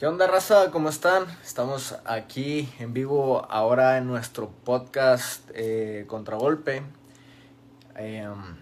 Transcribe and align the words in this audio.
¿Qué 0.00 0.06
onda, 0.06 0.26
raza? 0.26 0.70
¿Cómo 0.70 0.88
están? 0.88 1.26
Estamos 1.44 1.94
aquí 2.06 2.72
en 2.78 2.94
vivo 2.94 3.46
ahora 3.50 3.98
en 3.98 4.06
nuestro 4.06 4.48
podcast 4.48 5.42
eh, 5.52 6.06
Contragolpe. 6.06 6.82
Em, 7.96 8.56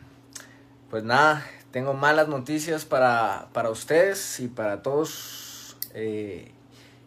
pues 0.91 1.05
nada, 1.05 1.47
tengo 1.71 1.95
malas 1.95 2.27
noticias 2.27 2.85
para, 2.85 3.51
para 3.53 3.71
ustedes 3.71 4.41
y 4.41 4.49
para 4.49 4.83
todos. 4.83 5.77
Eh, 5.95 6.51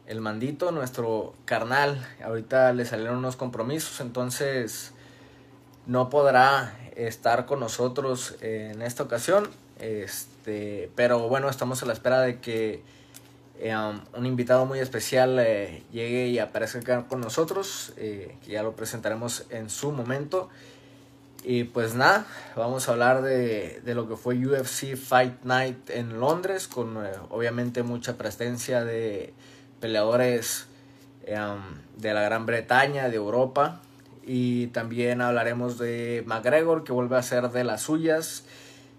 el 0.07 0.21
mandito, 0.21 0.71
nuestro 0.71 1.34
carnal, 1.43 2.02
ahorita 2.23 2.71
le 2.71 2.86
salieron 2.86 3.18
unos 3.18 3.36
compromisos, 3.36 4.00
entonces 4.00 4.93
no 5.88 6.09
podrá 6.09 6.73
estar 6.95 7.45
con 7.45 7.59
nosotros 7.59 8.38
en 8.39 8.82
esta 8.82 9.04
ocasión. 9.04 9.50
Este, 9.77 10.89
pero 10.95 11.28
bueno, 11.28 11.50
estamos 11.50 11.84
a 11.84 11.86
la 11.86 11.92
espera 11.92 12.21
de 12.21 12.39
que 12.39 12.82
eh, 13.64 13.78
um, 13.78 14.01
un 14.18 14.25
invitado 14.25 14.65
muy 14.65 14.79
especial 14.79 15.38
eh, 15.39 15.83
llegue 15.92 16.29
y 16.29 16.39
aparezca 16.39 16.79
acá 16.79 17.06
con 17.07 17.21
nosotros, 17.21 17.93
eh, 17.96 18.36
que 18.43 18.54
ya 18.54 18.64
lo 18.64 18.75
presentaremos 18.75 19.46
en 19.51 19.70
su 19.70 19.92
momento. 19.92 20.50
Y 21.43 21.65
pues 21.65 21.93
nada, 21.93 22.25
vamos 22.56 22.89
a 22.89 22.93
hablar 22.93 23.21
de, 23.21 23.79
de 23.86 23.93
lo 23.93 24.10
que 24.10 24.15
fue 24.15 24.36
UFC 24.36 24.96
Fight 24.96 25.43
Night 25.43 25.92
en 25.92 26.20
Londres, 26.20 26.68
con 26.68 26.97
obviamente 27.29 27.84
mucha 27.84 28.18
presencia 28.18 28.84
de 28.84 29.32
peleadores 29.79 30.65
um, 31.28 31.62
de 32.02 32.16
la 32.16 32.23
Gran 32.23 32.48
Bretaña, 32.48 33.09
de 33.09 33.17
Europa. 33.17 33.80
Y 34.25 34.67
también 34.67 35.22
hablaremos 35.22 35.78
de 35.78 36.23
McGregor, 36.25 36.84
que 36.84 36.94
vuelve 36.94 37.17
a 37.17 37.22
ser 37.22 37.50
de 37.50 37.64
las 37.64 37.84
suyas. 37.84 38.44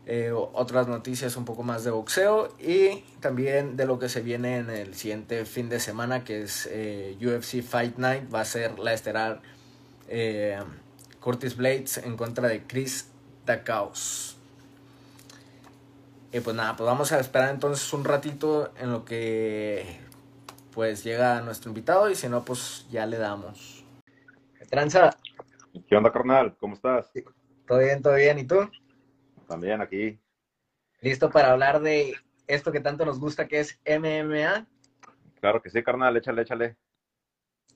Eh, 0.04 0.32
otras 0.32 0.88
noticias 0.88 1.36
un 1.36 1.44
poco 1.44 1.62
más 1.62 1.84
de 1.84 1.92
boxeo 1.92 2.48
y 2.58 3.04
también 3.20 3.76
de 3.76 3.86
lo 3.86 4.00
que 4.00 4.08
se 4.08 4.20
viene 4.20 4.56
en 4.56 4.68
el 4.68 4.96
siguiente 4.96 5.44
fin 5.44 5.68
de 5.68 5.78
semana 5.78 6.24
que 6.24 6.42
es 6.42 6.68
eh, 6.72 7.16
UFC 7.20 7.62
Fight 7.62 7.98
Night 7.98 8.24
va 8.34 8.40
a 8.40 8.44
ser 8.44 8.80
la 8.80 8.94
estelar 8.94 9.42
eh, 10.08 10.58
Curtis 11.20 11.56
Blades 11.56 11.98
en 11.98 12.16
contra 12.16 12.48
de 12.48 12.64
Chris 12.64 13.12
Dakaos 13.46 14.36
y 16.32 16.40
pues 16.40 16.56
nada 16.56 16.76
pues 16.76 16.84
vamos 16.84 17.12
a 17.12 17.20
esperar 17.20 17.50
entonces 17.50 17.92
un 17.92 18.02
ratito 18.02 18.72
en 18.80 18.90
lo 18.90 19.04
que 19.04 20.00
pues 20.72 21.04
llega 21.04 21.42
nuestro 21.42 21.70
invitado 21.70 22.10
y 22.10 22.16
si 22.16 22.28
no 22.28 22.44
pues 22.44 22.88
ya 22.90 23.06
le 23.06 23.18
damos 23.18 23.84
tranza 24.68 25.16
¿qué 25.88 25.94
onda 25.94 26.10
carnal? 26.10 26.56
¿cómo 26.58 26.74
estás? 26.74 27.08
todo 27.68 27.78
bien 27.78 28.02
todo 28.02 28.16
bien 28.16 28.40
¿y 28.40 28.44
tú? 28.44 28.68
También 29.46 29.80
aquí. 29.80 30.18
¿Listo 31.00 31.30
para 31.30 31.52
hablar 31.52 31.80
de 31.80 32.14
esto 32.46 32.72
que 32.72 32.80
tanto 32.80 33.04
nos 33.04 33.18
gusta 33.18 33.48
que 33.48 33.60
es 33.60 33.80
MMA? 33.86 34.66
Claro 35.40 35.60
que 35.60 35.70
sí, 35.70 35.82
carnal, 35.82 36.16
échale, 36.16 36.42
échale. 36.42 36.76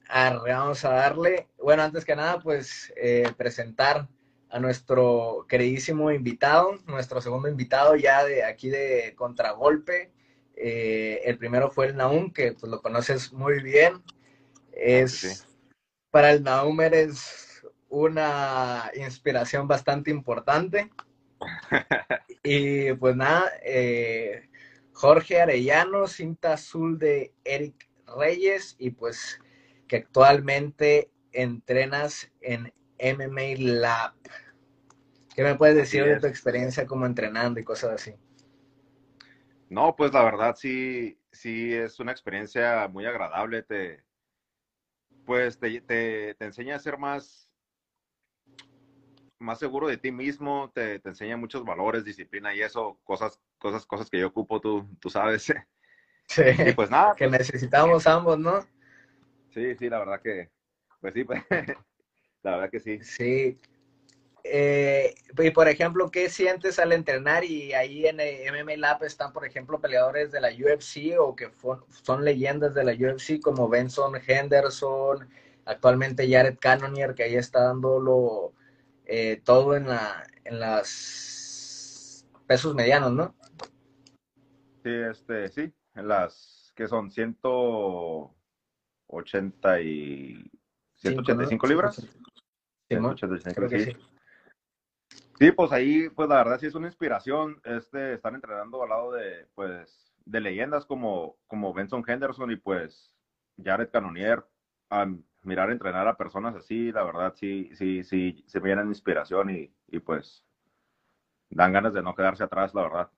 Arre, 0.09 0.53
vamos 0.53 0.85
a 0.85 0.91
darle. 0.91 1.49
Bueno, 1.59 1.83
antes 1.83 2.05
que 2.05 2.15
nada, 2.15 2.39
pues 2.39 2.93
eh, 2.97 3.33
presentar 3.37 4.09
a 4.51 4.61
nuestro 4.61 5.45
queridísimo 5.49 6.13
invitado, 6.13 6.79
nuestro 6.87 7.21
segundo 7.21 7.49
invitado 7.49 7.97
ya 7.97 8.25
de 8.25 8.45
aquí 8.45 8.69
de 8.69 9.15
Contragolpe. 9.17 10.13
Eh, 10.55 11.21
el 11.25 11.37
primero 11.39 11.71
fue 11.71 11.87
el 11.87 11.97
Naum, 11.97 12.33
que 12.33 12.53
pues 12.53 12.71
lo 12.71 12.81
conoces 12.81 13.33
muy 13.33 13.63
bien. 13.63 14.03
Es 14.73 15.47
para 16.11 16.31
el 16.31 16.43
Naum 16.43 16.81
eres 16.81 17.67
una 17.89 18.91
inspiración 18.95 19.67
bastante 19.67 20.11
importante. 20.11 20.91
y 22.43 22.93
pues 22.95 23.17
nada, 23.17 23.51
eh, 23.63 24.49
Jorge 24.93 25.41
Arellano, 25.41 26.07
cinta 26.07 26.55
azul 26.55 26.99
de 26.99 27.33
Eric 27.45 27.89
Reyes 28.17 28.77
y 28.79 28.91
pues 28.91 29.41
que 29.89 29.97
actualmente 29.97 31.11
entrenas 31.33 32.31
en 32.41 32.73
MMA 32.99 33.59
Lab. 33.59 34.15
¿Qué 35.35 35.43
me 35.43 35.55
puedes 35.55 35.77
decir 35.77 36.05
de 36.05 36.19
tu 36.19 36.27
experiencia 36.27 36.87
como 36.87 37.05
entrenando 37.05 37.61
y 37.61 37.65
cosas 37.65 37.91
así? 37.91 38.15
No, 39.69 39.95
pues 39.95 40.13
la 40.15 40.25
verdad 40.25 40.57
sí, 40.57 41.19
sí 41.31 41.75
es 41.75 42.01
una 42.01 42.13
experiencia 42.13 42.89
muy 42.89 43.05
agradable. 43.05 43.63
Te, 43.63 44.03
pues 45.27 45.59
te, 45.59 45.81
te, 45.83 46.35
te 46.35 46.45
enseña 46.45 46.77
a 46.77 46.79
ser 46.81 46.97
más 46.97 47.46
más 49.39 49.59
seguro 49.59 49.89
de 49.89 49.97
ti 49.97 50.11
mismo, 50.11 50.71
te, 50.75 50.99
te, 50.99 51.09
enseña 51.09 51.37
muchos 51.37 51.65
valores, 51.65 52.05
disciplina 52.05 52.55
y 52.55 52.63
eso, 52.63 52.99
cosas, 53.05 53.41
cosas, 53.59 53.85
cosas 53.87 54.09
que 54.11 54.19
yo 54.19 54.29
ocupo, 54.29 54.61
tú, 54.61 54.89
tú 55.01 55.11
sabes. 55.11 55.53
Sí. 56.29 56.43
Y 56.43 56.73
pues 56.73 56.91
nada. 56.91 57.15
Que 57.15 57.29
pues 57.29 57.39
necesitamos 57.39 58.05
ambos, 58.09 58.37
¿no? 58.37 58.61
Sí, 59.55 59.77
sí, 59.77 59.89
la 59.89 60.01
verdad 60.01 60.21
que, 60.21 60.51
pues 61.01 61.15
sí, 61.15 61.23
pues, 61.23 61.41
la 62.43 62.51
verdad 62.51 62.69
que 62.69 62.81
sí. 62.81 62.99
Sí. 63.01 63.61
Eh, 64.43 65.15
y 65.39 65.51
por 65.51 65.69
ejemplo, 65.69 66.11
¿qué 66.11 66.29
sientes 66.29 66.79
al 66.79 66.93
entrenar? 66.93 67.45
Y 67.45 67.73
ahí 67.75 68.07
en 68.07 68.17
MMA 68.17 68.77
Lab 68.77 69.05
están, 69.05 69.33
por 69.33 69.47
ejemplo, 69.47 69.81
peleadores 69.81 70.31
de 70.31 70.41
la 70.41 70.49
UFC 70.49 71.19
o 71.19 71.35
que 71.35 71.51
son 71.91 72.25
leyendas 72.25 72.75
de 72.75 72.85
la 72.85 72.93
UFC 72.93 73.41
como 73.41 73.69
Benson 73.69 74.21
Henderson, 74.27 75.29
actualmente 75.65 76.31
Jared 76.31 76.59
Cannonier, 76.61 77.15
que 77.15 77.25
ahí 77.25 77.37
está 77.37 77.65
dando 77.65 77.99
lo, 77.99 78.53
eh, 79.07 79.41
todo 79.45 79.77
en, 79.77 79.87
la, 79.87 80.27
en 80.45 80.59
las 80.59 82.27
pesos 82.47 82.75
medianos, 82.75 83.13
¿no? 83.13 83.35
Sí, 84.83 84.91
este, 85.11 85.49
sí, 85.49 85.73
en 85.95 86.09
las 86.09 86.73
que 86.75 86.89
son 86.89 87.11
180 87.11 89.81
y 89.81 90.51
185 90.97 91.67
libras. 91.67 91.97
Sí, 91.97 92.07
185, 92.89 93.69
sí. 93.69 93.81
sí. 93.81 93.97
sí. 95.39 95.53
pues 95.53 95.73
ahí, 95.73 96.09
pues 96.11 96.29
la 96.29 96.37
verdad 96.37 96.61
sí 96.61 96.67
es 96.67 96.75
una 96.75 96.89
inspiración, 96.89 97.59
este, 97.65 98.13
estar 98.15 98.35
entrenando 98.35 98.83
al 98.83 98.89
lado 98.89 99.13
de, 99.13 99.47
pues, 99.55 100.13
de 100.25 100.41
leyendas 100.41 100.85
como, 100.85 101.37
como 101.47 101.73
Benson 101.73 102.03
Henderson 102.07 102.51
y 102.51 102.57
pues 102.57 103.13
Jared 103.63 103.91
Cannonier, 103.91 104.45
mirar 105.47 105.71
entrenar 105.71 106.07
a 106.09 106.17
personas 106.17 106.55
así, 106.55 106.93
la 106.93 107.05
verdad 107.05 107.35
sí, 107.37 107.71
sí, 107.75 108.05
sí, 108.05 108.45
se 108.47 108.61
me 108.61 108.69
llenan 108.69 108.89
inspiración 108.89 109.51
y, 109.51 109.73
y 109.89 110.01
pues 110.01 110.45
dan 111.51 111.73
ganas 111.73 111.95
de 111.95 112.03
no 112.03 112.15
quedarse 112.15 112.45
atrás, 112.45 112.75
la 112.75 112.83
verdad. 112.83 113.11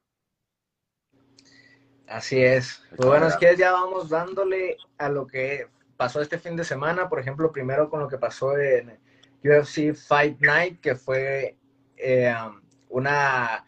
Así 2.07 2.43
es. 2.43 2.83
Pues 2.97 3.09
bueno, 3.09 3.27
es 3.27 3.37
que 3.37 3.55
ya 3.57 3.73
vamos 3.73 4.09
dándole 4.09 4.77
a 4.97 5.09
lo 5.09 5.27
que 5.27 5.69
pasó 5.97 6.21
este 6.21 6.39
fin 6.39 6.57
de 6.57 6.65
semana, 6.65 7.09
por 7.09 7.21
ejemplo, 7.21 7.53
primero 7.53 7.91
con 7.91 8.01
lo 8.01 8.09
que 8.09 8.19
pasó 8.19 8.57
en 8.57 8.99
UFC 9.45 9.95
Fight 9.95 10.41
Night, 10.41 10.81
que 10.81 10.95
fue 10.95 11.57
eh, 11.97 12.35
una 12.89 13.67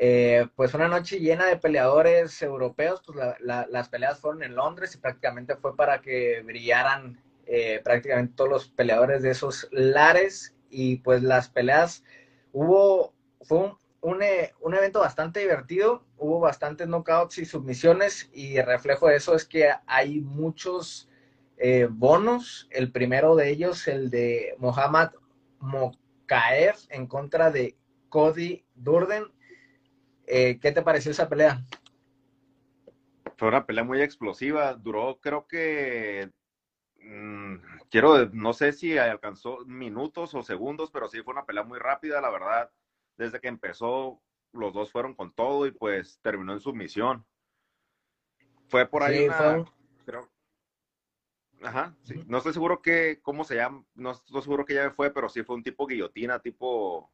eh, 0.00 0.46
pues 0.54 0.74
una 0.74 0.86
noche 0.86 1.18
llena 1.18 1.46
de 1.46 1.56
peleadores 1.56 2.40
europeos, 2.42 3.02
pues 3.04 3.18
las 3.40 3.88
peleas 3.88 4.20
fueron 4.20 4.44
en 4.44 4.54
Londres 4.54 4.94
y 4.94 4.98
prácticamente 4.98 5.56
fue 5.56 5.76
para 5.76 6.00
que 6.00 6.40
brillaran 6.42 7.20
eh, 7.50 7.80
prácticamente 7.82 8.34
todos 8.36 8.50
los 8.50 8.68
peleadores 8.68 9.22
de 9.22 9.30
esos 9.30 9.68
lares 9.70 10.54
y 10.68 10.96
pues 10.96 11.22
las 11.22 11.48
peleas 11.48 12.04
hubo, 12.52 13.14
fue 13.40 13.72
un, 14.02 14.22
eh, 14.22 14.52
un, 14.60 14.74
evento 14.74 15.00
bastante 15.00 15.40
divertido, 15.40 16.04
hubo 16.18 16.40
bastantes 16.40 16.86
knockouts 16.88 17.38
y 17.38 17.46
submisiones 17.46 18.28
y 18.34 18.60
reflejo 18.60 19.08
de 19.08 19.16
eso 19.16 19.34
es 19.34 19.46
que 19.46 19.70
hay 19.86 20.20
muchos 20.20 21.08
eh, 21.56 21.88
bonos, 21.90 22.68
el 22.70 22.92
primero 22.92 23.34
de 23.34 23.48
ellos, 23.48 23.88
el 23.88 24.10
de 24.10 24.54
Mohamed 24.58 25.08
Mokaev 25.60 26.76
en 26.90 27.06
contra 27.06 27.50
de 27.50 27.78
Cody 28.10 28.66
Durden. 28.74 29.24
¿Qué 30.26 30.58
te 30.60 30.82
pareció 30.82 31.12
esa 31.12 31.30
pelea? 31.30 31.64
Fue 33.38 33.48
una 33.48 33.64
pelea 33.64 33.84
muy 33.84 34.02
explosiva, 34.02 34.74
duró 34.74 35.18
creo 35.22 35.46
que 35.46 36.30
quiero, 37.90 38.26
no 38.32 38.52
sé 38.52 38.72
si 38.72 38.98
alcanzó 38.98 39.64
minutos 39.66 40.34
o 40.34 40.42
segundos, 40.42 40.90
pero 40.90 41.08
sí 41.08 41.22
fue 41.22 41.32
una 41.32 41.46
pelea 41.46 41.62
muy 41.62 41.78
rápida, 41.78 42.20
la 42.20 42.30
verdad. 42.30 42.70
Desde 43.16 43.40
que 43.40 43.48
empezó, 43.48 44.20
los 44.52 44.72
dos 44.72 44.90
fueron 44.90 45.14
con 45.14 45.32
todo 45.32 45.66
y 45.66 45.72
pues 45.72 46.20
terminó 46.22 46.52
en 46.52 46.60
submisión. 46.60 47.26
Fue 48.68 48.86
por 48.86 49.02
ahí 49.02 49.26
una, 49.26 49.64
Ajá, 51.62 51.96
sí. 52.04 52.22
No 52.26 52.38
estoy 52.38 52.52
seguro 52.52 52.80
que, 52.80 53.20
¿cómo 53.20 53.42
se 53.42 53.56
llama? 53.56 53.84
No 53.94 54.12
estoy 54.12 54.42
seguro 54.42 54.64
que 54.64 54.74
ya 54.74 54.90
fue, 54.92 55.10
pero 55.12 55.28
sí 55.28 55.42
fue 55.42 55.56
un 55.56 55.62
tipo 55.62 55.86
guillotina, 55.86 56.38
tipo, 56.38 57.10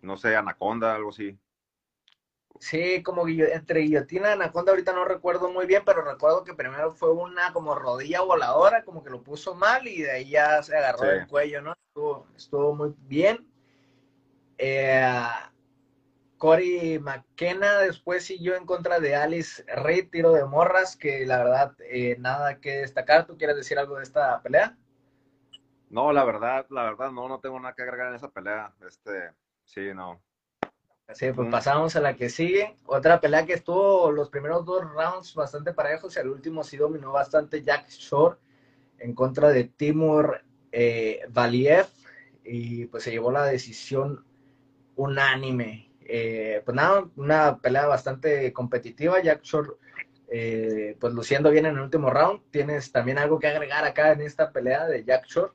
no 0.00 0.16
sé, 0.16 0.36
anaconda, 0.36 0.94
algo 0.94 1.10
así. 1.10 1.36
Sí, 2.58 3.02
como 3.02 3.26
entre 3.28 3.80
guillotina 3.80 4.30
y 4.30 4.32
anaconda, 4.32 4.72
ahorita 4.72 4.92
no 4.92 5.04
recuerdo 5.04 5.50
muy 5.50 5.66
bien, 5.66 5.82
pero 5.86 6.02
recuerdo 6.02 6.42
que 6.42 6.54
primero 6.54 6.90
fue 6.90 7.12
una 7.12 7.52
como 7.52 7.74
rodilla 7.74 8.20
voladora, 8.22 8.82
como 8.82 9.04
que 9.04 9.10
lo 9.10 9.22
puso 9.22 9.54
mal 9.54 9.86
y 9.86 10.02
de 10.02 10.10
ahí 10.10 10.30
ya 10.30 10.62
se 10.62 10.76
agarró 10.76 11.10
el 11.10 11.26
cuello, 11.28 11.62
¿no? 11.62 11.72
Estuvo, 11.72 12.26
estuvo 12.36 12.74
muy 12.74 12.94
bien. 13.06 13.48
Eh, 14.58 15.22
Cory 16.36 16.98
McKenna 16.98 17.78
después 17.78 18.24
siguió 18.24 18.56
en 18.56 18.66
contra 18.66 18.98
de 18.98 19.14
Alice 19.14 19.64
Reid, 19.66 20.10
tiro 20.10 20.32
de 20.32 20.44
morras, 20.44 20.96
que 20.96 21.24
la 21.26 21.38
verdad, 21.38 21.76
eh, 21.80 22.16
nada 22.18 22.60
que 22.60 22.78
destacar. 22.78 23.26
¿Tú 23.26 23.36
quieres 23.36 23.56
decir 23.56 23.78
algo 23.78 23.96
de 23.96 24.02
esta 24.02 24.40
pelea? 24.42 24.76
No, 25.90 26.12
la 26.12 26.24
verdad, 26.24 26.66
la 26.70 26.84
verdad, 26.84 27.10
no, 27.12 27.28
no 27.28 27.40
tengo 27.40 27.58
nada 27.58 27.74
que 27.74 27.82
agregar 27.82 28.08
en 28.08 28.14
esa 28.14 28.30
pelea. 28.30 28.72
Este, 28.86 29.32
sí, 29.64 29.92
no. 29.94 30.20
Sí, 31.14 31.32
pues 31.32 31.48
pasamos 31.50 31.96
a 31.96 32.00
la 32.00 32.16
que 32.16 32.28
sigue. 32.28 32.76
Otra 32.84 33.18
pelea 33.18 33.46
que 33.46 33.54
estuvo 33.54 34.10
los 34.12 34.28
primeros 34.28 34.66
dos 34.66 34.82
rounds 34.92 35.34
bastante 35.34 35.72
parejos 35.72 36.14
y 36.14 36.18
al 36.18 36.28
último 36.28 36.62
sí 36.62 36.76
dominó 36.76 37.12
bastante 37.12 37.62
Jack 37.62 37.88
Shore 37.88 38.36
en 38.98 39.14
contra 39.14 39.48
de 39.48 39.64
Timur 39.64 40.42
eh, 40.70 41.22
Valiev 41.30 41.86
y 42.44 42.86
pues 42.86 43.04
se 43.04 43.10
llevó 43.10 43.32
la 43.32 43.46
decisión 43.46 44.22
unánime. 44.96 45.90
Eh, 46.00 46.60
pues 46.64 46.74
nada, 46.74 47.08
una 47.16 47.56
pelea 47.56 47.86
bastante 47.86 48.52
competitiva. 48.52 49.22
Jack 49.22 49.42
Shore 49.42 49.70
eh, 50.30 50.94
pues 51.00 51.14
luciendo 51.14 51.50
bien 51.50 51.64
en 51.64 51.76
el 51.76 51.80
último 51.80 52.10
round. 52.10 52.42
¿Tienes 52.50 52.92
también 52.92 53.16
algo 53.16 53.38
que 53.38 53.46
agregar 53.46 53.84
acá 53.84 54.12
en 54.12 54.20
esta 54.20 54.52
pelea 54.52 54.86
de 54.86 55.04
Jack 55.04 55.24
Shore? 55.26 55.52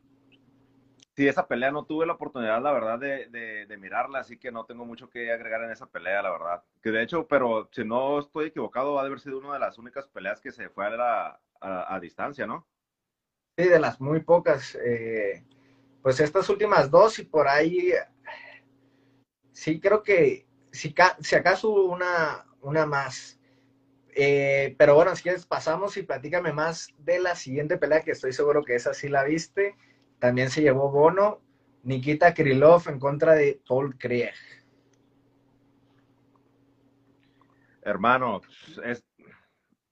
Sí, 1.15 1.27
esa 1.27 1.48
pelea 1.48 1.71
no 1.71 1.86
tuve 1.86 2.06
la 2.06 2.13
oportunidad, 2.13 2.62
la 2.62 2.71
verdad, 2.71 3.00
de, 3.00 3.27
de, 3.68 3.77
mirarla, 3.77 4.19
así 4.19 4.38
que 4.38 4.51
no 4.51 4.65
tengo 4.65 4.86
mucho 4.86 5.10
que 5.10 5.31
agregar 5.31 5.63
en 5.63 5.71
esa 5.71 5.88
pelea, 5.88 6.21
la 6.21 6.31
verdad. 6.31 6.63
Que 6.81 6.92
de 6.92 7.04
hecho, 7.04 7.27
pero 7.27 7.69
si 7.71 7.83
no 7.83 8.19
estoy 8.19 8.48
equivocado, 8.48 8.94
va 8.94 9.01
a 9.01 9.06
haber 9.06 9.19
sido 9.19 9.39
una 9.39 9.54
de 9.54 9.60
las 9.60 9.77
únicas 9.77 10.07
peleas 10.07 10.39
que 10.42 10.51
se 10.51 10.69
fue 10.69 10.86
a, 10.86 11.39
a, 11.60 12.00
distancia, 12.00 12.45
¿no? 12.45 12.68
Sí, 13.57 13.65
de 13.65 13.80
las 13.80 14.01
muy 14.01 14.21
pocas. 14.21 14.75
Eh, 14.75 15.44
pues 16.01 16.19
estas 16.19 16.50
últimas 16.50 16.89
dos 16.92 17.19
y 17.19 17.24
por 17.24 17.48
ahí, 17.48 17.94
sí 19.51 19.80
creo 19.80 20.04
que 20.04 20.48
si, 20.71 20.94
si 21.21 21.36
acaso 21.36 21.69
una, 21.71 22.45
una 22.62 22.86
más. 22.86 23.39
Eh, 24.15 24.75
pero 24.77 24.95
bueno, 24.95 25.15
si 25.15 25.24
quieres 25.24 25.45
pasamos 25.45 25.98
y 25.98 26.04
platícame 26.04 26.51
más 26.51 26.89
de 27.00 27.19
la 27.19 27.36
siguiente 27.36 27.77
pelea 27.77 28.01
que 28.01 28.12
estoy 28.12 28.33
seguro 28.33 28.63
que 28.63 28.75
esa 28.75 28.94
sí 28.94 29.07
la 29.07 29.24
viste. 29.24 29.75
También 30.23 30.49
se 30.49 30.61
llevó 30.61 30.89
Bono, 30.89 31.41
Nikita 31.83 32.33
Krylov 32.33 32.87
en 32.87 32.97
contra 32.97 33.33
de 33.33 33.61
Paul 33.67 33.97
Krieg. 33.97 34.33
Hermano, 37.81 38.39
es 38.85 39.03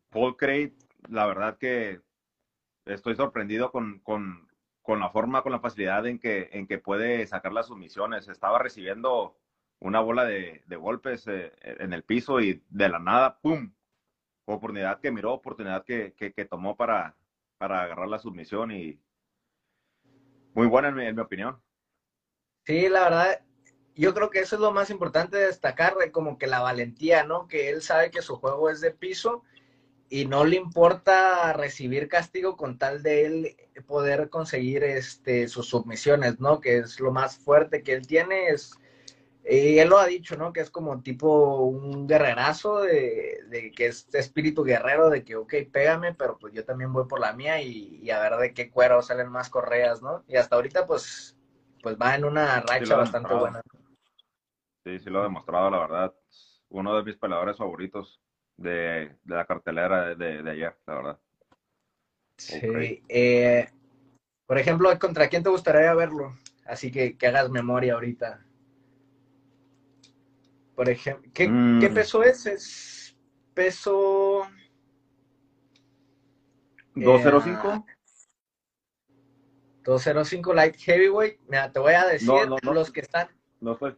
Paul 0.09 0.37
Craig, 0.37 0.71
la 1.09 1.25
verdad 1.25 1.57
que 1.57 1.99
estoy 2.85 3.17
sorprendido 3.17 3.73
con, 3.73 4.01
la 4.87 5.09
forma, 5.09 5.43
con 5.43 5.51
la 5.51 5.59
facilidad 5.59 6.05
en 6.07 6.17
que, 6.17 6.47
en 6.53 6.65
que 6.65 6.77
puede 6.77 7.27
sacar 7.27 7.51
las 7.51 7.67
sumisiones. 7.67 8.29
Estaba 8.29 8.57
recibiendo 8.57 9.37
una 9.79 9.99
bola 9.99 10.23
de, 10.23 10.63
golpes 10.77 11.27
eh, 11.27 11.51
en 11.61 11.91
el 11.91 12.03
piso 12.03 12.39
y 12.39 12.63
de 12.69 12.87
la 12.87 12.99
nada, 12.99 13.37
¡pum! 13.41 13.73
Oportunidad 14.45 15.01
que 15.01 15.11
miró, 15.11 15.33
oportunidad 15.33 15.83
que, 15.83 16.47
tomó 16.49 16.77
para, 16.77 17.17
para 17.57 17.81
agarrar 17.81 18.07
la 18.07 18.17
submisión 18.17 18.71
y, 18.71 18.97
muy 20.53 20.67
buena 20.67 20.89
en 20.89 21.15
mi, 21.15 21.21
opinión. 21.21 21.61
Sí, 22.65 22.89
la 22.89 23.03
verdad, 23.03 23.41
yo 23.95 24.13
creo 24.13 24.29
que 24.29 24.39
eso 24.39 24.55
es 24.55 24.61
lo 24.61 24.71
más 24.71 24.89
importante 24.89 25.37
de 25.37 25.47
destacar, 25.47 25.95
como 26.11 26.37
que 26.37 26.47
la 26.47 26.59
valentía, 26.59 27.23
¿no? 27.23 27.47
Que 27.47 27.69
él 27.69 27.81
sabe 27.81 28.11
que 28.11 28.21
su 28.21 28.35
juego 28.35 28.69
es 28.69 28.81
de 28.81 28.91
piso 28.91 29.43
y 30.09 30.25
no 30.25 30.43
le 30.43 30.57
importa 30.57 31.53
recibir 31.53 32.09
castigo 32.09 32.57
con 32.57 32.77
tal 32.77 33.01
de 33.01 33.25
él 33.25 33.55
poder 33.87 34.29
conseguir 34.29 34.83
este, 34.83 35.47
sus 35.47 35.69
submisiones, 35.69 36.39
¿no? 36.39 36.59
Que 36.59 36.77
es 36.77 36.99
lo 36.99 37.11
más 37.11 37.37
fuerte 37.37 37.81
que 37.81 37.93
él 37.93 38.05
tiene, 38.05 38.49
es 38.49 38.77
y 39.43 39.79
él 39.79 39.89
lo 39.89 39.97
ha 39.97 40.05
dicho, 40.05 40.37
¿no? 40.37 40.53
Que 40.53 40.59
es 40.61 40.69
como 40.69 41.01
tipo 41.01 41.61
un 41.61 42.07
guerrerazo, 42.07 42.81
de, 42.81 43.73
que 43.75 43.87
es 43.87 44.13
espíritu 44.13 44.63
guerrero, 44.63 45.09
de 45.09 45.23
que, 45.23 45.35
ok, 45.35 45.53
pégame, 45.71 46.13
pero 46.13 46.37
pues 46.37 46.53
yo 46.53 46.63
también 46.63 46.93
voy 46.93 47.05
por 47.07 47.19
la 47.19 47.33
mía 47.33 47.61
y, 47.61 48.09
a 48.11 48.19
ver 48.19 48.35
de 48.37 48.53
qué 48.53 48.69
cuero 48.69 49.01
salen 49.01 49.29
más 49.29 49.49
correas, 49.49 50.01
¿no? 50.01 50.23
Y 50.27 50.35
hasta 50.35 50.55
ahorita, 50.55 50.85
pues, 50.85 51.37
pues 51.81 51.97
va 51.99 52.15
en 52.15 52.25
una 52.25 52.61
racha 52.61 52.95
bastante 52.95 53.33
buena. 53.33 53.61
Sí, 54.83 54.99
sí 54.99 55.09
lo 55.09 55.21
ha 55.21 55.23
demostrado, 55.23 55.71
la 55.71 55.79
verdad. 55.79 56.13
Uno 56.69 56.95
de 56.95 57.03
mis 57.03 57.17
peleadores 57.17 57.57
favoritos 57.57 58.21
de, 58.57 59.15
la 59.25 59.45
cartelera 59.45 60.13
de, 60.15 60.49
ayer, 60.49 60.77
la 60.85 60.95
verdad. 60.95 61.19
Sí. 62.37 63.03
Eh, 63.09 63.67
por 64.45 64.57
ejemplo, 64.57 64.97
¿contra 64.99 65.29
quién 65.29 65.43
te 65.43 65.49
gustaría 65.49 65.93
verlo? 65.95 66.37
Así 66.65 66.91
que 66.91 67.17
que 67.17 67.27
hagas 67.27 67.49
memoria 67.49 67.95
ahorita. 67.95 68.45
Por 70.75 70.89
ejemplo, 70.89 71.29
¿qué, 71.33 71.47
mm. 71.47 71.93
peso 71.93 72.23
es? 72.23 72.45
Es 72.45 73.17
peso... 73.53 74.47
205. 76.95 77.85
205 79.83 80.53
light 80.53 80.75
heavyweight. 80.75 81.39
Mira, 81.47 81.71
te 81.71 81.79
voy 81.79 81.93
a 81.93 82.05
decir 82.05 82.29
los 82.63 82.91
que 82.91 82.99
están. 82.99 83.29
No 83.59 83.73
estoy, 83.73 83.95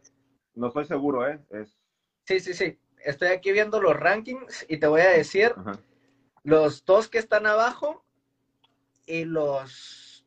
no 0.54 0.68
estoy 0.68 0.84
seguro, 0.84 1.28
¿eh? 1.28 1.40
Es... 1.50 1.76
Sí, 2.24 2.40
sí, 2.40 2.54
sí. 2.54 2.78
Estoy 2.98 3.28
aquí 3.28 3.52
viendo 3.52 3.80
los 3.80 3.96
rankings 3.96 4.64
y 4.68 4.78
te 4.78 4.86
voy 4.86 5.02
a 5.02 5.10
decir 5.10 5.54
los 6.42 6.84
dos 6.84 7.08
que 7.08 7.18
están 7.18 7.46
abajo 7.46 8.04
y 9.06 9.24
los 9.24 10.26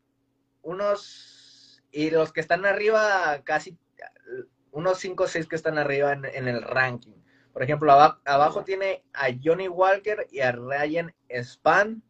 unos 0.62 1.84
y 1.92 2.12
los 2.12 2.32
que 2.32 2.42
están 2.42 2.66
arriba 2.66 3.42
casi 3.44 3.80
unos 4.78 5.00
5 5.00 5.24
o 5.24 5.28
6 5.28 5.48
que 5.48 5.56
están 5.56 5.80
arriba 5.80 6.14
en, 6.14 6.48
el 6.48 6.62
ranking. 6.62 7.16
Por 7.52 7.64
ejemplo, 7.64 7.92
abajo 7.92 8.64
tiene 8.64 9.04
a 9.12 9.30
Johnny 9.44 9.68
Walker 9.68 10.28
y 10.30 10.42
a 10.42 10.52
Ryan 10.52 11.12
Span. 11.30 12.04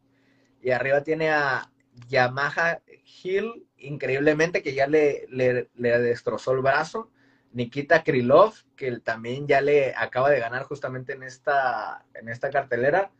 Y 0.60 0.70
arriba 0.70 1.02
tiene 1.02 1.30
a 1.30 1.72
Yamaha 2.08 2.82
Hill, 3.22 3.66
increíblemente, 3.78 4.62
que 4.62 4.74
ya 4.74 4.86
le, 4.86 5.26
le, 5.30 5.70
destrozó 5.78 6.52
el 6.52 6.60
brazo. 6.60 7.10
Nikita 7.52 8.04
Krylov, 8.04 8.52
que 8.76 9.00
también 9.00 9.46
ya 9.46 9.62
le 9.62 9.94
acaba 9.96 10.28
de 10.28 10.38
ganar 10.38 10.64
justamente 10.64 11.14
en 11.14 11.22
esta, 11.22 12.04
en 12.12 12.28
esta 12.28 12.50
cartelera. 12.50 13.10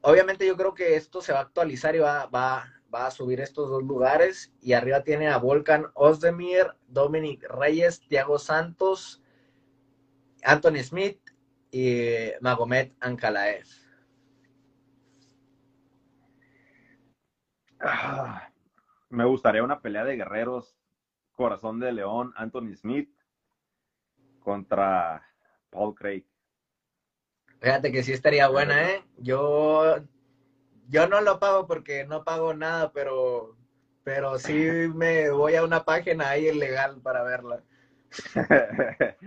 Obviamente 0.00 0.44
yo 0.44 0.56
creo 0.56 0.74
que 0.74 0.96
esto 0.96 1.22
se 1.22 1.32
va 1.32 1.38
a 1.38 1.42
actualizar 1.42 1.94
y 1.94 2.00
va, 2.00 2.26
va, 2.26 2.73
va 2.94 3.06
a 3.06 3.10
subir 3.10 3.40
estos 3.40 3.68
dos 3.68 3.82
lugares. 3.82 4.52
Y 4.60 4.74
arriba 4.74 5.02
tiene 5.02 5.28
a 5.28 5.38
Volkan 5.38 5.86
Ozdemir, 5.94 6.68
Dominic 6.86 7.42
Reyes, 7.48 8.00
Thiago 8.06 8.38
Santos, 8.38 9.22
Anthony 10.44 10.82
Smith 10.82 11.20
y 11.70 12.30
Magomed 12.40 12.92
Ankalaev. 13.00 13.66
Ah, 17.80 18.48
me 19.10 19.24
gustaría 19.24 19.62
una 19.62 19.80
pelea 19.80 20.04
de 20.04 20.16
guerreros, 20.16 20.78
Corazón 21.32 21.80
de 21.80 21.92
León, 21.92 22.32
Anthony 22.36 22.74
Smith 22.76 23.10
contra 24.38 25.22
Paul 25.70 25.94
Craig. 25.94 26.24
Fíjate 27.60 27.90
que 27.90 28.02
sí 28.02 28.12
estaría 28.12 28.48
buena, 28.48 28.90
¿eh? 28.90 29.04
Yo 29.18 29.96
yo 30.88 31.08
no 31.08 31.20
lo 31.20 31.38
pago 31.38 31.66
porque 31.66 32.04
no 32.06 32.24
pago 32.24 32.54
nada, 32.54 32.92
pero, 32.92 33.56
pero 34.04 34.38
sí 34.38 34.54
me 34.94 35.30
voy 35.30 35.54
a 35.56 35.64
una 35.64 35.84
página 35.84 36.30
ahí 36.30 36.48
ilegal 36.48 37.00
para 37.02 37.22
verla. 37.22 37.62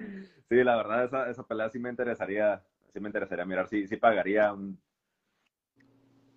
sí, 0.49 0.63
la 0.63 0.75
verdad, 0.77 1.05
esa, 1.05 1.29
esa 1.29 1.43
pelea 1.43 1.69
sí 1.69 1.79
me 1.79 1.89
interesaría, 1.89 2.63
sí 2.93 2.99
me 2.99 3.09
interesaría 3.09 3.45
mirar, 3.45 3.67
sí, 3.67 3.87
sí 3.87 3.97
pagaría 3.97 4.53
un... 4.53 4.79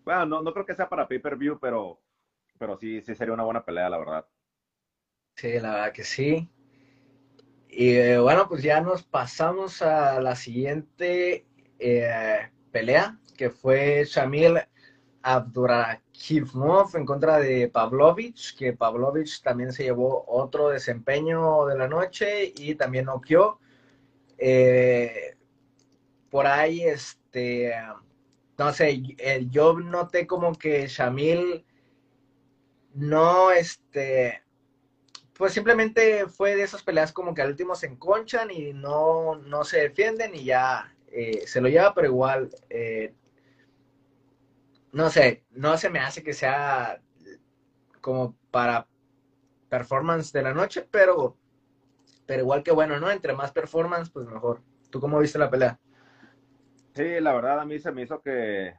Bueno, 0.04 0.26
no, 0.26 0.42
no 0.42 0.52
creo 0.52 0.66
que 0.66 0.74
sea 0.74 0.88
para 0.88 1.06
pay-per-view, 1.08 1.58
pero, 1.60 2.00
pero 2.58 2.76
sí, 2.76 3.00
sí 3.02 3.14
sería 3.14 3.34
una 3.34 3.44
buena 3.44 3.64
pelea, 3.64 3.88
la 3.90 3.98
verdad. 3.98 4.26
Sí, 5.34 5.58
la 5.58 5.72
verdad 5.72 5.92
que 5.92 6.04
sí. 6.04 6.48
Y 7.68 7.90
eh, 7.94 8.18
bueno, 8.18 8.48
pues 8.48 8.62
ya 8.62 8.80
nos 8.80 9.02
pasamos 9.02 9.80
a 9.82 10.20
la 10.20 10.34
siguiente 10.34 11.46
eh, 11.78 12.50
pelea, 12.72 13.18
que 13.36 13.50
fue 13.50 14.04
Shamil 14.06 14.58
Abdurakimov 15.22 16.96
en 16.96 17.04
contra 17.04 17.38
de 17.38 17.68
Pavlovich, 17.68 18.56
que 18.56 18.72
Pavlovich 18.72 19.42
también 19.42 19.72
se 19.72 19.84
llevó 19.84 20.24
otro 20.26 20.70
desempeño 20.70 21.66
de 21.66 21.76
la 21.76 21.88
noche 21.88 22.52
y 22.56 22.74
también 22.74 23.06
noqueó. 23.06 23.58
Eh, 24.38 25.36
por 26.30 26.46
ahí, 26.46 26.82
este, 26.82 27.74
no 28.56 28.72
sé, 28.72 29.02
yo 29.50 29.78
noté 29.78 30.26
como 30.26 30.54
que 30.54 30.86
Shamil 30.86 31.64
no, 32.94 33.50
este, 33.50 34.42
pues 35.34 35.52
simplemente 35.52 36.26
fue 36.26 36.56
de 36.56 36.62
esas 36.62 36.82
peleas 36.82 37.12
como 37.12 37.34
que 37.34 37.42
al 37.42 37.50
último 37.50 37.74
se 37.74 37.86
enconchan 37.86 38.50
y 38.50 38.72
no, 38.72 39.36
no 39.36 39.64
se 39.64 39.80
defienden 39.80 40.34
y 40.34 40.44
ya 40.44 40.94
eh, 41.10 41.44
se 41.46 41.60
lo 41.60 41.68
lleva, 41.68 41.94
pero 41.94 42.08
igual 42.08 42.50
eh, 42.68 43.14
no 44.92 45.11
sé, 45.11 45.44
no 45.50 45.76
se 45.76 45.90
me 45.90 46.00
hace 46.00 46.23
que 46.23 46.32
sea 46.32 47.00
como 48.00 48.37
para 48.50 48.87
performance 49.68 50.32
de 50.32 50.42
la 50.42 50.54
noche, 50.54 50.87
pero, 50.90 51.37
pero 52.26 52.42
igual 52.42 52.62
que 52.62 52.73
bueno, 52.73 52.99
¿no? 52.99 53.11
Entre 53.11 53.32
más 53.35 53.52
performance, 53.52 54.11
pues 54.11 54.26
mejor. 54.26 54.62
¿Tú 54.90 55.00
cómo 55.00 55.18
viste 55.18 55.38
la 55.38 55.50
pelea? 55.50 55.78
Sí, 56.94 57.20
la 57.20 57.32
verdad 57.32 57.61
a 57.61 57.64
mí 57.64 57.78
se 57.78 57.92
me 57.92 58.02
hizo 58.02 58.20
que, 58.20 58.75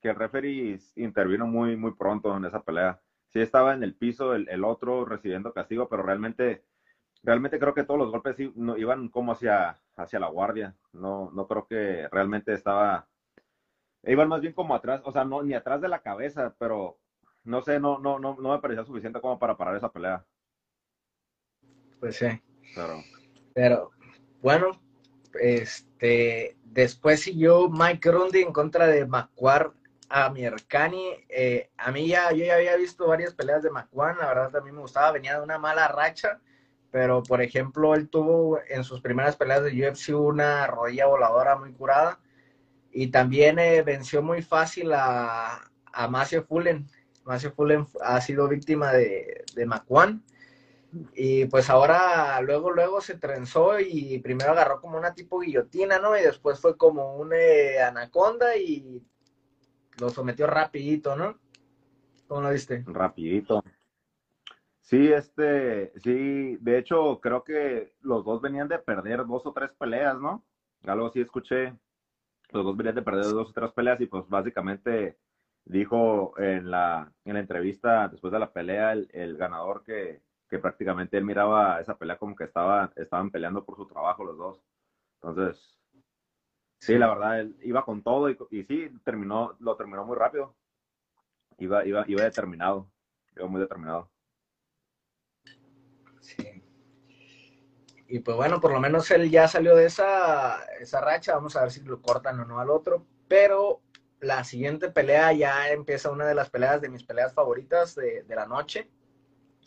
que 0.00 0.10
el 0.10 0.16
referee 0.16 0.78
intervino 0.94 1.46
muy, 1.46 1.76
muy 1.76 1.94
pronto 1.94 2.36
en 2.36 2.44
esa 2.44 2.62
pelea. 2.62 3.00
Sí 3.28 3.40
estaba 3.40 3.74
en 3.74 3.82
el 3.82 3.96
piso 3.96 4.34
el, 4.34 4.48
el 4.48 4.64
otro 4.64 5.04
recibiendo 5.04 5.52
castigo, 5.52 5.88
pero 5.88 6.04
realmente, 6.04 6.64
realmente 7.24 7.58
creo 7.58 7.74
que 7.74 7.82
todos 7.82 7.98
los 7.98 8.12
golpes 8.12 8.36
iban 8.38 9.08
como 9.08 9.32
hacia, 9.32 9.76
hacia 9.96 10.20
la 10.20 10.28
guardia. 10.28 10.76
No, 10.92 11.30
no 11.32 11.48
creo 11.48 11.66
que 11.66 12.08
realmente 12.12 12.52
estaba, 12.52 13.08
iban 14.06 14.28
más 14.28 14.40
bien 14.40 14.52
como 14.52 14.74
atrás, 14.74 15.00
o 15.04 15.12
sea, 15.12 15.24
no, 15.24 15.42
ni 15.42 15.54
atrás 15.54 15.80
de 15.80 15.88
la 15.88 16.00
cabeza, 16.00 16.54
pero 16.58 16.98
no 17.44 17.62
sé, 17.62 17.80
no, 17.80 17.98
no, 17.98 18.18
no, 18.18 18.36
no 18.40 18.52
me 18.52 18.58
parecía 18.58 18.84
suficiente 18.84 19.20
como 19.20 19.38
para 19.38 19.56
parar 19.56 19.76
esa 19.76 19.90
pelea. 19.90 20.24
Pues 22.00 22.16
sí. 22.16 22.26
Claro. 22.74 23.02
Pero, 23.54 23.90
bueno, 24.42 24.72
este, 25.40 26.56
después 26.64 27.20
siguió 27.20 27.68
Mike 27.68 28.08
Grundy 28.08 28.40
en 28.42 28.52
contra 28.52 28.86
de 28.86 29.06
Macuar 29.06 29.72
a 30.08 30.30
Miercani. 30.30 31.24
Eh, 31.28 31.70
a 31.76 31.90
mí 31.90 32.08
ya, 32.08 32.32
yo 32.32 32.44
ya 32.44 32.56
había 32.56 32.76
visto 32.76 33.06
varias 33.06 33.34
peleas 33.34 33.62
de 33.62 33.70
Macuan, 33.70 34.18
la 34.18 34.26
verdad 34.26 34.50
también 34.50 34.76
me 34.76 34.82
gustaba, 34.82 35.12
venía 35.12 35.38
de 35.38 35.44
una 35.44 35.58
mala 35.58 35.88
racha, 35.88 36.40
pero 36.90 37.22
por 37.22 37.42
ejemplo, 37.42 37.94
él 37.94 38.08
tuvo 38.08 38.60
en 38.68 38.84
sus 38.84 39.00
primeras 39.00 39.36
peleas 39.36 39.64
de 39.64 39.88
UFC 39.88 40.10
una 40.14 40.66
rodilla 40.66 41.06
voladora 41.06 41.56
muy 41.56 41.72
curada 41.72 42.20
y 42.98 43.08
también 43.08 43.58
eh, 43.58 43.82
venció 43.82 44.22
muy 44.22 44.40
fácil 44.40 44.90
a, 44.94 45.70
a 45.92 46.08
Macio 46.08 46.44
Fullen. 46.44 46.86
Macio 47.26 47.52
Fullen 47.52 47.86
ha 48.02 48.22
sido 48.22 48.48
víctima 48.48 48.90
de, 48.92 49.44
de 49.54 49.66
Macuan 49.66 50.24
y 51.14 51.44
pues 51.44 51.68
ahora, 51.68 52.40
luego, 52.40 52.70
luego 52.70 53.02
se 53.02 53.18
trenzó 53.18 53.78
y 53.78 54.18
primero 54.20 54.52
agarró 54.52 54.80
como 54.80 54.96
una 54.96 55.12
tipo 55.12 55.40
guillotina, 55.40 55.98
¿no? 55.98 56.16
Y 56.16 56.22
después 56.22 56.58
fue 56.58 56.78
como 56.78 57.16
un 57.16 57.34
eh, 57.34 57.82
anaconda 57.82 58.56
y 58.56 59.02
lo 60.00 60.08
sometió 60.08 60.46
rapidito, 60.46 61.16
¿no? 61.16 61.38
¿Cómo 62.26 62.40
lo 62.40 62.50
viste? 62.50 62.82
Rapidito. 62.86 63.62
Sí, 64.80 65.12
este, 65.12 65.92
sí, 66.00 66.56
de 66.62 66.78
hecho 66.78 67.20
creo 67.20 67.44
que 67.44 67.92
los 68.00 68.24
dos 68.24 68.40
venían 68.40 68.68
de 68.68 68.78
perder 68.78 69.26
dos 69.26 69.44
o 69.44 69.52
tres 69.52 69.70
peleas, 69.78 70.18
¿no? 70.18 70.46
Algo 70.86 71.08
así 71.08 71.20
escuché. 71.20 71.74
Los 72.52 72.64
dos 72.64 72.76
venían 72.76 72.94
de 72.94 73.02
perder 73.02 73.24
dos 73.24 73.50
o 73.50 73.52
tres 73.52 73.72
peleas 73.72 74.00
y 74.00 74.06
pues 74.06 74.28
básicamente 74.28 75.18
dijo 75.64 76.34
en 76.38 76.70
la, 76.70 77.12
en 77.24 77.34
la 77.34 77.40
entrevista 77.40 78.08
después 78.08 78.32
de 78.32 78.38
la 78.38 78.52
pelea 78.52 78.92
el 78.92 79.36
ganador 79.36 79.82
que, 79.82 80.22
que 80.48 80.58
prácticamente 80.58 81.16
él 81.16 81.24
miraba 81.24 81.80
esa 81.80 81.96
pelea 81.96 82.18
como 82.18 82.36
que 82.36 82.44
estaba, 82.44 82.92
estaban 82.96 83.30
peleando 83.30 83.64
por 83.64 83.76
su 83.76 83.86
trabajo 83.86 84.24
los 84.24 84.38
dos. 84.38 84.62
Entonces, 85.20 85.78
sí, 86.78 86.96
la 86.96 87.08
verdad, 87.08 87.40
él 87.40 87.56
iba 87.62 87.84
con 87.84 88.02
todo 88.02 88.30
y, 88.30 88.38
y 88.50 88.64
sí, 88.64 88.90
terminó, 89.04 89.56
lo 89.58 89.76
terminó 89.76 90.04
muy 90.04 90.16
rápido. 90.16 90.54
Iba, 91.58 91.84
iba, 91.86 92.04
iba 92.06 92.22
determinado, 92.22 92.90
iba 93.34 93.46
muy 93.46 93.60
determinado. 93.60 94.10
Sí. 96.20 96.55
Y 98.08 98.20
pues 98.20 98.36
bueno, 98.36 98.60
por 98.60 98.72
lo 98.72 98.80
menos 98.80 99.10
él 99.10 99.30
ya 99.30 99.48
salió 99.48 99.74
de 99.74 99.86
esa, 99.86 100.64
esa 100.80 101.00
racha. 101.00 101.34
Vamos 101.34 101.56
a 101.56 101.62
ver 101.62 101.72
si 101.72 101.82
lo 101.82 102.00
cortan 102.00 102.38
o 102.40 102.44
no 102.44 102.60
al 102.60 102.70
otro. 102.70 103.06
Pero 103.28 103.82
la 104.20 104.44
siguiente 104.44 104.90
pelea 104.90 105.32
ya 105.32 105.70
empieza 105.70 106.10
una 106.10 106.26
de 106.26 106.34
las 106.34 106.50
peleas 106.50 106.80
de 106.80 106.88
mis 106.88 107.04
peleas 107.04 107.34
favoritas 107.34 107.94
de, 107.94 108.22
de 108.22 108.34
la 108.34 108.46
noche 108.46 108.88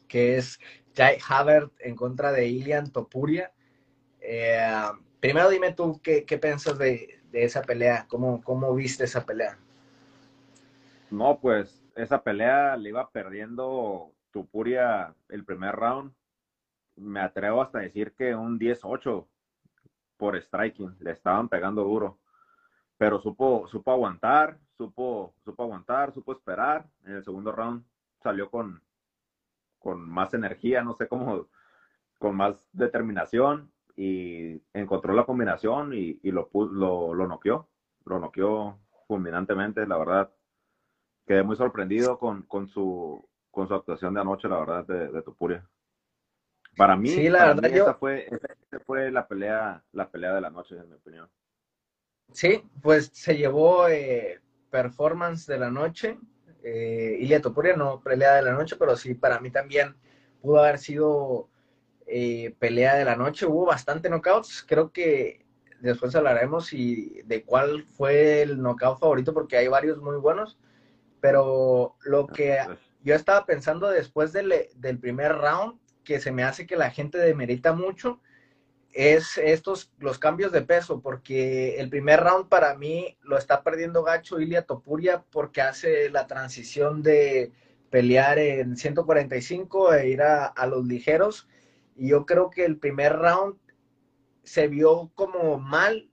que 0.10 0.36
es 0.36 0.60
Jai 0.94 1.18
Havert 1.26 1.72
en 1.80 1.96
contra 1.96 2.34
de 2.34 2.48
Ilian 2.48 2.92
Topuria. 2.92 3.54
Eh, 4.20 4.84
primero 5.22 5.50
dime 5.50 5.72
tú 5.72 6.02
qué, 6.04 6.26
qué 6.26 6.38
piensas 6.38 6.78
de, 6.78 7.22
esa 7.32 7.62
pelea, 7.62 8.06
¿Cómo, 8.10 8.44
cómo 8.44 8.74
viste 8.76 9.06
esa 9.06 9.26
pelea. 9.26 9.58
No, 11.12 11.40
pues 11.40 11.82
esa 11.96 12.22
pelea 12.22 12.76
le 12.76 12.90
iba 12.90 13.10
perdiendo 13.12 14.12
Topuria 14.32 15.16
el 15.30 15.46
primer 15.46 15.76
round. 15.76 16.12
Me 17.00 17.22
atrevo 17.22 17.62
hasta 17.62 17.80
decir 17.80 18.14
que 18.14 18.36
un 18.36 18.60
10-8 18.60 19.26
por 20.20 20.36
striking, 20.36 20.96
le 21.00 21.12
estaban 21.12 21.48
pegando 21.48 21.84
duro. 21.84 22.20
Pero 22.98 23.22
supo, 23.22 23.68
supo 23.70 23.92
aguantar, 23.92 24.60
supo, 24.78 25.34
supo 25.46 25.64
aguantar, 25.64 26.14
supo 26.14 26.34
esperar. 26.34 26.86
En 27.06 27.14
el 27.14 27.24
segundo 27.24 27.54
round 27.54 27.86
salió 28.22 28.52
con, 28.52 28.82
con 29.80 30.08
más 30.08 30.34
energía, 30.34 30.84
no 30.84 30.94
sé 30.94 31.08
cómo, 31.08 31.48
con 32.20 32.36
más 32.36 32.68
determinación 32.74 33.72
y 33.96 34.62
encontró 34.74 35.14
la 35.14 35.26
combinación 35.26 35.94
y, 35.94 36.20
y 36.22 36.32
lo, 36.32 36.50
lo, 36.54 37.14
lo 37.14 37.28
noqueó, 37.28 37.70
lo 38.06 38.20
noqueó 38.20 38.78
fulminantemente, 39.08 39.88
la 39.88 39.98
verdad. 39.98 40.32
Quedé 41.26 41.44
muy 41.44 41.56
sorprendido 41.56 42.20
con, 42.20 42.42
con, 42.44 42.68
su, 42.68 43.26
con 43.52 43.70
su 43.70 43.74
actuación 43.74 44.14
de 44.14 44.22
anoche, 44.22 44.50
la 44.50 44.60
verdad, 44.60 44.86
de, 44.86 45.08
de 45.10 45.22
Tupuria. 45.22 45.66
Para 46.76 46.96
mí, 46.96 47.10
sí, 47.10 47.30
la 47.30 47.48
verdad, 47.48 47.66
esa, 47.66 47.94
fue, 47.96 48.28
esa 48.28 48.80
fue 48.86 49.12
la 49.12 49.28
pelea, 49.28 49.84
la 49.92 50.10
pelea 50.10 50.34
de 50.34 50.42
la 50.42 50.50
noche, 50.50 50.78
en 50.78 50.90
mi 50.90 50.96
opinión. 50.96 51.30
Sí, 52.32 52.64
pues 52.82 53.10
se 53.14 53.36
llevó 53.36 53.90
eh, 53.90 54.40
performance 54.70 55.46
de 55.48 55.60
la 55.60 55.70
noche 55.70 56.18
eh, 56.64 57.18
Ilia 57.20 57.42
Topuria 57.42 57.76
no 57.76 58.02
pelea 58.02 58.36
de 58.36 58.42
la 58.42 58.52
noche, 58.52 58.76
pero 58.78 58.96
sí, 58.96 59.14
para 59.14 59.40
mí 59.40 59.52
también 59.52 59.96
pudo 60.42 60.60
haber 60.60 60.80
sido 60.80 61.50
eh, 62.06 62.56
pelea 62.60 62.96
de 62.96 63.06
la 63.06 63.16
noche. 63.16 63.46
Hubo 63.46 63.66
bastante 63.66 64.10
knockouts. 64.10 64.66
Creo 64.68 64.92
que 64.92 65.46
después 65.80 66.16
hablaremos 66.16 66.74
y 66.74 67.22
de 67.26 67.44
cuál 67.46 67.84
fue 67.84 68.42
el 68.42 68.62
knockout 68.62 69.00
favorito, 69.00 69.34
porque 69.34 69.58
hay 69.58 69.68
varios 69.68 70.00
muy 70.02 70.18
buenos. 70.18 70.58
Pero 71.22 71.96
lo 72.04 72.28
que 72.28 72.60
yo 73.02 73.16
estaba 73.16 73.46
pensando 73.46 73.90
después 73.90 74.34
del, 74.34 74.54
del 74.76 75.00
primer 75.00 75.34
round, 75.36 75.80
que 76.10 76.20
se 76.20 76.32
me 76.32 76.42
hace 76.42 76.66
que 76.66 76.76
la 76.76 76.90
gente 76.90 77.20
demerita 77.20 77.74
mucho, 77.74 78.20
es 78.94 79.38
estos, 79.38 79.92
los 80.00 80.18
cambios 80.18 80.52
de 80.52 80.64
peso, 80.64 81.02
porque 81.02 81.80
el 81.80 81.88
primer 81.88 82.22
round 82.22 82.50
para 82.50 82.74
mí 82.74 83.16
lo 83.22 83.38
está 83.38 83.62
perdiendo 83.62 84.02
Gacho 84.02 84.40
Ilia 84.40 84.64
Topuria 84.64 85.24
porque 85.30 85.62
hace 85.62 86.10
la 86.10 86.26
transición 86.26 87.04
de 87.04 87.52
pelear 87.92 88.40
en 88.40 88.76
145 88.76 89.94
e 89.94 90.10
ir 90.10 90.24
a, 90.24 90.66
los 90.66 90.84
ligeros. 90.88 91.48
Y 91.96 92.08
yo 92.10 92.26
creo 92.26 92.50
que 92.50 92.66
el 92.66 92.80
primer 92.80 93.16
round 93.16 93.60
se 94.42 94.68
vio 94.68 95.12
como 95.14 95.60
mal, 95.60 96.10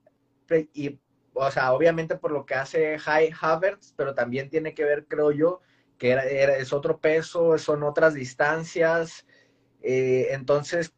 y, 0.74 1.00
o 1.32 1.50
sea, 1.50 1.72
obviamente 1.72 2.16
por 2.16 2.32
lo 2.32 2.44
que 2.44 2.54
hace 2.54 2.98
High 2.98 3.32
Havertz, 3.40 3.94
pero 3.96 4.14
también 4.14 4.50
tiene 4.50 4.74
que 4.74 4.84
ver, 4.84 5.06
creo 5.06 5.32
yo, 5.32 5.62
que 5.96 6.18
es 6.58 6.74
otro 6.74 7.00
peso, 7.00 7.56
son 7.56 7.82
otras 7.82 8.12
distancias. 8.12 9.24
Eh, 9.82 10.28
entonces, 10.30 10.92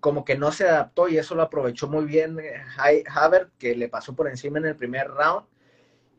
como 0.00 0.24
que 0.24 0.36
no 0.36 0.50
se 0.50 0.68
adaptó 0.68 1.08
y 1.08 1.18
eso 1.18 1.34
lo 1.34 1.42
aprovechó 1.42 1.88
muy 1.88 2.04
bien 2.06 2.38
eh, 2.40 3.04
Havert, 3.06 3.50
que 3.58 3.76
le 3.76 3.88
pasó 3.88 4.16
por 4.16 4.28
encima 4.28 4.58
en 4.58 4.66
el 4.66 4.76
primer 4.76 5.08
round. 5.08 5.46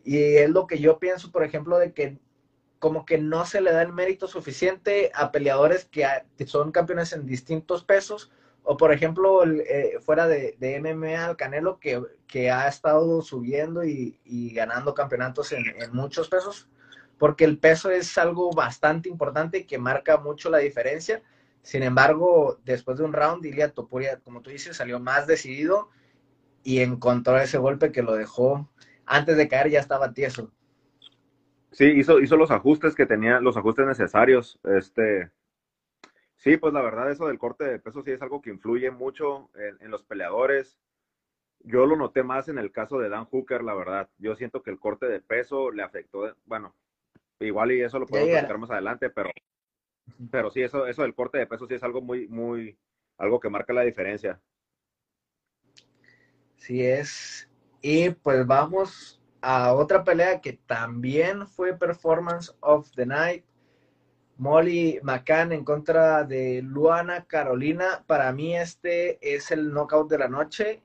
Y 0.06 0.18
es 0.38 0.50
lo 0.50 0.68
que 0.68 0.80
yo 0.80 1.00
pienso, 1.00 1.32
por 1.32 1.44
ejemplo, 1.44 1.78
de 1.78 1.94
que 1.94 2.18
como 2.84 3.06
que 3.06 3.18
no 3.18 3.46
se 3.46 3.62
le 3.62 3.72
da 3.72 3.82
el 3.82 3.94
mérito 3.94 4.28
suficiente 4.28 5.10
a 5.16 5.32
peleadores 5.32 5.86
que, 5.86 6.06
son 6.46 6.74
campeones 6.74 7.14
en 7.14 7.26
distintos 7.26 7.86
pesos, 7.86 8.30
o 8.64 8.76
por 8.76 8.92
ejemplo, 8.92 9.42
eh, 9.46 10.00
fuera 10.02 10.28
de, 10.28 10.58
de, 10.60 10.82
MMA 10.82 11.26
al 11.26 11.38
Canelo, 11.38 11.80
que, 11.80 12.02
que 12.28 12.52
ha 12.52 12.68
estado 12.68 13.22
subiendo 13.22 13.86
y, 13.86 14.20
ganando 14.54 14.94
campeonatos 14.94 15.54
en, 15.54 15.64
en, 15.82 15.94
muchos 15.94 16.28
pesos, 16.28 16.68
porque 17.18 17.46
el 17.46 17.58
peso 17.58 17.90
es 17.90 18.18
algo 18.18 18.52
bastante 18.52 19.08
importante 19.08 19.66
que 19.66 19.78
marca 19.78 20.18
mucho 20.18 20.50
la 20.50 20.58
diferencia. 20.58 21.24
Sin 21.64 21.82
embargo, 21.82 22.60
después 22.66 22.98
de 22.98 23.06
un 23.06 23.14
round, 23.14 23.46
Ilia 23.46 23.72
Topuria, 23.72 24.20
como 24.20 24.42
tú 24.42 24.50
dices, 24.50 24.76
salió 24.76 25.00
más 25.00 25.28
decidido 25.28 25.90
y 26.62 26.82
encontró 26.82 27.38
ese 27.38 27.58
golpe 27.58 27.92
que 27.92 28.04
lo 28.04 28.16
dejó 28.16 28.70
antes 29.06 29.38
de 29.38 29.48
caer 29.48 29.70
ya 29.70 29.80
estaba 29.80 30.14
tieso. 30.14 30.52
Sí, 31.72 31.86
hizo, 31.86 32.20
hizo 32.20 32.38
los 32.38 32.52
ajustes 32.52 32.96
que 32.96 33.06
tenía, 33.06 33.40
los 33.40 33.58
ajustes 33.58 33.88
necesarios. 33.88 34.60
Este, 34.64 35.32
sí, 36.36 36.58
pues 36.58 36.74
la 36.74 36.82
verdad, 36.82 37.10
eso 37.10 37.28
del 37.28 37.40
corte 37.40 37.64
de 37.64 37.80
peso 37.80 38.04
sí 38.04 38.12
es 38.12 38.22
algo 38.22 38.42
que 38.42 38.52
influye 38.52 38.92
mucho 38.92 39.50
en, 39.56 39.90
los 39.90 40.04
peleadores. 40.04 40.78
Yo 41.62 41.86
lo 41.86 41.96
noté 41.96 42.24
más 42.24 42.50
en 42.50 42.58
el 42.58 42.72
caso 42.72 43.00
de 43.00 43.08
Dan 43.08 43.26
Hooker, 43.26 43.64
la 43.64 43.74
verdad. 43.74 44.10
Yo 44.18 44.36
siento 44.36 44.62
que 44.62 44.70
el 44.70 44.80
corte 44.80 45.08
de 45.08 45.22
peso 45.22 45.72
le 45.72 45.82
afectó, 45.82 46.36
bueno, 46.46 46.76
igual 47.40 47.72
y 47.72 47.82
eso 47.82 48.00
lo 48.00 48.06
podemos 48.06 48.48
ver 48.48 48.58
más 48.58 48.70
adelante, 48.70 49.10
pero 49.10 49.32
pero 50.32 50.50
sí, 50.52 50.62
eso, 50.62 50.86
eso 50.88 51.02
del 51.02 51.16
corte 51.16 51.38
de 51.38 51.48
peso 51.48 51.68
sí 51.68 51.76
es 51.76 51.84
algo 51.84 52.02
muy, 52.02 52.28
muy, 52.28 52.78
algo 53.18 53.40
que 53.40 53.50
marca 53.50 53.74
la 53.74 53.82
diferencia. 53.82 54.40
Sí 56.56 56.86
es. 56.86 57.50
Y 57.82 58.12
pues 58.12 58.46
vamos 58.48 59.22
a 59.42 59.74
otra 59.74 60.04
pelea 60.04 60.40
que 60.40 60.54
también 60.54 61.48
fue 61.48 61.78
Performance 61.78 62.56
of 62.62 62.90
the 62.96 63.06
Night. 63.06 63.44
Molly 64.38 65.00
McCann 65.04 65.52
en 65.52 65.64
contra 65.64 66.24
de 66.24 66.62
Luana 66.64 67.26
Carolina. 67.26 68.04
Para 68.08 68.32
mí 68.32 68.56
este 68.56 69.20
es 69.22 69.52
el 69.52 69.74
knockout 69.74 70.10
de 70.10 70.18
la 70.18 70.28
noche. 70.28 70.82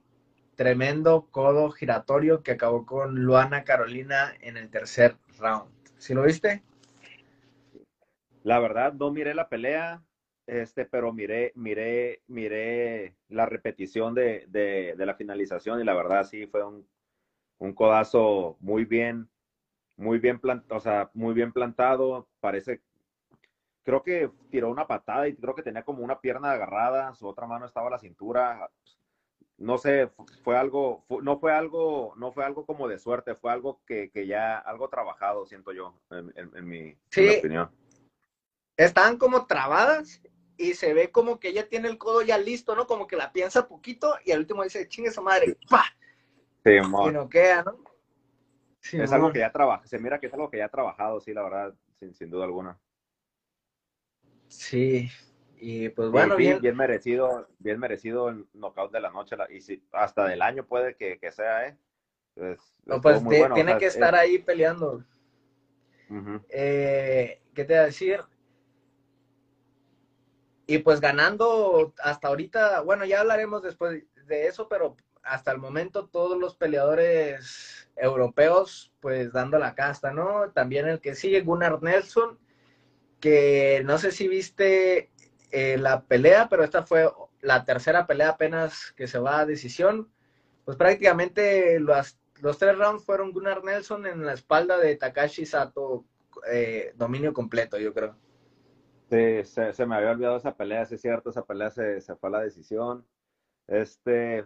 Tremendo 0.55 1.29
codo 1.31 1.71
giratorio 1.71 2.43
que 2.43 2.53
acabó 2.53 2.85
con 2.85 3.15
Luana 3.15 3.65
Carolina 3.65 4.35
en 4.41 4.57
el 4.57 4.71
tercer 4.71 5.17
round. 5.39 5.71
¿Sí 5.97 6.15
lo 6.15 6.25
viste? 6.25 6.63
La 8.43 8.59
verdad, 8.59 8.93
no 8.93 9.11
miré 9.11 9.35
la 9.35 9.49
pelea, 9.49 10.03
este, 10.47 10.85
pero 10.87 11.13
miré, 11.13 11.53
miré, 11.55 12.23
miré 12.27 13.17
la 13.29 13.47
repetición 13.47 14.15
de, 14.15 14.47
de, 14.49 14.95
la 15.05 15.15
finalización 15.15 15.81
y 15.81 15.85
la 15.85 15.95
verdad 15.95 16.25
sí 16.25 16.47
fue 16.47 16.65
un, 16.65 16.87
un 17.59 17.73
codazo 17.75 18.57
muy 18.61 18.85
bien, 18.85 19.29
muy 19.97 20.19
bien 20.19 20.39
plantado, 20.39 20.77
o 20.77 20.81
sea, 20.81 21.11
muy 21.15 21.35
bien 21.35 21.53
plantado. 21.53 22.29
Parece 22.41 22.81
creo 23.89 24.03
que 24.03 24.31
tiró 24.51 24.69
una 24.69 24.87
patada 24.87 25.29
y 25.29 25.35
creo 25.35 25.55
que 25.55 25.63
tenía 25.63 25.83
como 25.83 26.05
una 26.05 26.21
pierna 26.21 26.53
agarrada, 26.53 27.15
su 27.15 27.27
otra 27.27 27.47
mano 27.47 27.65
estaba 27.65 27.87
a 27.87 27.93
la 27.93 27.99
cintura. 27.99 28.71
No 29.57 29.79
sé, 29.79 30.11
fue 30.45 30.59
algo, 30.59 31.07
no 31.23 31.39
fue 31.39 31.55
algo, 31.55 32.13
no 32.19 32.31
fue 32.31 32.45
algo 32.45 32.67
como 32.67 32.87
de 32.87 32.99
suerte, 32.99 33.35
fue 33.35 33.51
algo 33.51 33.81
que, 33.87 34.11
ya, 34.27 34.59
algo 34.59 34.91
trabajado, 34.91 35.47
siento 35.47 35.73
yo, 35.73 35.95
en, 36.11 36.69
mi, 36.69 36.95
opinión. 37.39 37.71
Están 38.79 39.19
como 39.19 39.47
trabadas 39.47 40.23
y 40.57 40.75
se 40.75 40.95
ve 40.95 41.11
como 41.11 41.41
que 41.41 41.49
ella 41.49 41.69
tiene 41.69 41.89
el 41.89 41.99
codo 41.99 42.23
ya 42.23 42.39
listo, 42.39 42.77
¿no? 42.77 42.87
Como 42.87 43.09
que 43.09 43.17
la 43.17 43.33
piensa 43.33 43.67
poquito 43.67 44.15
y 44.25 44.31
al 44.31 44.39
último 44.39 44.63
dice, 44.63 44.87
chingue 44.87 45.11
su 45.11 45.21
madre, 45.21 45.59
¡pa! 45.69 45.85
Sí, 46.65 46.77
y 46.77 47.11
no 47.13 47.29
queda, 47.29 47.65
¿no? 47.65 47.85
es 48.93 49.13
algo 49.13 49.33
que 49.33 49.41
ya 49.41 49.51
trabaja, 49.51 49.87
se 49.87 49.99
mira 49.99 50.21
que 50.21 50.29
es 50.29 50.33
algo 50.33 50.49
que 50.49 50.59
ya 50.59 50.67
ha 50.67 50.71
trabajado, 50.71 51.21
sí, 51.21 51.35
la 51.35 51.43
verdad, 51.43 51.75
sin, 51.99 52.15
sin 52.15 52.31
duda 52.31 52.45
alguna. 52.45 52.79
Sí, 54.47 55.11
y 55.57 55.89
pues 55.89 56.11
bueno, 56.11 56.37
bien, 56.37 56.61
bien, 56.61 56.77
merecido, 56.77 57.49
bien 57.59 57.81
merecido 57.81 58.29
el 58.29 58.47
knockout 58.55 58.93
de 58.93 59.01
la 59.01 59.11
noche, 59.11 59.37
y 59.51 59.61
si, 59.61 59.83
hasta 59.93 60.27
del 60.27 60.41
año 60.41 60.65
puede 60.65 60.95
que, 60.97 61.19
sea, 61.33 61.67
¿eh? 61.67 61.77
no, 62.85 63.01
pues 63.01 63.23
tiene 63.27 63.77
que 63.77 63.87
estar 63.87 64.15
ahí 64.15 64.39
peleando. 64.39 65.05
Eh, 66.49 67.43
¿Qué 67.55 67.65
te 67.65 67.75
voy 67.75 67.83
a 67.83 67.87
decir? 67.87 68.21
Y 70.71 70.81
pues 70.81 71.01
ganando 71.01 71.95
hasta 71.99 72.29
ahorita, 72.29 72.83
bueno, 72.83 73.07
ya 73.07 73.21
hablaremos 73.21 73.63
después 73.63 74.05
de 74.27 74.49
eso, 74.49 74.69
pero 74.69 74.97
hasta 75.23 75.51
el 75.51 75.57
momento 75.57 76.09
todos 76.09 76.39
los 76.39 76.57
peleadores 76.57 77.89
europeos, 77.97 78.93
pues 79.01 79.33
dando 79.33 79.59
la 79.59 79.75
casta, 79.75 80.13
¿no? 80.13 80.51
También 80.51 80.87
el 80.87 81.01
que 81.01 81.15
sigue, 81.15 81.41
Gunnar 81.41 81.83
Nelson, 81.83 82.39
que 83.19 83.81
no 83.87 83.97
sé 83.97 84.13
si 84.13 84.29
viste 84.29 85.11
eh, 85.53 85.79
la 85.79 86.03
pelea, 86.03 86.49
pero 86.51 86.65
esta 86.65 86.83
fue 86.83 87.11
la 87.41 87.65
tercera 87.65 88.07
pelea 88.07 88.29
apenas 88.29 88.93
que 88.93 89.07
se 89.07 89.19
va 89.19 89.41
a 89.41 89.47
decisión. 89.47 90.13
Pues 90.67 90.77
prácticamente 90.77 91.81
los, 91.81 92.19
los 92.43 92.59
tres 92.59 92.77
rounds 92.77 93.07
fueron 93.07 93.33
Gunnar 93.33 93.65
Nelson 93.65 94.07
en 94.07 94.27
la 94.27 94.35
espalda 94.35 94.77
de 94.77 94.97
Takashi 94.97 95.47
Sato, 95.47 96.05
eh, 96.53 96.93
dominio 96.95 97.33
completo, 97.33 97.79
yo 97.79 97.95
creo. 97.95 98.28
Sí, 99.11 99.45
se, 99.45 99.87
me 99.87 99.97
había 99.97 100.11
olvidado 100.11 100.37
esa 100.37 100.55
pelea, 100.55 100.85
sí 100.85 100.97
es 100.97 101.01
cierto, 101.01 101.31
esa 101.31 101.45
pelea 101.45 101.71
se, 101.71 102.01
se 102.01 102.15
fue 102.17 102.29
a 102.29 102.33
la 102.33 102.41
decisión. 102.41 103.07
Este, 103.67 104.45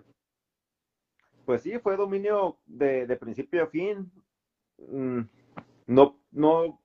pues 1.44 1.62
sí, 1.62 1.78
fue 1.80 1.96
dominio 1.96 2.58
de, 2.66 3.06
de 3.06 3.16
principio 3.16 3.64
a 3.64 3.66
fin. 3.66 4.10
Mm, 4.78 5.22
no, 5.86 6.20
no 6.30 6.78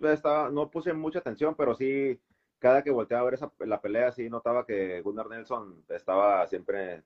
estaba, 0.00 0.50
no 0.50 0.70
puse 0.70 0.92
mucha 0.92 1.18
atención, 1.18 1.54
pero 1.56 1.74
sí, 1.74 2.20
cada 2.58 2.82
que 2.82 2.90
volteaba 2.90 3.22
a 3.22 3.24
ver 3.24 3.34
esa, 3.34 3.52
la 3.60 3.80
pelea, 3.80 4.12
sí 4.12 4.30
notaba 4.30 4.64
que 4.64 5.00
Gunnar 5.02 5.28
Nelson 5.28 5.84
estaba 5.88 6.46
siempre 6.46 7.02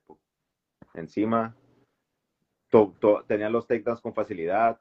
encima. 0.93 1.55
tenía 3.27 3.49
los 3.49 3.67
takedowns 3.67 4.01
con 4.01 4.13
facilidad. 4.13 4.79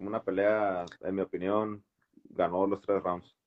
Una 0.00 0.22
pelea, 0.22 0.86
en 1.02 1.14
mi 1.14 1.22
opinión, 1.22 1.84
ganó 2.30 2.66
los 2.66 2.80
tres 2.80 3.02
rounds. 3.02 3.39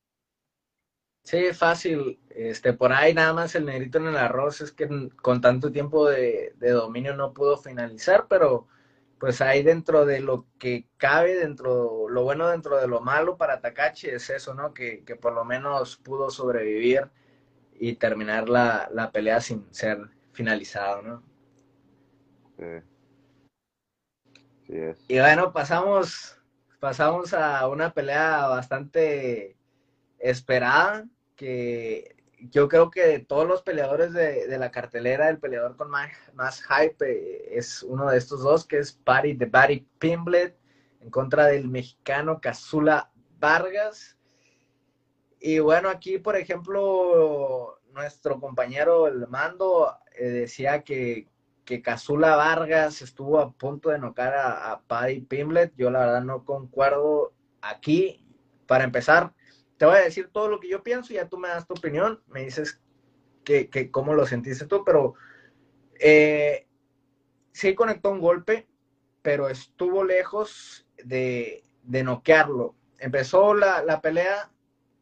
Sí, 1.24 1.52
fácil. 1.52 2.20
Este, 2.30 2.72
por 2.72 2.92
ahí 2.92 3.14
nada 3.14 3.32
más 3.32 3.54
el 3.54 3.64
negrito 3.64 3.98
en 3.98 4.06
el 4.06 4.16
arroz 4.16 4.60
es 4.60 4.72
que 4.72 4.88
con 5.20 5.40
tanto 5.40 5.72
tiempo 5.72 6.08
de, 6.08 6.54
de 6.56 6.70
dominio 6.70 7.16
no 7.16 7.32
pudo 7.32 7.56
finalizar, 7.56 8.26
pero 8.28 8.68
pues 9.24 9.40
ahí 9.40 9.62
dentro 9.62 10.04
de 10.04 10.20
lo 10.20 10.44
que 10.58 10.86
cabe, 10.98 11.36
dentro, 11.36 12.10
lo 12.10 12.24
bueno 12.24 12.48
dentro 12.48 12.76
de 12.76 12.86
lo 12.86 13.00
malo 13.00 13.38
para 13.38 13.60
Takachi 13.60 14.08
es 14.08 14.28
eso, 14.28 14.52
¿no? 14.52 14.74
Que, 14.74 15.02
por 15.18 15.32
lo 15.32 15.46
menos 15.46 15.96
pudo 15.96 16.28
sobrevivir 16.28 17.08
y 17.72 17.94
terminar 17.94 18.50
la, 18.50 19.10
pelea 19.14 19.40
sin 19.40 19.66
ser 19.72 20.10
finalizado, 20.32 21.00
¿no? 21.00 21.22
Sí. 22.58 22.82
es. 24.68 25.02
Y 25.08 25.18
bueno, 25.18 25.54
pasamos, 25.54 26.38
pasamos 26.78 27.32
a 27.32 27.66
una 27.68 27.94
pelea 27.94 28.46
bastante 28.48 29.56
esperada, 30.18 31.06
que 31.36 32.14
yo 32.50 32.68
creo 32.68 32.90
que 32.90 33.06
de 33.06 33.18
todos 33.20 33.46
los 33.46 33.62
peleadores 33.62 34.12
de, 34.12 34.58
la 34.58 34.70
cartelera, 34.70 35.28
el 35.28 35.38
peleador 35.38 35.76
con 35.76 35.90
más, 35.90 36.62
hype 36.62 36.96
eh, 37.10 37.58
es 37.58 37.82
uno 37.82 38.10
de 38.10 38.18
estos 38.18 38.42
dos, 38.42 38.66
que 38.66 38.78
es 38.78 39.00
Barry 39.04 39.34
de 39.34 39.46
Barry 39.46 39.86
Pimblet, 39.98 40.56
en 41.00 41.10
contra 41.10 41.46
del 41.46 41.68
mexicano 41.68 42.40
Casula 42.40 43.10
Vargas. 43.38 44.18
Y 45.40 45.58
bueno, 45.58 45.88
aquí, 45.88 46.18
por 46.18 46.36
ejemplo, 46.36 47.80
nuestro 47.92 48.40
compañero 48.40 49.06
El 49.06 49.26
Mando 49.28 49.94
eh, 50.16 50.28
decía 50.28 50.82
que, 50.82 51.28
que 51.64 51.82
Casula 51.82 52.36
Vargas 52.36 53.02
estuvo 53.02 53.38
a 53.38 53.52
punto 53.52 53.90
de 53.90 53.98
nocar 53.98 54.34
a, 54.34 54.72
a 54.72 54.82
Paddy 54.82 55.20
Pimblet. 55.20 55.72
Yo 55.76 55.90
la 55.90 56.00
verdad 56.00 56.22
no 56.22 56.44
concuerdo 56.44 57.32
aquí. 57.60 58.20
Para 58.66 58.84
empezar, 58.84 59.34
te 59.76 59.86
voy 59.86 59.96
a 59.96 60.04
decir 60.04 60.30
todo 60.32 60.48
lo 60.48 60.60
que 60.60 60.68
yo 60.68 60.82
pienso 60.82 61.12
y 61.12 61.16
ya 61.16 61.28
tú 61.28 61.38
me 61.38 61.48
das 61.48 61.66
tu 61.66 61.74
opinión, 61.74 62.22
me 62.26 62.44
dices 62.44 62.80
que, 63.44 63.90
cómo 63.90 64.14
lo 64.14 64.26
sentiste 64.26 64.66
tú, 64.66 64.84
pero 64.84 65.14
eh, 66.00 66.66
sí 67.52 67.74
conectó 67.74 68.10
un 68.10 68.20
golpe, 68.20 68.66
pero 69.22 69.48
estuvo 69.48 70.04
lejos 70.04 70.86
de, 71.04 71.64
de 71.82 72.02
noquearlo. 72.02 72.74
Empezó 72.98 73.54
la, 73.54 74.00
pelea, 74.00 74.50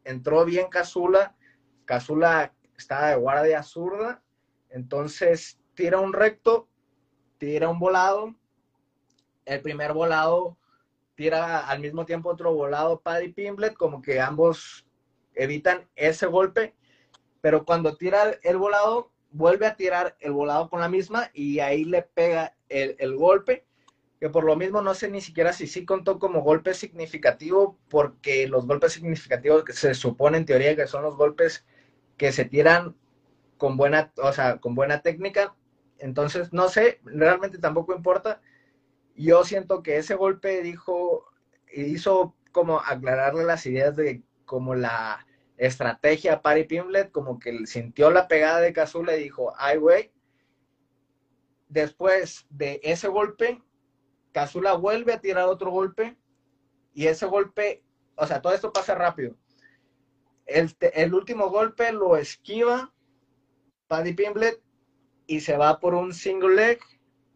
entró 0.03 0.45
bien 0.45 0.67
Casula, 0.69 1.35
Casula 1.85 2.53
estaba 2.77 3.09
de 3.09 3.15
guardia 3.15 3.63
zurda, 3.63 4.21
entonces 4.69 5.59
tira 5.75 5.99
un 5.99 6.13
recto, 6.13 6.67
tira 7.37 7.69
un 7.69 7.79
volado, 7.79 8.35
el 9.45 9.61
primer 9.61 9.93
volado 9.93 10.57
tira 11.15 11.67
al 11.67 11.79
mismo 11.79 12.05
tiempo 12.05 12.29
otro 12.29 12.53
volado 12.53 13.01
Paddy 13.01 13.29
Pimblet, 13.33 13.73
como 13.73 14.01
que 14.01 14.19
ambos 14.19 14.85
evitan 15.35 15.87
ese 15.95 16.25
golpe, 16.25 16.73
pero 17.41 17.65
cuando 17.65 17.97
tira 17.97 18.37
el 18.43 18.57
volado, 18.57 19.11
vuelve 19.31 19.65
a 19.65 19.75
tirar 19.75 20.15
el 20.19 20.31
volado 20.31 20.69
con 20.69 20.79
la 20.79 20.89
misma 20.89 21.29
y 21.33 21.59
ahí 21.59 21.83
le 21.83 22.03
pega 22.03 22.55
el, 22.69 23.15
golpe, 23.15 23.65
que 24.19 24.29
por 24.29 24.43
lo 24.43 24.55
mismo 24.55 24.81
no 24.81 24.93
sé 24.93 25.09
ni 25.09 25.21
siquiera 25.21 25.53
si 25.53 25.67
sí 25.67 25.85
contó 25.85 26.19
como 26.19 26.41
golpe 26.41 26.73
significativo, 26.73 27.77
porque 27.89 28.47
los 28.47 28.65
golpes 28.65 28.93
significativos 28.93 29.63
que 29.63 29.73
se 29.73 29.93
supone 29.93 30.37
en 30.37 30.45
teoría 30.45 30.75
que 30.75 30.87
son 30.87 31.03
los 31.03 31.15
golpes 31.15 31.65
que 32.17 32.31
se 32.31 32.45
tiran 32.45 32.95
con 33.57 33.75
buena, 33.77 34.11
o 34.17 34.31
sea, 34.31 34.57
con 34.57 34.75
buena 34.75 35.01
técnica, 35.01 35.55
entonces 35.97 36.53
no 36.53 36.69
sé, 36.69 36.99
realmente 37.03 37.57
tampoco 37.57 37.95
importa 37.95 38.41
yo 39.15 39.43
siento 39.43 39.83
que 39.83 39.97
ese 39.97 40.15
golpe 40.15 40.61
dijo, 40.61 41.25
hizo 41.71 42.35
como 42.51 42.79
aclararle 42.79 43.43
las 43.43 43.65
ideas 43.65 43.95
de 43.95 44.23
como 44.45 44.75
la 44.75 45.25
estrategia 45.57 46.33
a 46.33 46.41
Patty 46.41 46.65
Pimblet, 46.65 47.11
como 47.11 47.39
que 47.39 47.65
sintió 47.65 48.11
la 48.11 48.27
pegada 48.27 48.59
de 48.59 48.73
Cazula 48.73 49.15
y 49.15 49.23
dijo, 49.23 49.53
ay, 49.57 49.77
güey. 49.77 50.11
Después 51.69 52.45
de 52.49 52.79
ese 52.83 53.07
golpe, 53.07 53.61
Cazula 54.31 54.73
vuelve 54.73 55.13
a 55.13 55.21
tirar 55.21 55.47
otro 55.47 55.71
golpe 55.71 56.17
y 56.93 57.07
ese 57.07 57.25
golpe, 57.25 57.83
o 58.15 58.27
sea, 58.27 58.41
todo 58.41 58.53
esto 58.53 58.73
pasa 58.73 58.95
rápido. 58.95 59.35
El, 60.45 60.75
el 60.93 61.13
último 61.13 61.49
golpe 61.49 61.91
lo 61.91 62.17
esquiva 62.17 62.93
Paddy 63.87 64.13
Pimblet 64.13 64.61
y 65.25 65.39
se 65.39 65.57
va 65.57 65.79
por 65.79 65.95
un 65.95 66.13
single 66.13 66.55
leg, 66.55 66.79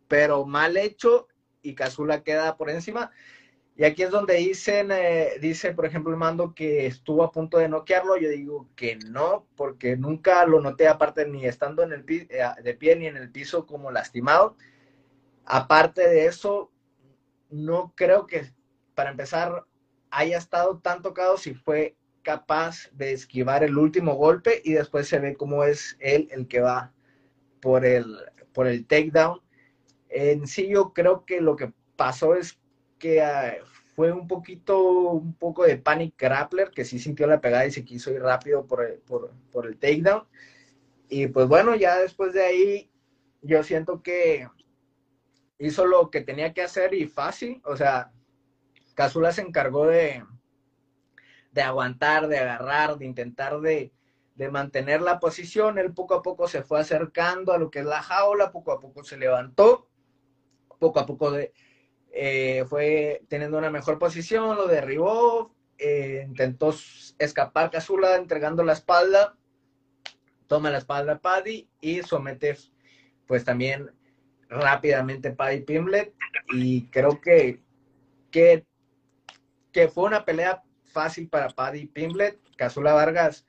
pero 0.07 0.45
mal 0.45 0.77
hecho 0.77 1.27
y 1.67 1.75
Cazula 1.75 2.23
queda 2.23 2.57
por 2.57 2.69
encima. 2.69 3.11
Y 3.75 3.83
aquí 3.83 4.01
es 4.01 4.09
donde 4.09 4.35
dicen, 4.35 4.89
eh, 4.91 5.33
dice, 5.39 5.71
por 5.71 5.85
ejemplo, 5.85 6.11
el 6.11 6.17
mando 6.17 6.55
que 6.55 6.87
estuvo 6.87 7.23
a 7.23 7.31
punto 7.31 7.59
de 7.59 7.69
noquearlo. 7.69 8.17
Yo 8.17 8.29
digo 8.29 8.67
que 8.75 8.95
no, 8.95 9.45
porque 9.55 9.95
nunca 9.95 10.43
lo 10.45 10.61
noté, 10.61 10.87
aparte 10.87 11.27
ni 11.27 11.45
estando 11.45 11.83
en 11.83 11.93
el 11.93 12.05
eh, 12.09 12.43
de 12.63 12.73
pie 12.73 12.95
ni 12.95 13.05
en 13.05 13.17
el 13.17 13.31
piso 13.31 13.67
como 13.67 13.91
lastimado. 13.91 14.57
Aparte 15.45 16.09
de 16.09 16.25
eso, 16.25 16.71
no 17.51 17.93
creo 17.95 18.25
que, 18.25 18.51
para 18.95 19.11
empezar, 19.11 19.65
haya 20.09 20.39
estado 20.39 20.79
tan 20.79 21.03
tocado 21.03 21.37
si 21.37 21.53
fue 21.53 21.95
capaz 22.23 22.89
de 22.93 23.13
esquivar 23.13 23.63
el 23.63 23.77
último 23.77 24.15
golpe 24.15 24.61
y 24.65 24.73
después 24.73 25.07
se 25.07 25.19
ve 25.19 25.35
cómo 25.35 25.63
es 25.63 25.95
él 25.99 26.27
el 26.31 26.47
que 26.47 26.61
va 26.61 26.93
por 27.61 27.85
el, 27.85 28.17
por 28.53 28.65
el 28.67 28.87
takedown. 28.87 29.39
En 30.09 30.47
sí 30.47 30.67
yo 30.69 30.93
creo 30.93 31.25
que 31.25 31.41
lo 31.41 31.55
que 31.55 31.71
pasó 31.95 32.35
es 32.35 32.59
que 32.99 33.21
ah, 33.21 33.57
fue 33.95 34.11
un 34.11 34.27
poquito, 34.27 34.79
un 35.11 35.33
poco 35.33 35.63
de 35.63 35.77
panic 35.77 36.15
grappler, 36.17 36.71
que 36.71 36.85
sí 36.85 36.99
sintió 36.99 37.27
la 37.27 37.41
pegada 37.41 37.65
y 37.65 37.71
se 37.71 37.83
quiso 37.83 38.11
ir 38.11 38.21
rápido 38.21 38.65
por 38.65 38.85
el, 38.85 38.99
por, 38.99 39.31
por 39.51 39.65
el 39.65 39.77
takedown. 39.77 40.23
Y 41.09 41.27
pues 41.27 41.47
bueno, 41.47 41.75
ya 41.75 41.97
después 41.97 42.33
de 42.33 42.43
ahí, 42.43 42.91
yo 43.41 43.63
siento 43.63 44.03
que 44.03 44.47
hizo 45.57 45.85
lo 45.85 46.09
que 46.11 46.21
tenía 46.21 46.53
que 46.53 46.61
hacer 46.61 46.93
y 46.93 47.07
fácil. 47.07 47.61
O 47.65 47.75
sea, 47.75 48.11
Cazula 48.93 49.31
se 49.31 49.41
encargó 49.41 49.87
de, 49.87 50.23
de 51.51 51.61
aguantar, 51.61 52.27
de 52.27 52.37
agarrar, 52.37 52.97
de 52.97 53.05
intentar 53.05 53.59
de, 53.61 53.91
de 54.35 54.51
mantener 54.51 55.01
la 55.01 55.19
posición. 55.19 55.79
Él 55.79 55.93
poco 55.93 56.13
a 56.13 56.21
poco 56.21 56.47
se 56.47 56.61
fue 56.61 56.79
acercando 56.79 57.53
a 57.53 57.57
lo 57.57 57.71
que 57.71 57.79
es 57.79 57.85
la 57.85 58.03
jaula, 58.03 58.51
poco 58.51 58.71
a 58.71 58.79
poco 58.79 59.03
se 59.03 59.17
levantó, 59.17 59.89
poco 60.79 60.99
a 60.99 61.05
poco 61.05 61.33
eh, 62.11 62.65
fue 62.67 63.23
teniendo 63.27 63.57
una 63.57 63.69
mejor 63.69 63.99
posición, 63.99 64.55
lo 64.55 64.67
derribó, 64.67 65.55
eh, 65.77 66.25
intentó 66.27 66.73
escapar 67.19 67.69
Cazula 67.69 68.15
entregando 68.15 68.63
la 68.63 68.73
espalda, 68.73 69.35
toma 70.47 70.71
la 70.71 70.79
espalda 70.79 71.13
a 71.13 71.19
Paddy 71.19 71.69
y 71.81 72.01
somete 72.01 72.57
pues 73.27 73.43
también 73.43 73.91
rápidamente 74.49 75.31
Paddy 75.31 75.61
Pimblet 75.61 76.13
y 76.53 76.87
creo 76.87 77.19
que, 77.21 77.61
que, 78.31 78.65
fue 79.93 80.05
una 80.05 80.25
pelea 80.25 80.63
fácil 80.85 81.29
para 81.29 81.49
Paddy 81.49 81.85
Pimblet. 81.85 82.39
Cazula 82.55 82.93
Vargas 82.93 83.45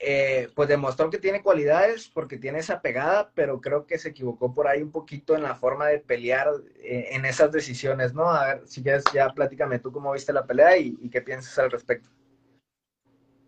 eh, 0.00 0.48
pues 0.54 0.68
demostró 0.68 1.10
que 1.10 1.18
tiene 1.18 1.42
cualidades 1.42 2.08
porque 2.08 2.38
tiene 2.38 2.60
esa 2.60 2.80
pegada, 2.80 3.32
pero 3.34 3.60
creo 3.60 3.86
que 3.86 3.98
se 3.98 4.10
equivocó 4.10 4.54
por 4.54 4.68
ahí 4.68 4.80
un 4.80 4.92
poquito 4.92 5.34
en 5.34 5.42
la 5.42 5.56
forma 5.56 5.88
de 5.88 5.98
pelear 5.98 6.48
eh, 6.76 7.08
en 7.10 7.24
esas 7.24 7.50
decisiones, 7.50 8.14
¿no? 8.14 8.30
A 8.30 8.54
ver, 8.54 8.68
si 8.68 8.82
quieres, 8.82 9.04
ya 9.12 9.28
platícame 9.30 9.80
tú 9.80 9.90
cómo 9.90 10.12
viste 10.12 10.32
la 10.32 10.46
pelea 10.46 10.78
y, 10.78 10.96
qué 11.10 11.20
piensas 11.20 11.58
al 11.58 11.70
respecto. 11.70 12.10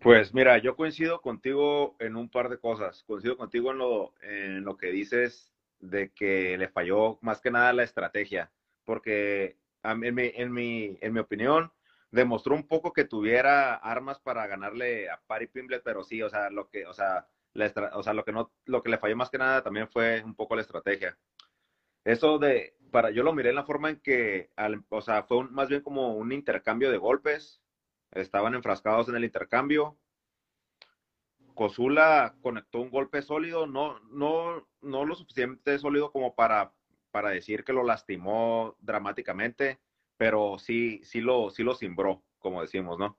Pues 0.01 0.35
mira, 0.35 0.59
yo 0.59 0.75
coincido 0.75 1.21
contigo 1.21 1.95
en 2.01 2.17
un 2.17 2.29
par 2.29 2.49
de 2.49 2.59
cosas. 2.59 3.05
Coincido 3.05 3.37
contigo 3.37 3.71
en 3.71 3.79
lo, 3.79 4.15
en 4.23 4.65
lo 4.65 4.77
que 4.77 4.91
dices 4.91 5.53
de 5.79 6.11
que 6.11 6.59
le 6.59 6.69
falló 6.69 7.19
más 7.21 7.41
que 7.41 7.51
nada 7.51 7.73
la 7.73 7.85
estrategia, 7.85 8.51
porque 8.85 9.57
en 9.85 10.15
mi, 10.15 10.33
en 10.35 10.53
mi, 10.53 10.99
en 11.01 11.13
mi 11.13 11.21
opinión, 11.21 11.71
demostró 12.11 12.55
un 12.55 12.67
poco 12.67 12.93
que 12.93 13.05
tuviera 13.05 13.75
armas 13.75 14.19
para 14.21 14.47
ganarle 14.47 15.09
a 15.11 15.21
Pari 15.27 15.47
Pimblet, 15.47 15.83
pero 15.83 16.03
sí, 16.05 16.23
o 16.23 16.29
sea, 16.29 16.51
lo 16.51 16.69
que, 16.69 16.87
o 16.87 16.93
sea, 16.93 17.29
o 17.95 18.03
sea, 18.03 18.13
lo 18.13 18.25
que 18.25 18.33
no, 18.33 18.53
lo 18.67 18.83
que 18.83 18.91
le 18.91 18.99
falló 18.99 19.17
más 19.17 19.31
que 19.31 19.39
nada 19.39 19.63
también 19.63 19.89
fue 19.89 20.23
un 20.23 20.35
poco 20.35 20.57
la 20.57 20.63
estrategia. 20.63 21.17
Eso 22.05 22.39
de, 22.39 22.77
para, 22.91 23.11
yo 23.11 23.23
lo 23.23 23.33
miré 23.33 23.51
en 23.51 23.57
la 23.57 23.65
forma 23.65 23.91
en 23.91 24.01
que, 24.01 24.51
o 24.89 25.01
sea, 25.01 25.25
fue 25.25 25.45
más 25.51 25.69
bien 25.69 25.83
como 25.83 26.15
un 26.15 26.33
intercambio 26.33 26.91
de 26.91 26.99
golpes, 26.99 27.61
estaban 28.13 28.55
enfrascados 28.55 29.09
en 29.09 29.17
el 29.17 29.25
intercambio. 29.25 29.97
Cosula 31.55 32.37
conectó 32.41 32.81
un 32.81 32.91
golpe 32.91 33.23
sólido, 33.23 33.67
no, 33.67 34.01
no, 34.11 34.67
no 34.81 35.05
lo 35.05 35.15
suficiente 35.15 35.79
sólido 35.79 36.11
como 36.11 36.35
para, 36.35 36.73
para 37.11 37.31
decir 37.31 37.65
que 37.65 37.73
lo 37.73 37.85
lastimó 37.85 38.77
dramáticamente, 38.81 39.79
pero 40.21 40.59
sí, 40.59 41.01
sí 41.03 41.23
lo, 41.23 41.49
sí 41.49 41.63
lo 41.63 41.75
cimbró, 41.75 42.23
como 42.41 42.61
decimos, 42.61 42.99
¿no? 42.99 43.19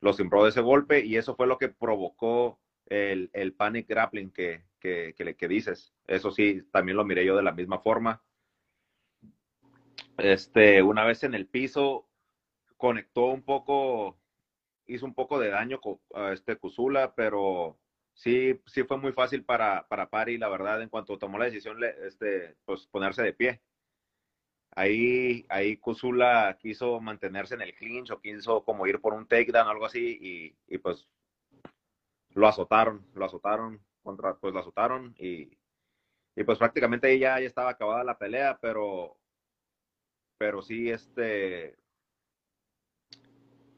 Lo 0.00 0.12
cimbró 0.12 0.42
de 0.42 0.50
ese 0.50 0.60
golpe 0.60 0.98
y 1.06 1.16
eso 1.16 1.36
fue 1.36 1.46
lo 1.46 1.58
que 1.58 1.68
provocó 1.68 2.58
el, 2.86 3.30
el 3.34 3.54
panic 3.54 3.86
grappling 3.86 4.32
que, 4.32 4.64
que, 4.80 5.14
que, 5.14 5.46
dices. 5.48 5.94
Eso 6.08 6.32
sí, 6.32 6.62
también 6.72 6.96
lo 6.96 7.04
miré 7.04 7.24
yo 7.24 7.36
de 7.36 7.44
la 7.44 7.52
misma 7.52 7.78
forma. 7.78 8.24
Este, 10.18 10.82
una 10.82 11.04
vez 11.04 11.22
en 11.22 11.34
el 11.34 11.46
piso, 11.46 12.08
conectó 12.76 13.26
un 13.26 13.44
poco, 13.44 14.18
hizo 14.88 15.06
un 15.06 15.14
poco 15.14 15.38
de 15.38 15.50
daño 15.50 15.78
a 16.16 16.32
este 16.32 16.56
Cusula, 16.56 17.14
pero 17.14 17.78
sí, 18.12 18.60
sí 18.66 18.82
fue 18.82 18.98
muy 18.98 19.12
fácil 19.12 19.44
para, 19.44 19.86
para 19.86 20.10
Pari, 20.10 20.36
la 20.36 20.48
verdad, 20.48 20.82
en 20.82 20.88
cuanto 20.88 21.16
tomó 21.16 21.38
la 21.38 21.44
decisión, 21.44 21.78
este, 22.04 22.56
pues 22.64 22.88
ponerse 22.88 23.22
de 23.22 23.34
pie 23.34 23.62
ahí, 24.72 25.46
ahí 25.48 25.76
Kusula 25.76 26.56
quiso 26.60 27.00
mantenerse 27.00 27.54
en 27.54 27.62
el 27.62 27.74
clinch 27.74 28.10
o 28.10 28.20
quiso 28.20 28.64
como 28.64 28.86
ir 28.86 29.00
por 29.00 29.14
un 29.14 29.26
takedown 29.26 29.66
o 29.66 29.70
algo 29.70 29.86
así 29.86 30.54
y, 30.68 30.78
pues 30.78 31.08
lo 32.30 32.46
azotaron, 32.46 33.06
lo 33.14 33.24
azotaron, 33.24 33.80
contra, 34.02 34.36
pues 34.36 34.54
lo 34.54 34.60
azotaron 34.60 35.14
y, 35.18 35.50
y 36.36 36.44
pues 36.44 36.58
prácticamente 36.58 37.08
ahí 37.08 37.18
ya, 37.18 37.38
estaba 37.40 37.70
acabada 37.70 38.04
la 38.04 38.18
pelea, 38.18 38.58
pero, 38.60 39.16
pero 40.38 40.62
sí, 40.62 40.90
este, 40.90 41.76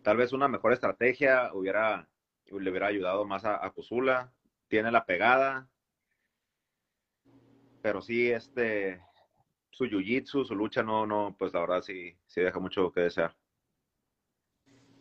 tal 0.03 0.19
vez 0.19 0.33
una 0.33 0.49
mejor 0.49 0.73
estrategia 0.73 1.51
hubiera, 1.55 2.09
le 2.47 2.71
hubiera 2.71 2.89
ayudado 2.89 3.25
más 3.25 3.45
a, 3.45 3.65
a 3.65 3.71
Kusula, 3.71 4.33
tiene 4.69 4.91
la 4.91 5.07
pegada, 5.07 5.69
pero 7.81 8.03
sí, 8.03 8.31
este, 8.31 9.03
su 9.73 9.87
jiu-jitsu, 9.87 10.45
su 10.45 10.55
lucha, 10.55 10.83
no, 10.83 11.07
no, 11.07 11.35
pues 11.39 11.53
la 11.53 11.61
verdad 11.61 11.83
sí, 11.83 12.17
sí 12.27 12.41
deja 12.41 12.61
mucho 12.61 12.93
que 12.93 13.01
desear. 13.01 13.35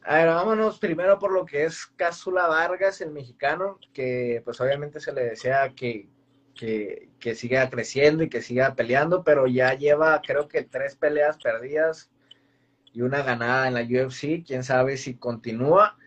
A 0.03 0.15
ver, 0.15 0.27
vámonos 0.27 0.79
primero 0.79 1.19
por 1.19 1.31
lo 1.31 1.45
que 1.45 1.65
es 1.65 1.85
Cásula 1.85 2.47
Vargas, 2.47 3.01
el 3.01 3.11
mexicano, 3.11 3.77
que 3.93 4.41
pues 4.43 4.59
obviamente 4.59 4.99
se 4.99 5.13
le 5.13 5.25
desea 5.25 5.75
que, 5.75 6.09
que, 6.55 7.35
siga 7.35 7.69
creciendo 7.69 8.23
y 8.23 8.29
que 8.29 8.41
siga 8.41 8.73
peleando, 8.73 9.23
pero 9.23 9.45
ya 9.45 9.73
lleva 9.75 10.19
creo 10.21 10.47
que 10.47 10.63
tres 10.63 10.95
peleas 10.95 11.37
perdidas 11.37 12.09
y 12.93 13.01
una 13.01 13.21
ganada 13.21 13.67
en 13.67 13.75
la 13.75 13.81
UFC, 13.81 14.43
quién 14.45 14.63
sabe 14.63 14.97
si 14.97 15.17
continúa. 15.17 15.97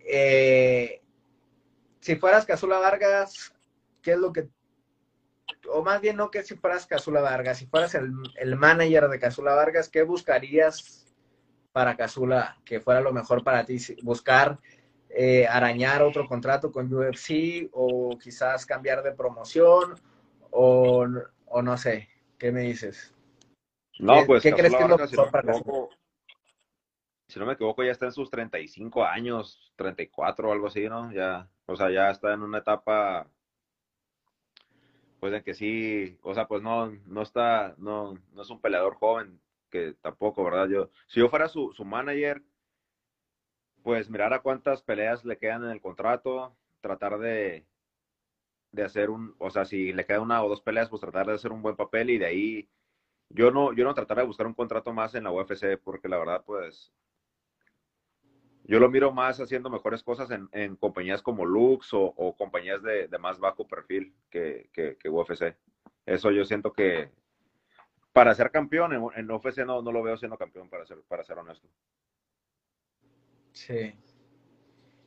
Eh, 0.00 1.02
si 2.00 2.16
fueras 2.16 2.46
Cásula 2.46 2.78
Vargas, 2.78 3.52
¿qué 4.00 4.12
es 4.12 4.18
lo 4.18 4.32
que 4.32 4.48
o 5.72 5.82
más 5.82 6.00
bien 6.00 6.16
no 6.16 6.30
que 6.30 6.42
si 6.42 6.56
fueras 6.56 6.86
Casula 6.86 7.20
Vargas, 7.20 7.58
si 7.58 7.66
fueras 7.66 7.94
el, 7.94 8.12
el 8.36 8.56
manager 8.56 9.08
de 9.08 9.18
Casula 9.18 9.54
Vargas, 9.54 9.88
¿qué 9.88 10.02
buscarías 10.02 11.06
para 11.72 11.96
Casula 11.96 12.58
que 12.64 12.80
fuera 12.80 13.00
lo 13.00 13.12
mejor 13.12 13.44
para 13.44 13.64
ti? 13.64 13.78
¿Buscar 14.02 14.58
eh, 15.10 15.46
arañar 15.46 16.02
otro 16.02 16.26
contrato 16.26 16.70
con 16.70 16.92
UFC 16.92 17.68
o 17.72 18.18
quizás 18.18 18.66
cambiar 18.66 19.02
de 19.02 19.12
promoción 19.12 19.94
o, 20.50 21.06
o 21.46 21.62
no 21.62 21.76
sé? 21.76 22.08
¿Qué 22.38 22.52
me 22.52 22.62
dices? 22.62 23.14
No, 23.98 24.24
pues 24.26 24.42
¿qué 24.42 24.52
crees 24.52 24.74
que 24.74 24.82
es 24.82 24.88
lo 24.88 24.96
mejor 24.96 25.08
si 25.08 25.16
para 25.16 25.52
Si 27.28 27.38
no 27.38 27.46
me 27.46 27.54
equivoco, 27.54 27.82
ya 27.82 27.90
está 27.90 28.06
en 28.06 28.12
sus 28.12 28.30
35 28.30 29.04
años, 29.04 29.72
34 29.76 30.48
o 30.48 30.52
algo 30.52 30.68
así, 30.68 30.88
¿no? 30.88 31.12
Ya, 31.12 31.50
o 31.66 31.74
sea, 31.74 31.90
ya 31.90 32.10
está 32.10 32.32
en 32.32 32.42
una 32.42 32.58
etapa 32.58 33.28
pues 35.20 35.32
en 35.34 35.42
que 35.42 35.54
sí, 35.54 36.18
o 36.22 36.34
sea, 36.34 36.46
pues 36.48 36.62
no, 36.62 36.90
no 37.06 37.22
está, 37.22 37.74
no, 37.78 38.14
no 38.32 38.42
es 38.42 38.50
un 38.50 38.60
peleador 38.60 38.94
joven, 38.94 39.40
que 39.70 39.94
tampoco, 40.00 40.44
¿verdad? 40.44 40.68
Yo, 40.68 40.90
si 41.06 41.20
yo 41.20 41.28
fuera 41.28 41.48
su, 41.48 41.72
su 41.72 41.84
manager, 41.84 42.42
pues 43.82 44.10
mirar 44.10 44.32
a 44.32 44.42
cuántas 44.42 44.82
peleas 44.82 45.24
le 45.24 45.38
quedan 45.38 45.64
en 45.64 45.70
el 45.70 45.80
contrato, 45.80 46.56
tratar 46.80 47.18
de, 47.18 47.66
de 48.72 48.82
hacer 48.84 49.10
un, 49.10 49.34
o 49.38 49.50
sea, 49.50 49.64
si 49.64 49.92
le 49.92 50.04
queda 50.06 50.20
una 50.20 50.42
o 50.42 50.48
dos 50.48 50.62
peleas, 50.62 50.88
pues 50.88 51.00
tratar 51.00 51.26
de 51.26 51.34
hacer 51.34 51.52
un 51.52 51.62
buen 51.62 51.76
papel 51.76 52.10
y 52.10 52.18
de 52.18 52.26
ahí, 52.26 52.68
yo 53.30 53.50
no, 53.50 53.72
yo 53.72 53.84
no 53.84 53.94
tratar 53.94 54.18
de 54.18 54.24
buscar 54.24 54.46
un 54.46 54.54
contrato 54.54 54.92
más 54.92 55.14
en 55.14 55.24
la 55.24 55.32
UFC, 55.32 55.78
porque 55.82 56.08
la 56.08 56.18
verdad, 56.18 56.42
pues, 56.44 56.92
yo 58.68 58.78
lo 58.78 58.90
miro 58.90 59.12
más 59.12 59.40
haciendo 59.40 59.70
mejores 59.70 60.02
cosas 60.02 60.28
en, 60.30 60.76
compañías 60.76 61.22
como 61.22 61.46
Lux 61.46 61.88
o, 61.92 62.34
compañías 62.36 62.82
de, 62.82 63.08
más 63.18 63.40
bajo 63.40 63.66
perfil 63.66 64.14
que, 64.30 64.68
que, 64.72 65.08
UFC. 65.08 65.56
Eso 66.04 66.30
yo 66.30 66.44
siento 66.44 66.72
que 66.72 67.10
para 68.12 68.34
ser 68.34 68.50
campeón 68.50 68.92
en, 68.92 69.30
UFC 69.30 69.64
no, 69.64 69.80
no 69.80 69.90
lo 69.90 70.02
veo 70.02 70.18
siendo 70.18 70.36
campeón, 70.36 70.68
para 70.68 70.84
ser, 70.84 70.98
para 71.08 71.24
ser 71.24 71.38
honesto. 71.38 71.66
Sí. 73.52 73.94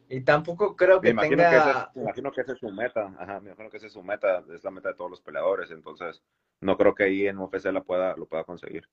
Y 0.10 0.22
tampoco 0.22 0.76
creo 0.76 1.00
que 1.00 1.10
me 1.10 1.12
imagino 1.12 1.44
tenga... 1.44 1.92
Que 1.94 2.00
me 2.00 2.06
imagino 2.06 2.32
que 2.32 2.42
esa 2.42 2.54
es 2.54 2.60
su 2.60 2.72
meta. 2.72 3.14
Ajá, 3.20 3.40
me 3.40 3.52
imagino 3.52 3.70
que 3.70 3.78
esa 3.78 3.86
es 3.86 3.94
su 3.94 4.04
meta. 4.04 4.44
Es 4.54 4.64
la 4.64 4.72
meta 4.72 4.90
de 4.90 4.96
todos 4.96 5.10
los 5.10 5.22
peleadores. 5.22 5.70
Entonces, 5.72 6.22
no 6.60 6.78
creo 6.78 6.96
que 6.96 7.04
ahí 7.04 7.28
en 7.28 7.38
UFC 7.38 7.66
la 7.66 7.84
pueda, 7.84 8.18
lo 8.18 8.26
pueda 8.26 8.44
conseguir. 8.44 8.90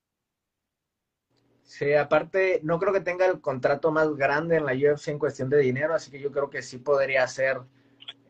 Sí, 1.68 1.92
aparte, 1.92 2.60
no 2.62 2.78
creo 2.78 2.94
que 2.94 3.02
tenga 3.02 3.26
el 3.26 3.42
contrato 3.42 3.92
más 3.92 4.16
grande 4.16 4.56
en 4.56 4.64
la 4.64 4.72
UFC 4.72 5.08
en 5.08 5.18
cuestión 5.18 5.50
de 5.50 5.58
dinero, 5.58 5.94
así 5.94 6.10
que 6.10 6.18
yo 6.18 6.32
creo 6.32 6.48
que 6.48 6.62
sí 6.62 6.78
podría 6.78 7.26
ser 7.28 7.58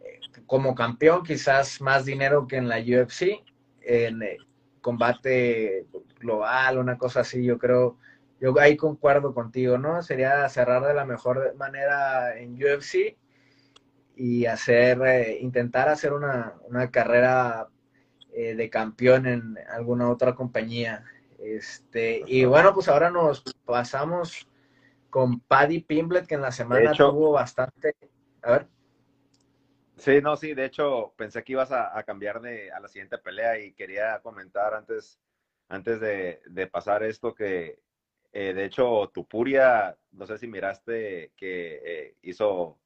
eh, 0.03 0.19
como 0.45 0.75
campeón, 0.75 1.23
quizás 1.23 1.81
más 1.81 2.05
dinero 2.05 2.49
que 2.49 2.57
en 2.57 2.69
la 2.69 2.79
UFC, 2.81 3.45
en 3.83 4.23
eh, 4.23 4.39
combate 4.81 5.87
global, 6.19 6.79
una 6.79 6.99
cosa 6.99 7.21
así, 7.21 7.45
yo 7.45 7.59
creo 7.59 7.97
yo 8.41 8.59
ahí 8.59 8.77
concuerdo 8.77 9.33
contigo, 9.33 9.79
¿no? 9.79 10.03
Sería 10.03 10.49
cerrar 10.49 10.85
de 10.85 10.95
la 10.95 11.05
mejor 11.05 11.55
manera 11.57 12.37
en 12.37 12.55
UFC 12.55 13.17
y 14.17 14.47
hacer, 14.47 15.01
eh, 15.07 15.39
intentar 15.41 15.89
hacer 15.89 16.13
una, 16.13 16.55
carrera 16.91 17.69
eh, 18.33 18.57
de 18.57 18.69
campeón 18.69 19.27
en 19.27 19.59
alguna 19.71 20.11
otra 20.11 20.35
compañía. 20.35 21.05
Este, 21.39 22.23
y 22.27 22.45
bueno, 22.45 22.75
pues 22.75 22.89
ahora 22.89 23.11
nos 23.11 23.43
pasamos 23.65 24.49
con 25.09 25.41
Paddy 25.41 25.81
Pimblet, 25.81 26.27
que 26.27 26.35
en 26.35 26.43
la 26.43 26.53
semana 26.53 26.93
tuvo 26.93 27.33
bastante. 27.33 27.95
A 28.43 28.53
ver. 28.53 28.67
Sí, 29.97 30.21
no, 30.21 30.37
sí, 30.37 30.55
de 30.55 30.65
hecho 30.65 31.13
pensé 31.17 31.43
que 31.43 31.53
ibas 31.53 31.73
a, 31.73 32.03
cambiar 32.05 32.41
de, 32.41 32.71
a 32.71 32.79
la 32.79 32.89
siguiente 32.89 33.19
pelea 33.19 33.59
y 33.59 33.73
quería 33.73 34.21
comentar 34.21 34.75
antes, 34.75 35.19
antes 35.69 36.01
de, 36.01 36.69
pasar 36.71 37.03
esto 37.03 37.35
que 37.35 37.81
eh, 38.33 38.53
de 38.55 38.65
hecho 38.65 39.11
Tupuria, 39.13 39.97
no 40.13 40.27
sé 40.27 40.39
si 40.39 40.47
miraste 40.47 41.33
que 41.37 41.81
eh, 41.85 42.17
hizo, 42.23 42.79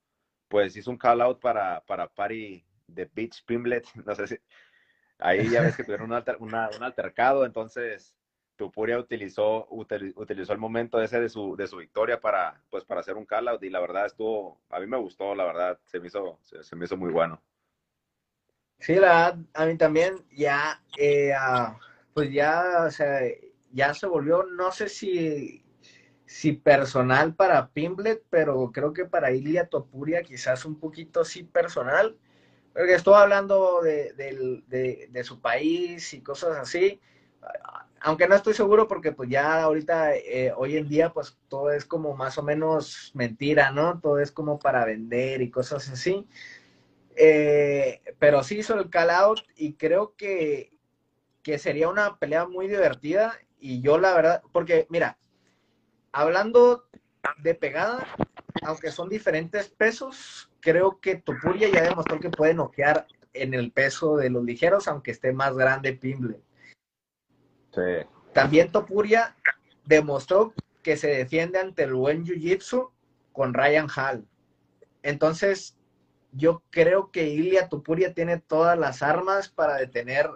pues 0.48 0.74
hizo 0.76 0.90
un 0.90 0.96
call 0.96 1.20
out 1.20 1.40
para, 1.40 1.82
para 1.84 2.08
Paddy 2.08 2.64
de 2.86 3.10
Beach 3.12 3.44
Pimblet, 3.44 3.86
no 4.06 4.14
sé 4.14 4.26
si, 4.26 4.38
ahí 5.18 5.50
ya 5.50 5.60
ves 5.62 5.76
que 5.76 5.84
tuvieron 5.84 6.10
un 6.12 6.82
altercado, 6.82 7.44
entonces 7.44 8.16
Tupuria 8.62 8.96
utilizó, 8.96 9.66
utilizó 9.70 10.52
el 10.52 10.58
momento 10.60 11.02
ese 11.02 11.20
de 11.20 11.28
su, 11.28 11.56
de 11.56 11.66
su 11.66 11.78
victoria 11.78 12.20
para, 12.20 12.62
pues, 12.70 12.84
para 12.84 13.00
hacer 13.00 13.16
un 13.16 13.26
call 13.26 13.48
out 13.48 13.60
y 13.64 13.70
la 13.70 13.80
verdad 13.80 14.06
estuvo, 14.06 14.60
a 14.70 14.78
mí 14.78 14.86
me 14.86 14.98
gustó, 14.98 15.34
la 15.34 15.44
verdad, 15.44 15.80
se 15.84 15.98
me 15.98 16.06
hizo, 16.06 16.38
se, 16.42 16.76
me 16.76 16.84
hizo 16.84 16.96
muy 16.96 17.10
bueno. 17.10 17.42
Sí, 18.78 18.94
la 18.94 19.36
a 19.54 19.66
mí 19.66 19.76
también 19.76 20.14
ya, 20.30 20.80
eh, 20.96 21.32
ah, 21.36 21.76
pues 22.14 22.32
ya, 22.32 22.84
o 22.86 22.90
sea, 22.92 23.22
ya 23.72 23.94
se 23.94 24.06
volvió, 24.06 24.44
no 24.44 24.70
sé 24.70 24.88
si, 24.88 25.64
si 26.24 26.52
personal 26.52 27.34
para 27.34 27.68
Pimblet, 27.70 28.22
pero 28.30 28.70
creo 28.72 28.92
que 28.92 29.06
para 29.06 29.32
Ilia 29.32 29.66
Topuria 29.66 30.22
quizás 30.22 30.64
un 30.64 30.78
poquito 30.78 31.24
sí 31.24 31.42
personal, 31.42 32.16
porque 32.72 32.94
estuvo 32.94 33.16
hablando 33.16 33.82
de, 33.82 34.12
de, 34.12 35.08
de 35.10 35.24
su 35.24 35.40
país 35.40 36.14
y 36.14 36.22
cosas 36.22 36.56
así 36.56 37.00
aunque 38.02 38.26
no 38.26 38.34
estoy 38.34 38.54
seguro 38.54 38.88
porque 38.88 39.12
pues 39.12 39.30
ya 39.30 39.62
ahorita, 39.62 40.16
eh, 40.16 40.52
hoy 40.56 40.76
en 40.76 40.88
día, 40.88 41.12
pues 41.12 41.38
todo 41.48 41.70
es 41.70 41.84
como 41.84 42.16
más 42.16 42.36
o 42.36 42.42
menos 42.42 43.12
mentira, 43.14 43.70
¿no? 43.70 44.00
Todo 44.00 44.18
es 44.18 44.32
como 44.32 44.58
para 44.58 44.84
vender 44.84 45.40
y 45.40 45.50
cosas 45.50 45.88
así. 45.88 46.26
Eh, 47.14 48.00
pero 48.18 48.42
sí 48.42 48.58
hizo 48.58 48.74
el 48.74 48.90
call 48.90 49.10
out 49.10 49.40
y 49.56 49.74
creo 49.74 50.14
que, 50.16 50.72
que 51.42 51.58
sería 51.58 51.88
una 51.88 52.18
pelea 52.18 52.46
muy 52.46 52.66
divertida 52.66 53.38
y 53.60 53.80
yo 53.80 53.98
la 53.98 54.14
verdad, 54.14 54.42
porque 54.52 54.86
mira, 54.90 55.18
hablando 56.10 56.88
de 57.38 57.54
pegada, 57.54 58.04
aunque 58.64 58.90
son 58.90 59.08
diferentes 59.08 59.68
pesos, 59.68 60.50
creo 60.60 60.98
que 61.00 61.16
Topuria 61.16 61.68
ya 61.68 61.82
demostró 61.82 62.18
que 62.18 62.30
puede 62.30 62.54
noquear 62.54 63.06
en 63.32 63.54
el 63.54 63.70
peso 63.70 64.16
de 64.16 64.30
los 64.30 64.44
ligeros, 64.44 64.88
aunque 64.88 65.12
esté 65.12 65.32
más 65.32 65.56
grande 65.56 65.92
Pimble. 65.92 66.40
También 68.32 68.72
Topuria 68.72 69.36
demostró 69.84 70.54
que 70.82 70.96
se 70.96 71.08
defiende 71.08 71.58
ante 71.58 71.84
el 71.84 71.94
buen 71.94 72.24
Jiu-Jitsu 72.24 72.90
con 73.32 73.54
Ryan 73.54 73.88
Hall. 73.88 74.26
Entonces, 75.02 75.76
yo 76.32 76.62
creo 76.70 77.10
que 77.10 77.28
Ilia 77.28 77.68
Topuria 77.68 78.14
tiene 78.14 78.38
todas 78.38 78.78
las 78.78 79.02
armas 79.02 79.48
para 79.48 79.76
detener 79.76 80.30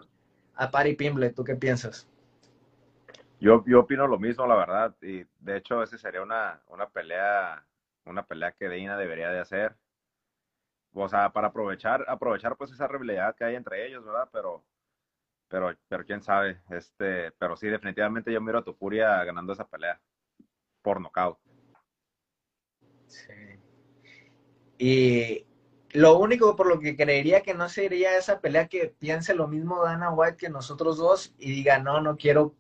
a 0.55 0.71
Pari 0.71 0.95
Pimble. 0.95 1.31
¿Tú 1.31 1.45
qué 1.45 1.57
piensas? 1.57 2.09
Yo, 3.41 3.65
yo 3.67 3.81
opino 3.81 4.07
lo 4.07 4.19
mismo, 4.19 4.47
la 4.47 4.57
verdad. 4.57 4.95
Y 5.03 5.25
de 5.41 5.57
hecho, 5.57 5.83
ese 5.83 5.99
sería 5.99 6.23
una, 6.23 6.61
una 6.69 6.89
pelea, 6.89 7.65
una 8.05 8.25
pelea 8.25 8.53
que 8.53 8.69
Deina 8.69 8.97
debería 8.97 9.31
de 9.31 9.41
hacer. 9.41 9.77
O 10.93 11.09
sea, 11.09 11.31
para 11.31 11.49
aprovechar, 11.49 12.05
aprovechar 12.09 12.57
pues 12.57 12.73
esa 12.73 12.89
rivalidad 12.89 13.35
que 13.37 13.45
hay 13.45 13.55
entre 13.55 13.87
ellos, 13.87 14.05
¿verdad? 14.05 14.29
Pero 14.33 14.65
pero, 15.49 15.77
pero 15.89 16.05
quién 16.05 16.23
sabe, 16.23 16.61
este, 16.71 17.33
pero 17.33 17.57
sí, 17.57 17.69
definitivamente 17.69 18.33
yo 18.33 18.41
miro 18.41 18.59
a 18.59 18.65
Tupuria 18.65 19.23
ganando 19.25 19.53
esa 19.53 19.67
pelea 19.67 20.01
por 20.83 21.01
nocaut. 21.01 21.39
Sí. 23.07 23.33
Y 24.79 25.47
lo 25.91 26.19
único 26.19 26.57
por 26.57 26.67
lo 26.67 26.81
que 26.81 26.97
creería 26.97 27.43
que 27.43 27.55
no 27.55 27.69
sería 27.69 28.19
esa 28.19 28.41
pelea 28.41 28.69
que 28.69 28.95
piense 28.99 29.35
lo 29.35 29.49
mismo 29.49 29.83
Dana 29.83 30.11
White 30.11 30.37
que 30.37 30.51
nosotros 30.51 30.99
dos 30.99 31.35
y 31.39 31.51
diga, 31.53 31.79
no, 31.79 32.01
no 32.01 32.17
quiero, 32.17 32.55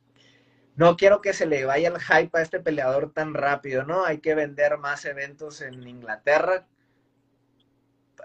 no 0.76 0.96
quiero 0.96 1.20
que 1.20 1.32
se 1.32 1.46
le 1.46 1.64
vaya 1.64 1.88
el 1.88 2.00
hype 2.00 2.38
a 2.38 2.42
este 2.42 2.60
peleador 2.60 3.12
tan 3.12 3.34
rápido, 3.34 3.84
¿no? 3.84 4.04
Hay 4.04 4.18
que 4.18 4.34
vender 4.34 4.78
más 4.78 5.04
eventos 5.04 5.60
en 5.60 5.86
Inglaterra 5.86 6.66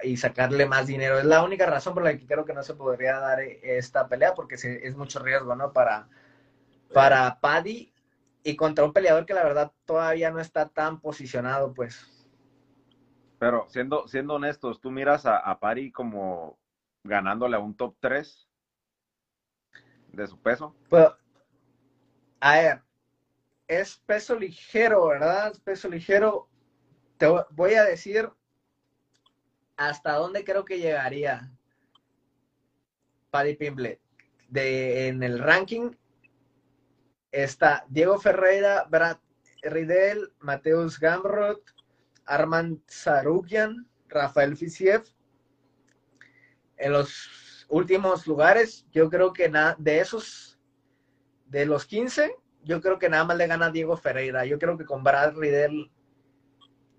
y 0.03 0.17
sacarle 0.17 0.65
más 0.65 0.87
dinero. 0.87 1.19
Es 1.19 1.25
la 1.25 1.43
única 1.43 1.65
razón 1.65 1.93
por 1.93 2.03
la 2.03 2.17
que 2.17 2.25
creo 2.25 2.45
que 2.45 2.53
no 2.53 2.63
se 2.63 2.75
podría 2.75 3.19
dar 3.19 3.41
esta 3.41 4.07
pelea, 4.07 4.33
porque 4.33 4.55
es 4.55 4.95
mucho 4.95 5.19
riesgo, 5.19 5.55
¿no? 5.55 5.73
Para, 5.73 6.07
para 6.93 7.39
Paddy 7.39 7.93
y 8.43 8.55
contra 8.55 8.85
un 8.85 8.93
peleador 8.93 9.25
que 9.25 9.33
la 9.33 9.43
verdad 9.43 9.71
todavía 9.85 10.31
no 10.31 10.39
está 10.39 10.69
tan 10.69 10.99
posicionado, 10.99 11.73
pues. 11.73 12.07
Pero 13.39 13.67
siendo, 13.69 14.07
siendo 14.07 14.35
honestos, 14.35 14.79
¿tú 14.81 14.91
miras 14.91 15.25
a, 15.25 15.37
a 15.37 15.59
Paddy 15.59 15.91
como 15.91 16.59
ganándole 17.03 17.55
a 17.55 17.59
un 17.59 17.75
top 17.75 17.95
3 17.99 18.47
de 20.09 20.27
su 20.27 20.39
peso? 20.39 20.75
Pues, 20.89 21.07
a 22.39 22.55
ver, 22.55 22.81
es 23.67 23.97
peso 24.05 24.35
ligero, 24.35 25.07
¿verdad? 25.07 25.53
peso 25.63 25.87
ligero. 25.87 26.49
Te 27.17 27.27
voy 27.51 27.75
a 27.75 27.83
decir 27.83 28.29
¿hasta 29.87 30.13
dónde 30.13 30.43
creo 30.43 30.63
que 30.63 30.79
llegaría 30.79 31.51
Paddy 33.31 33.55
Pimble? 33.55 33.99
En 34.53 35.23
el 35.23 35.39
ranking 35.39 35.91
está 37.31 37.85
Diego 37.87 38.19
Ferreira, 38.19 38.85
Brad 38.89 39.17
Ridel, 39.63 40.33
Mateus 40.39 40.99
Gamrot, 40.99 41.61
Armand 42.25 42.81
Sarukian, 42.87 43.87
Rafael 44.07 44.57
Fisiev. 44.57 45.03
En 46.77 46.91
los 46.91 47.65
últimos 47.69 48.27
lugares, 48.27 48.85
yo 48.91 49.09
creo 49.09 49.33
que 49.33 49.51
de 49.77 49.99
esos, 49.99 50.59
de 51.45 51.65
los 51.65 51.85
15, 51.85 52.35
yo 52.63 52.81
creo 52.81 52.99
que 52.99 53.09
nada 53.09 53.23
más 53.23 53.37
le 53.37 53.47
gana 53.47 53.71
Diego 53.71 53.95
Ferreira. 53.95 54.45
Yo 54.45 54.59
creo 54.59 54.77
que 54.77 54.85
con 54.85 55.03
Brad 55.03 55.35
Ridel 55.35 55.91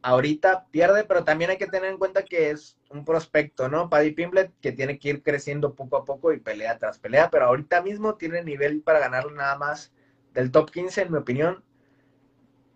ahorita 0.02 0.66
pierde, 0.70 1.04
pero 1.04 1.24
también 1.24 1.50
hay 1.50 1.58
que 1.58 1.66
tener 1.66 1.90
en 1.90 1.98
cuenta 1.98 2.24
que 2.24 2.50
es 2.50 2.78
un 2.90 3.04
prospecto, 3.04 3.68
¿no? 3.68 3.88
Paddy 3.88 4.10
Pimblet, 4.10 4.52
que 4.60 4.72
tiene 4.72 4.98
que 4.98 5.10
ir 5.10 5.22
creciendo 5.22 5.74
poco 5.74 5.96
a 5.96 6.04
poco 6.04 6.32
y 6.32 6.40
pelea 6.40 6.78
tras 6.78 6.98
pelea, 6.98 7.30
pero 7.30 7.46
ahorita 7.46 7.82
mismo 7.82 8.16
tiene 8.16 8.42
nivel 8.42 8.82
para 8.82 8.98
ganarle 8.98 9.32
nada 9.32 9.56
más 9.56 9.92
del 10.34 10.50
top 10.50 10.70
15, 10.70 11.02
en 11.02 11.12
mi 11.12 11.18
opinión, 11.18 11.64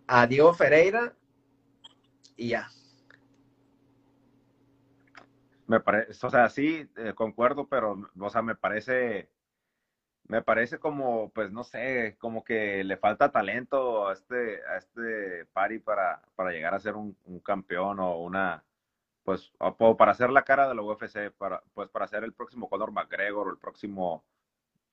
a 0.07 0.25
Diego 0.25 0.53
Ferreira 0.53 1.13
y 2.37 2.49
ya. 2.49 2.69
Me 5.67 5.81
parece, 5.81 6.25
o 6.25 6.29
sea, 6.29 6.49
sí, 6.49 6.89
eh, 6.95 7.13
concuerdo, 7.13 7.67
pero, 7.67 8.09
o 8.17 8.29
sea, 8.29 8.41
me 8.41 8.55
parece 8.55 9.29
me 10.27 10.41
parece 10.41 10.79
como, 10.79 11.29
pues 11.31 11.51
no 11.51 11.63
sé, 11.63 12.17
como 12.19 12.43
que 12.43 12.83
le 12.83 12.97
falta 12.97 13.31
talento 13.31 14.07
a 14.07 14.13
este, 14.13 14.61
a 14.65 14.77
este 14.77 15.45
Pari 15.53 15.79
para, 15.79 16.21
para 16.35 16.51
llegar 16.51 16.73
a 16.75 16.79
ser 16.79 16.95
un, 16.95 17.15
campeón 17.43 17.99
o 17.99 18.17
una, 18.19 18.63
pues, 19.23 19.51
o 19.59 19.97
para 19.97 20.11
hacer 20.11 20.29
la 20.29 20.43
cara 20.43 20.67
de 20.67 20.75
la 20.75 20.81
UFC, 20.81 21.31
para, 21.37 21.63
pues 21.73 21.89
para 21.89 22.07
ser 22.07 22.23
el 22.23 22.33
próximo 22.33 22.69
Conor 22.69 22.91
McGregor 22.91 23.47
o 23.47 23.51
el 23.51 23.57
próximo 23.57 24.25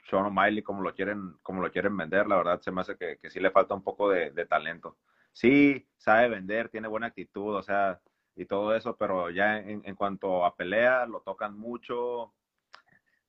Sean 0.08 0.26
O'Malley, 0.26 0.62
como 0.62 0.82
lo 0.82 0.94
quieren, 0.94 1.36
como 1.42 1.62
lo 1.62 1.72
quieren 1.72 1.96
vender, 1.96 2.26
la 2.26 2.36
verdad 2.36 2.60
se 2.60 2.70
me 2.70 2.82
hace 2.82 2.96
que, 2.96 3.18
que 3.18 3.30
sí 3.30 3.40
le 3.40 3.50
falta 3.50 3.74
un 3.74 3.82
poco 3.82 4.10
de, 4.10 4.30
de 4.30 4.46
talento. 4.46 4.96
Sí, 5.32 5.88
sabe 5.96 6.28
vender, 6.28 6.68
tiene 6.68 6.88
buena 6.88 7.08
actitud, 7.08 7.56
o 7.56 7.62
sea, 7.62 8.00
y 8.36 8.46
todo 8.46 8.74
eso, 8.76 8.96
pero 8.96 9.30
ya 9.30 9.58
en, 9.58 9.82
en 9.84 9.94
cuanto 9.96 10.44
a 10.44 10.56
pelea, 10.56 11.06
lo 11.06 11.20
tocan 11.22 11.58
mucho, 11.58 12.32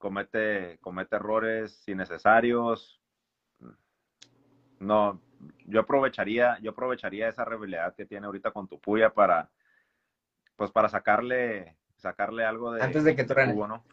comete, 0.05 0.77
comete 0.81 1.15
errores 1.15 1.83
innecesarios. 1.87 3.01
No, 4.77 5.19
yo 5.65 5.79
aprovecharía, 5.79 6.59
yo 6.61 6.69
aprovecharía 6.69 7.27
esa 7.27 7.43
rivalidad 7.43 7.95
que 7.95 8.05
tiene 8.05 8.27
ahorita 8.27 8.51
con 8.51 8.67
Tupuya 8.67 9.09
para, 9.09 9.49
pues 10.55 10.69
para 10.69 10.89
sacarle, 10.89 11.75
sacarle 11.95 12.45
algo 12.45 12.73
de 12.73 12.83
antes 12.83 13.03
de 13.03 13.15
que 13.15 13.23
truene, 13.23 13.55
¿no? 13.55 13.83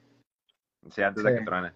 Sí, 0.91 1.01
antes 1.01 1.25
de 1.25 1.35
que 1.35 1.45
truene. 1.47 1.73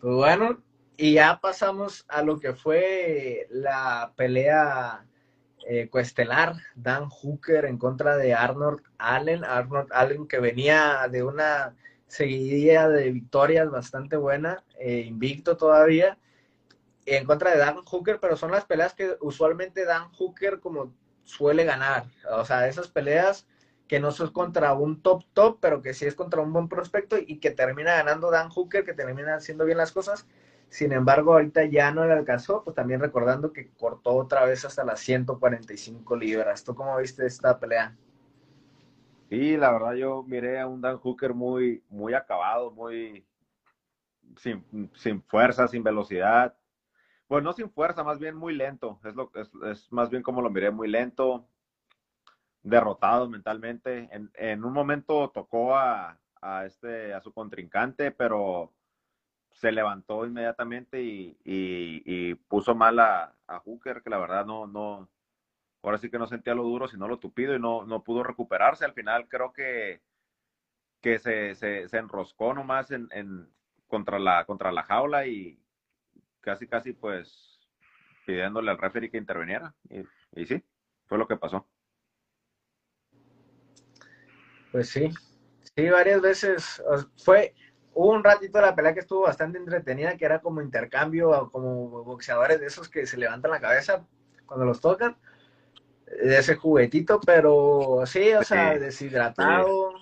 Pues 0.00 0.14
bueno, 0.14 0.62
y 0.96 1.12
ya 1.12 1.40
pasamos 1.42 2.06
a 2.08 2.22
lo 2.22 2.40
que 2.40 2.54
fue 2.54 3.46
la 3.50 4.14
pelea 4.16 5.04
eh, 5.66 5.90
cuestelar, 5.90 6.54
Dan 6.74 7.10
Hooker 7.10 7.66
en 7.66 7.76
contra 7.76 8.16
de 8.16 8.32
Arnold 8.32 8.80
Allen, 8.96 9.44
Arnold 9.44 9.92
Allen 9.92 10.26
que 10.26 10.40
venía 10.40 11.06
de 11.10 11.22
una 11.22 11.76
seguidilla 12.08 12.88
de 12.88 13.12
victorias 13.12 13.70
bastante 13.70 14.16
buena, 14.16 14.64
eh, 14.78 15.00
invicto 15.06 15.56
todavía. 15.56 16.18
en 17.06 17.24
contra 17.26 17.52
de 17.52 17.58
Dan 17.58 17.84
Hooker, 17.84 18.20
pero 18.20 18.36
son 18.36 18.50
las 18.52 18.66
peleas 18.66 18.94
que 18.94 19.16
usualmente 19.20 19.84
Dan 19.84 20.10
Hooker 20.12 20.60
como 20.60 20.94
suele 21.24 21.64
ganar. 21.64 22.06
O 22.30 22.44
sea, 22.44 22.68
esas 22.68 22.88
peleas 22.88 23.46
que 23.88 24.00
no 24.00 24.12
son 24.12 24.32
contra 24.32 24.74
un 24.74 25.02
top 25.02 25.24
top, 25.32 25.58
pero 25.60 25.82
que 25.82 25.94
sí 25.94 26.06
es 26.06 26.14
contra 26.14 26.42
un 26.42 26.52
buen 26.52 26.68
prospecto 26.68 27.16
y 27.18 27.38
que 27.40 27.50
termina 27.50 27.94
ganando 27.96 28.30
Dan 28.30 28.50
Hooker, 28.50 28.84
que 28.84 28.94
termina 28.94 29.36
haciendo 29.36 29.64
bien 29.64 29.78
las 29.78 29.92
cosas. 29.92 30.26
Sin 30.68 30.92
embargo, 30.92 31.32
ahorita 31.32 31.64
ya 31.64 31.90
no 31.92 32.06
le 32.06 32.12
alcanzó, 32.12 32.62
pues 32.64 32.76
también 32.76 33.00
recordando 33.00 33.52
que 33.52 33.70
cortó 33.72 34.14
otra 34.16 34.44
vez 34.44 34.64
hasta 34.66 34.84
las 34.84 35.00
145 35.00 36.16
libras. 36.16 36.64
¿Tú 36.64 36.74
cómo 36.74 36.96
viste 36.98 37.26
esta 37.26 37.58
pelea? 37.58 37.96
Sí, 39.28 39.56
la 39.56 39.72
verdad 39.72 39.92
yo 39.94 40.22
miré 40.22 40.58
a 40.58 40.66
un 40.66 40.80
Dan 40.80 40.96
Hooker 40.98 41.34
muy, 41.34 41.84
muy 41.90 42.14
acabado, 42.14 42.70
muy 42.70 43.26
sin, 44.36 44.90
sin 44.94 45.22
fuerza, 45.22 45.68
sin 45.68 45.82
velocidad. 45.82 46.56
Pues 47.26 47.44
no 47.44 47.52
sin 47.52 47.70
fuerza, 47.70 48.02
más 48.02 48.18
bien 48.18 48.36
muy 48.36 48.54
lento. 48.54 49.00
Es, 49.04 49.14
lo, 49.14 49.30
es, 49.34 49.50
es 49.70 49.92
más 49.92 50.08
bien 50.08 50.22
como 50.22 50.40
lo 50.40 50.48
miré, 50.50 50.70
muy 50.70 50.88
lento, 50.88 51.46
derrotado 52.62 53.28
mentalmente. 53.28 54.08
En, 54.12 54.30
en 54.34 54.64
un 54.64 54.72
momento 54.72 55.30
tocó 55.30 55.76
a, 55.76 56.18
a, 56.40 56.64
este, 56.64 57.12
a 57.12 57.20
su 57.20 57.32
contrincante, 57.32 58.10
pero 58.12 58.72
se 59.50 59.72
levantó 59.72 60.24
inmediatamente 60.24 61.02
y, 61.02 61.36
y, 61.44 62.02
y 62.06 62.34
puso 62.34 62.74
mal 62.74 62.98
a, 63.00 63.34
a, 63.46 63.58
Hooker, 63.60 64.02
que 64.02 64.10
la 64.10 64.18
verdad 64.18 64.46
no, 64.46 64.66
no, 64.66 65.08
ahora 65.88 65.98
sí 65.98 66.10
que 66.10 66.18
no 66.18 66.26
sentía 66.26 66.54
lo 66.54 66.62
duro, 66.64 66.86
sino 66.86 67.08
lo 67.08 67.18
tupido 67.18 67.54
y 67.54 67.58
no, 67.58 67.86
no 67.86 68.04
pudo 68.04 68.22
recuperarse. 68.22 68.84
Al 68.84 68.92
final 68.92 69.26
creo 69.26 69.52
que, 69.52 70.02
que 71.00 71.18
se, 71.18 71.54
se, 71.54 71.88
se 71.88 71.96
enroscó 71.96 72.52
nomás 72.52 72.90
en, 72.90 73.08
en, 73.10 73.48
contra, 73.86 74.18
la, 74.18 74.44
contra 74.44 74.70
la 74.70 74.82
jaula 74.82 75.26
y 75.26 75.58
casi, 76.40 76.66
casi 76.66 76.92
pues 76.92 77.66
pidiéndole 78.26 78.70
al 78.70 78.78
referee 78.78 79.10
que 79.10 79.16
interviniera. 79.16 79.74
Y, 79.88 80.02
y 80.38 80.46
sí, 80.46 80.62
fue 81.06 81.16
lo 81.16 81.26
que 81.26 81.36
pasó. 81.36 81.66
Pues 84.70 84.90
sí, 84.90 85.10
sí, 85.74 85.88
varias 85.88 86.20
veces 86.20 86.82
fue, 87.16 87.54
hubo 87.94 88.12
un 88.12 88.22
ratito 88.22 88.58
de 88.58 88.66
la 88.66 88.76
pelea 88.76 88.92
que 88.92 89.00
estuvo 89.00 89.22
bastante 89.22 89.56
entretenida, 89.56 90.18
que 90.18 90.26
era 90.26 90.42
como 90.42 90.60
intercambio, 90.60 91.48
como 91.50 92.04
boxeadores 92.04 92.60
de 92.60 92.66
esos 92.66 92.90
que 92.90 93.06
se 93.06 93.16
levantan 93.16 93.50
la 93.50 93.60
cabeza 93.60 94.06
cuando 94.44 94.66
los 94.66 94.82
tocan, 94.82 95.16
ese 96.20 96.56
juguetito, 96.56 97.20
pero 97.20 98.02
sí, 98.06 98.32
o 98.32 98.42
sea, 98.42 98.78
deshidratado, 98.78 99.92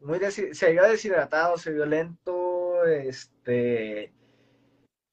muy 0.00 0.20
se 0.30 0.70
vio 0.70 0.82
deshidratado, 0.84 1.58
se 1.58 1.72
vio 1.72 1.86
lento, 1.86 2.84
este... 2.84 4.12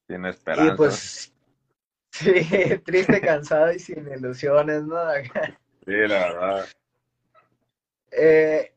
Sin 0.08 0.24
esperanza. 0.26 0.72
Y 0.72 0.76
pues, 0.76 1.34
sí, 2.12 2.78
triste, 2.84 3.20
cansado 3.20 3.72
y 3.72 3.78
sin 3.78 4.08
ilusiones, 4.08 4.84
¿no? 4.84 4.96
sí, 5.84 5.92
la 5.92 6.06
verdad. 6.06 6.66
Eh, 8.12 8.72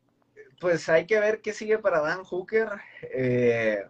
pues 0.60 0.88
hay 0.88 1.06
que 1.06 1.20
ver 1.20 1.40
qué 1.40 1.52
sigue 1.52 1.78
para 1.78 2.00
Dan 2.00 2.24
Hooker. 2.24 2.68
Eh, 3.02 3.84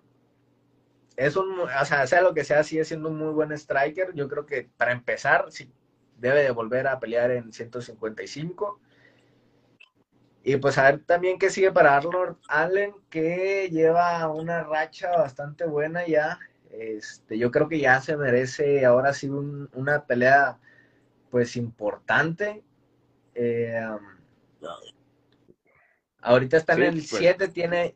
es 1.16 1.36
un, 1.36 1.60
o 1.60 1.84
sea, 1.84 2.06
sea 2.06 2.20
lo 2.20 2.34
que 2.34 2.44
sea, 2.44 2.62
sigue 2.62 2.84
siendo 2.84 3.08
un 3.08 3.16
muy 3.16 3.32
buen 3.32 3.52
striker. 3.52 4.12
Yo 4.14 4.28
creo 4.28 4.44
que 4.44 4.68
para 4.76 4.92
empezar, 4.92 5.46
sí, 5.50 5.72
debe 6.18 6.42
de 6.42 6.50
volver 6.50 6.86
a 6.86 7.00
pelear 7.00 7.30
en 7.30 7.52
155. 7.52 8.80
Y 10.44 10.56
pues 10.56 10.78
a 10.78 10.84
ver 10.84 11.04
también 11.04 11.38
qué 11.38 11.50
sigue 11.50 11.72
para 11.72 11.96
Arnold 11.96 12.36
Allen, 12.48 12.94
que 13.10 13.68
lleva 13.70 14.28
una 14.28 14.62
racha 14.62 15.10
bastante 15.10 15.66
buena 15.66 16.06
ya. 16.06 16.38
Este, 16.70 17.38
yo 17.38 17.50
creo 17.50 17.68
que 17.68 17.80
ya 17.80 18.00
se 18.00 18.16
merece 18.16 18.84
ahora 18.84 19.12
sí 19.12 19.28
un, 19.28 19.68
una 19.74 20.04
pelea 20.04 20.58
pues 21.30 21.56
importante. 21.56 22.62
Eh, 23.34 23.80
Ahorita 26.20 26.56
está 26.56 26.74
en 26.74 26.82
el 26.82 27.02
7, 27.02 27.34
pues. 27.38 27.52
tiene, 27.52 27.94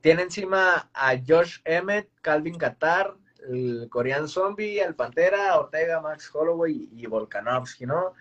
tiene 0.00 0.22
encima 0.22 0.90
a 0.92 1.16
Josh 1.26 1.58
Emmett, 1.64 2.08
Calvin 2.22 2.56
Qatar, 2.56 3.14
el 3.48 3.88
Korean 3.90 4.28
Zombie, 4.28 4.80
el 4.80 4.94
Pantera, 4.94 5.58
Ortega, 5.58 6.00
Max 6.00 6.30
Holloway 6.34 6.88
y 6.92 7.06
Volkanovski, 7.06 7.86
¿no? 7.86 8.14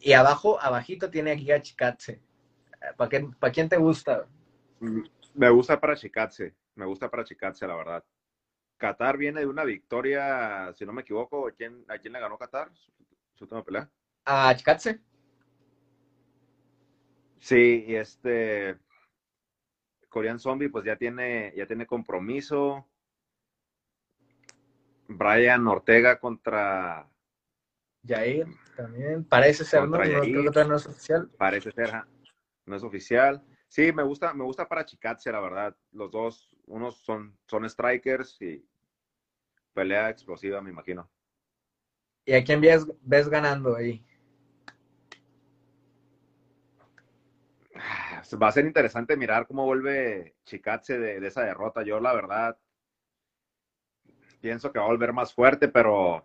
Y 0.00 0.12
abajo, 0.12 0.60
abajito 0.60 1.10
tiene 1.10 1.32
aquí 1.32 1.50
a 1.50 1.60
Chikatse. 1.60 2.20
¿Para, 2.96 3.10
¿Para 3.38 3.52
quién 3.52 3.68
te 3.68 3.76
gusta? 3.76 4.26
Mm, 4.80 5.02
me 5.34 5.50
gusta 5.50 5.80
para 5.80 5.96
Chikatse, 5.96 6.54
me 6.74 6.86
gusta 6.86 7.10
para 7.10 7.24
Chikatse, 7.24 7.66
la 7.66 7.76
verdad. 7.76 8.04
Qatar 8.76 9.16
viene 9.16 9.40
de 9.40 9.46
una 9.46 9.64
victoria, 9.64 10.72
si 10.74 10.84
no 10.84 10.92
me 10.92 11.02
equivoco, 11.02 11.48
¿a 11.48 11.52
quién, 11.52 11.84
a 11.88 11.98
quién 11.98 12.12
le 12.12 12.20
ganó 12.20 12.36
Qatar 12.36 12.70
su 13.34 13.44
última 13.44 13.64
pelea? 13.64 13.90
A 14.24 14.54
Chikatse. 14.54 15.00
Sí, 17.38 17.84
y 17.86 17.94
este 17.94 18.78
Korean 20.08 20.38
Zombie 20.38 20.70
pues 20.70 20.84
ya 20.84 20.96
tiene, 20.96 21.52
ya 21.56 21.66
tiene 21.66 21.86
compromiso. 21.86 22.86
Brian 25.08 25.66
Ortega 25.66 26.18
contra 26.18 27.08
Jair 28.06 28.46
también. 28.76 29.24
Parece 29.24 29.64
ser, 29.64 29.88
¿no? 29.88 29.98
no 29.98 30.02
es 30.02 30.86
oficial. 30.86 31.30
Parece 31.36 31.72
ser, 31.72 31.92
no 32.64 32.76
es 32.76 32.82
oficial. 32.82 33.42
Sí, 33.68 33.92
me 33.92 34.02
gusta, 34.02 34.32
me 34.32 34.44
gusta 34.44 34.68
para 34.68 34.84
Chikatse, 34.84 35.30
la 35.32 35.40
verdad. 35.40 35.76
Los 35.92 36.10
dos, 36.10 36.56
unos 36.66 36.98
son, 36.98 37.36
son 37.46 37.68
strikers 37.68 38.40
y 38.40 38.64
pelea 39.74 40.10
explosiva, 40.10 40.60
me 40.60 40.70
imagino. 40.70 41.10
¿Y 42.24 42.34
a 42.34 42.44
quién 42.44 42.60
ves, 42.60 42.86
ves 43.02 43.28
ganando 43.28 43.76
ahí? 43.76 44.04
va 48.42 48.48
a 48.48 48.52
ser 48.52 48.64
interesante 48.64 49.16
mirar 49.16 49.46
cómo 49.46 49.64
vuelve 49.64 50.34
Chikatse 50.44 50.98
de, 50.98 51.20
de, 51.20 51.28
esa 51.28 51.42
derrota. 51.42 51.82
Yo, 51.82 52.00
la 52.00 52.12
verdad, 52.12 52.58
pienso 54.46 54.70
que 54.70 54.78
va 54.78 54.84
a 54.84 54.88
volver 54.88 55.12
más 55.12 55.34
fuerte, 55.34 55.66
pero 55.66 56.24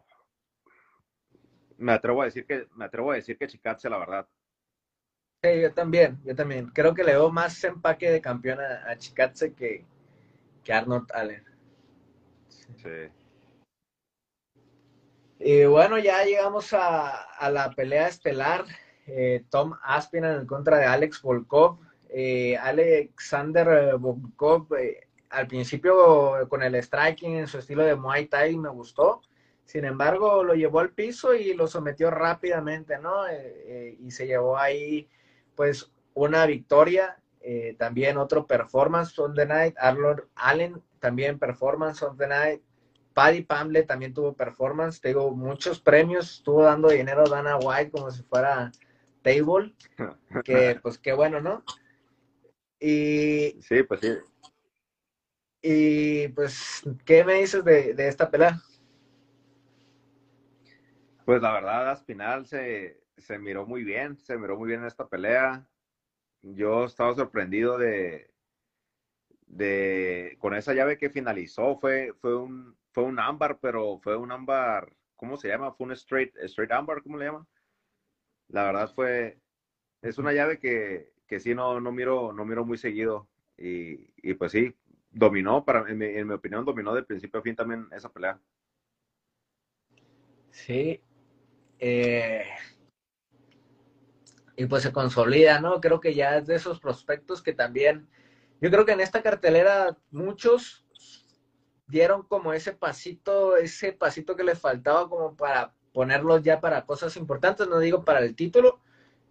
me 1.79 1.91
atrevo 1.91 2.21
a 2.21 2.25
decir 2.25 2.45
que, 2.45 2.67
me 2.75 2.85
atrevo 2.85 3.11
a 3.11 3.15
decir 3.15 3.35
que 3.35 3.47
Chikatse, 3.47 3.89
la 3.89 3.97
verdad. 3.97 4.27
Sí, 5.41 5.59
yo 5.59 5.73
también, 5.73 6.19
yo 6.23 6.35
también. 6.35 6.67
Creo 6.67 6.93
que 6.93 7.03
le 7.03 7.13
veo 7.13 7.31
más 7.31 7.63
empaque 7.63 8.11
de 8.11 8.21
campeón 8.21 8.59
a, 8.59 8.91
a 8.91 8.95
Chikatse 8.95 9.55
que, 9.55 9.83
que 10.63 10.71
Arnold 10.71 11.11
Allen. 11.15 11.43
Sí. 12.77 13.09
Y 15.39 15.65
bueno, 15.65 15.97
ya 15.97 16.23
llegamos 16.23 16.73
a, 16.73 17.23
a 17.23 17.49
la 17.49 17.71
pelea 17.71 18.07
estelar. 18.07 18.65
Eh, 19.07 19.45
Tom 19.49 19.73
Aspinall 19.81 20.41
en 20.41 20.45
contra 20.45 20.77
de 20.77 20.85
Alex 20.85 21.23
Volkov. 21.23 21.79
Eh, 22.07 22.55
Alexander 22.55 23.97
Volkov, 23.97 24.75
eh, 24.75 25.07
al 25.31 25.47
principio 25.47 26.47
con 26.49 26.63
el 26.63 26.75
striking 26.75 27.35
en 27.37 27.47
su 27.47 27.57
estilo 27.57 27.83
de 27.83 27.95
Muay 27.95 28.27
Thai 28.27 28.57
me 28.57 28.69
gustó. 28.69 29.21
Sin 29.65 29.85
embargo, 29.85 30.43
lo 30.43 30.53
llevó 30.53 30.79
al 30.79 30.91
piso 30.91 31.33
y 31.33 31.53
lo 31.53 31.67
sometió 31.67 32.11
rápidamente, 32.11 32.97
¿no? 32.99 33.27
Eh, 33.27 33.97
y 33.99 34.11
se 34.11 34.27
llevó 34.27 34.57
ahí, 34.57 35.09
pues, 35.55 35.91
una 36.13 36.45
victoria. 36.45 37.17
también 37.77 38.17
otro 38.17 38.45
performance 38.45 39.17
on 39.17 39.33
the 39.33 39.45
night. 39.45 39.75
Arnold 39.79 40.23
Allen 40.35 40.81
también 40.99 41.39
performance 41.39 42.03
on 42.03 42.17
the 42.17 42.27
night. 42.27 42.61
Paddy 43.13 43.41
Pamble 43.41 43.83
también 43.83 44.13
tuvo 44.13 44.33
performance. 44.33 45.01
Tengo 45.01 45.31
muchos 45.31 45.79
premios. 45.79 46.37
Estuvo 46.37 46.63
dando 46.63 46.89
dinero 46.89 47.21
a 47.21 47.29
Dana 47.29 47.57
White 47.57 47.91
como 47.91 48.11
si 48.11 48.21
fuera 48.23 48.71
table, 49.21 49.73
que 50.45 50.79
pues 50.81 50.97
qué 50.97 51.13
bueno, 51.13 51.41
¿no? 51.41 51.63
Y, 52.79 53.57
sí, 53.61 53.83
pues 53.83 53.99
sí. 54.01 54.17
Y 55.61 56.27
pues, 56.29 56.83
¿qué 57.05 57.23
me 57.23 57.35
dices 57.35 57.63
de, 57.63 57.93
de 57.93 58.07
esta 58.07 58.29
pelea? 58.29 58.61
Pues 61.25 61.41
la 61.41 61.53
verdad, 61.53 61.89
Aspinal 61.91 62.45
se, 62.45 63.03
se 63.17 63.39
miró 63.39 63.65
muy 63.65 63.83
bien, 63.83 64.17
se 64.17 64.37
miró 64.37 64.57
muy 64.57 64.69
bien 64.69 64.81
en 64.81 64.87
esta 64.87 65.07
pelea. 65.07 65.67
Yo 66.41 66.85
estaba 66.85 67.15
sorprendido 67.15 67.77
de, 67.77 68.31
de 69.47 70.37
con 70.39 70.53
esa 70.55 70.73
llave 70.73 70.97
que 70.97 71.09
finalizó. 71.09 71.77
Fue, 71.79 72.13
fue 72.21 72.35
un, 72.37 72.77
fue 72.91 73.03
un 73.03 73.19
ámbar, 73.19 73.59
pero 73.61 73.99
fue 73.99 74.17
un 74.17 74.31
ámbar, 74.31 74.95
¿cómo 75.15 75.37
se 75.37 75.49
llama? 75.49 75.73
Fue 75.73 75.85
un 75.87 75.93
straight, 75.93 76.35
straight 76.43 76.71
ámbar, 76.71 77.03
¿cómo 77.03 77.17
le 77.17 77.25
llaman? 77.25 77.47
la 78.49 78.65
verdad 78.65 78.91
fue, 78.93 79.39
es 80.01 80.17
una 80.17 80.33
llave 80.33 80.59
que, 80.59 81.13
que 81.27 81.39
sí 81.39 81.55
no, 81.55 81.79
no, 81.81 81.91
miro, 81.91 82.33
no 82.33 82.45
miro 82.45 82.65
muy 82.65 82.77
seguido 82.77 83.29
y, 83.57 84.11
y 84.17 84.33
pues 84.35 84.51
sí, 84.51 84.75
dominó, 85.11 85.63
para, 85.63 85.89
en 85.89 85.97
mi, 85.97 86.05
en 86.05 86.27
mi, 86.27 86.33
opinión, 86.33 86.65
dominó 86.65 86.93
de 86.93 87.03
principio 87.03 87.39
a 87.39 87.43
fin 87.43 87.55
también 87.55 87.87
esa 87.91 88.09
pelea. 88.09 88.39
Sí. 90.49 91.01
Eh, 91.79 92.45
y 94.55 94.65
pues 94.65 94.83
se 94.83 94.91
consolida, 94.91 95.59
¿no? 95.59 95.81
Creo 95.81 95.99
que 95.99 96.13
ya 96.13 96.37
es 96.37 96.47
de 96.47 96.55
esos 96.55 96.79
prospectos 96.79 97.41
que 97.41 97.53
también, 97.53 98.07
yo 98.59 98.69
creo 98.69 98.85
que 98.85 98.91
en 98.91 99.01
esta 99.01 99.21
cartelera 99.21 99.97
muchos 100.11 100.85
dieron 101.87 102.23
como 102.23 102.53
ese 102.53 102.73
pasito, 102.73 103.57
ese 103.57 103.91
pasito 103.91 104.35
que 104.35 104.43
les 104.43 104.59
faltaba 104.59 105.09
como 105.09 105.35
para 105.35 105.73
ponerlos 105.93 106.41
ya 106.41 106.61
para 106.61 106.85
cosas 106.85 107.17
importantes, 107.17 107.67
no 107.67 107.79
digo 107.79 108.05
para 108.05 108.19
el 108.19 108.35
título, 108.35 108.79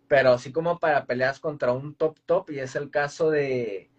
pero 0.08 0.36
sí 0.36 0.52
como 0.52 0.78
para 0.78 1.06
peleas 1.06 1.40
contra 1.40 1.72
un 1.72 1.94
top 1.94 2.18
top, 2.26 2.50
y 2.50 2.58
es 2.58 2.76
el 2.76 2.90
caso 2.90 3.30
de, 3.30 3.90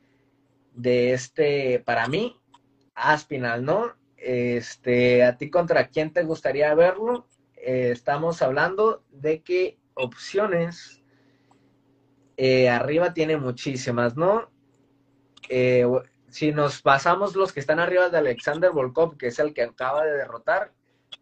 de 0.73 1.13
este, 1.13 1.79
para 1.85 2.07
mí, 2.07 2.39
Aspinal, 2.95 3.63
¿no? 3.65 3.95
Este, 4.17 5.23
¿a 5.23 5.37
ti 5.37 5.49
contra 5.49 5.87
quién 5.87 6.13
te 6.13 6.23
gustaría 6.23 6.73
verlo? 6.75 7.27
Eh, 7.55 7.89
estamos 7.91 8.41
hablando 8.41 9.03
de 9.09 9.41
que 9.41 9.79
opciones 9.93 11.01
eh, 12.37 12.69
arriba 12.69 13.13
tiene 13.13 13.37
muchísimas, 13.37 14.15
¿no? 14.15 14.51
Eh, 15.49 15.85
si 16.29 16.51
nos 16.51 16.81
basamos 16.81 17.35
los 17.35 17.51
que 17.51 17.59
están 17.59 17.79
arriba 17.79 18.09
de 18.09 18.17
Alexander 18.17 18.71
Volkov, 18.71 19.17
que 19.17 19.27
es 19.27 19.39
el 19.39 19.53
que 19.53 19.63
acaba 19.63 20.05
de 20.05 20.13
derrotar, 20.13 20.73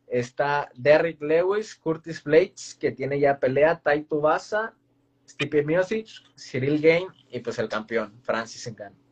está 0.07 0.69
Derrick 0.75 1.21
Lewis, 1.21 1.75
Curtis 1.75 2.23
Blades, 2.23 2.77
que 2.79 2.91
tiene 2.91 3.19
ya 3.19 3.39
pelea, 3.39 3.79
Taito 3.79 4.21
Baza, 4.21 4.73
Stipe 5.27 5.63
Miocic, 5.63 6.07
Cyril 6.37 6.81
Gain 6.81 7.07
y 7.29 7.39
pues 7.39 7.59
el 7.59 7.69
campeón, 7.69 8.19
Francis 8.23 8.71
Ngannou. 8.71 9.08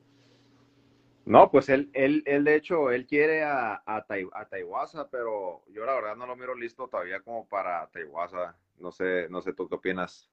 No, 1.28 1.51
pues 1.51 1.67
él, 1.67 1.89
él, 1.93 2.23
él 2.25 2.45
de 2.45 2.55
hecho, 2.55 2.89
él 2.89 3.05
quiere 3.05 3.43
a, 3.43 3.84
a, 3.86 4.05
Taiwasa, 4.49 5.09
pero 5.09 5.61
yo 5.67 5.86
la 5.86 5.93
verdad 5.95 6.15
no 6.15 6.25
lo 6.25 6.38
miro 6.38 6.55
listo 6.55 6.88
todavía 6.88 7.19
como 7.19 7.45
para 7.49 7.86
Taiwasa. 7.88 8.57
No 8.78 8.93
sé, 8.93 9.28
no 9.30 9.41
sé 9.41 9.51
tú 9.51 9.67
qué 9.67 9.75
opinas. 9.75 10.30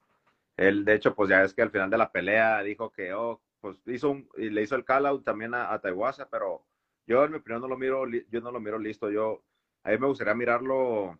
Él, 0.56 0.84
de 0.84 0.94
hecho, 0.94 1.12
pues 1.16 1.30
ya 1.30 1.42
es 1.42 1.52
que 1.52 1.62
al 1.62 1.72
final 1.72 1.90
de 1.90 1.98
la 1.98 2.12
pelea 2.12 2.62
dijo 2.62 2.92
que, 2.92 3.12
oh, 3.12 3.42
pues 3.60 3.82
hizo 3.86 4.10
un, 4.10 4.28
y 4.36 4.50
le 4.50 4.62
hizo 4.62 4.76
el 4.76 4.84
call 4.84 5.06
out 5.06 5.24
también 5.24 5.52
a, 5.54 5.72
a 5.72 5.80
Taiwasa, 5.80 6.28
pero 6.30 6.64
yo 7.08 7.24
en 7.24 7.32
mi 7.32 7.38
opinión 7.38 7.62
no 7.62 7.66
lo 7.68 7.76
miro, 7.76 8.04
yo 8.30 8.40
no 8.40 8.52
lo 8.52 8.60
miro 8.60 8.78
listo. 8.78 9.10
Yo, 9.10 9.42
a 9.82 9.90
mí 9.90 9.98
me 9.98 10.06
gustaría 10.06 10.34
mirarlo, 10.34 11.18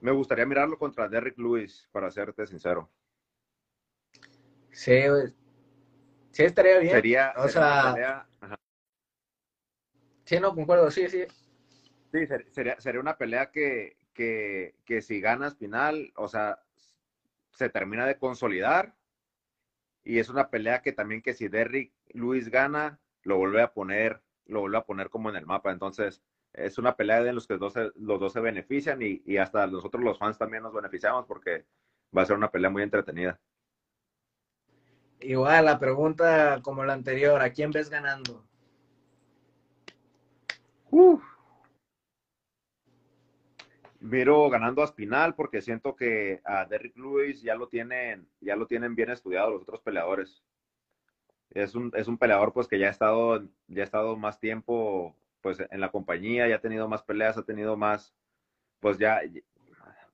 me 0.00 0.10
gustaría 0.10 0.46
mirarlo 0.46 0.76
contra 0.78 1.08
Derrick 1.08 1.38
Lewis, 1.38 1.88
para 1.92 2.10
serte 2.10 2.44
sincero. 2.44 2.90
Sí, 4.72 5.00
Sí, 6.34 6.42
estaría 6.42 6.80
bien. 6.80 6.92
Sería, 6.92 7.32
o 7.36 7.46
sea, 7.46 8.26
Sí, 10.24 10.40
no, 10.40 10.52
concuerdo, 10.52 10.90
sí, 10.90 11.08
sí. 11.08 11.26
Sí, 12.10 12.26
sería, 12.50 12.80
sería 12.80 13.00
una 13.00 13.16
pelea 13.16 13.52
que, 13.52 13.96
que, 14.12 14.74
que 14.84 15.00
si 15.00 15.20
ganas 15.20 15.56
final, 15.56 16.12
o 16.16 16.26
sea, 16.26 16.58
se 17.52 17.68
termina 17.68 18.04
de 18.04 18.18
consolidar. 18.18 18.96
Y 20.02 20.18
es 20.18 20.28
una 20.28 20.50
pelea 20.50 20.82
que 20.82 20.92
también 20.92 21.22
que 21.22 21.34
si 21.34 21.46
Derrick 21.46 21.92
Luis 22.08 22.50
gana, 22.50 22.98
lo 23.22 23.36
vuelve 23.36 23.62
a 23.62 23.72
poner, 23.72 24.20
lo 24.46 24.60
vuelve 24.60 24.78
a 24.78 24.84
poner 24.84 25.10
como 25.10 25.30
en 25.30 25.36
el 25.36 25.46
mapa. 25.46 25.70
Entonces, 25.70 26.20
es 26.52 26.78
una 26.78 26.96
pelea 26.96 27.22
de 27.22 27.32
los 27.32 27.46
que 27.46 27.54
los 27.56 27.72
dos, 27.72 27.92
los 27.94 28.18
dos 28.18 28.32
se 28.32 28.40
benefician 28.40 29.00
y, 29.02 29.22
y 29.24 29.36
hasta 29.36 29.68
nosotros 29.68 30.02
los 30.02 30.18
fans 30.18 30.36
también 30.36 30.64
nos 30.64 30.74
beneficiamos 30.74 31.26
porque 31.26 31.64
va 32.16 32.22
a 32.22 32.26
ser 32.26 32.36
una 32.36 32.50
pelea 32.50 32.70
muy 32.70 32.82
entretenida. 32.82 33.38
Igual 35.24 35.64
la 35.64 35.78
pregunta 35.78 36.60
como 36.62 36.84
la 36.84 36.92
anterior, 36.92 37.40
¿a 37.40 37.50
quién 37.50 37.70
ves 37.70 37.88
ganando? 37.88 38.44
Miro 44.00 44.50
ganando 44.50 44.82
a 44.82 44.86
Spinal 44.86 45.34
porque 45.34 45.62
siento 45.62 45.96
que 45.96 46.42
a 46.44 46.66
Derrick 46.66 46.96
Lewis 46.96 47.40
ya 47.40 47.54
lo 47.54 47.68
tienen, 47.68 48.28
ya 48.40 48.54
lo 48.54 48.66
tienen 48.66 48.94
bien 48.94 49.10
estudiado 49.10 49.50
los 49.50 49.62
otros 49.62 49.80
peleadores. 49.80 50.42
Es 51.50 51.74
un, 51.74 51.90
es 51.94 52.06
un 52.06 52.18
peleador 52.18 52.52
pues 52.52 52.68
que 52.68 52.78
ya 52.78 52.88
ha 52.88 52.90
estado, 52.90 53.42
ya 53.68 53.80
ha 53.80 53.84
estado 53.84 54.16
más 54.16 54.38
tiempo 54.38 55.16
pues 55.40 55.58
en 55.58 55.80
la 55.80 55.90
compañía, 55.90 56.48
ya 56.48 56.56
ha 56.56 56.60
tenido 56.60 56.86
más 56.86 57.02
peleas, 57.02 57.38
ha 57.38 57.44
tenido 57.44 57.76
más, 57.78 58.14
pues 58.80 58.98
ya, 58.98 59.20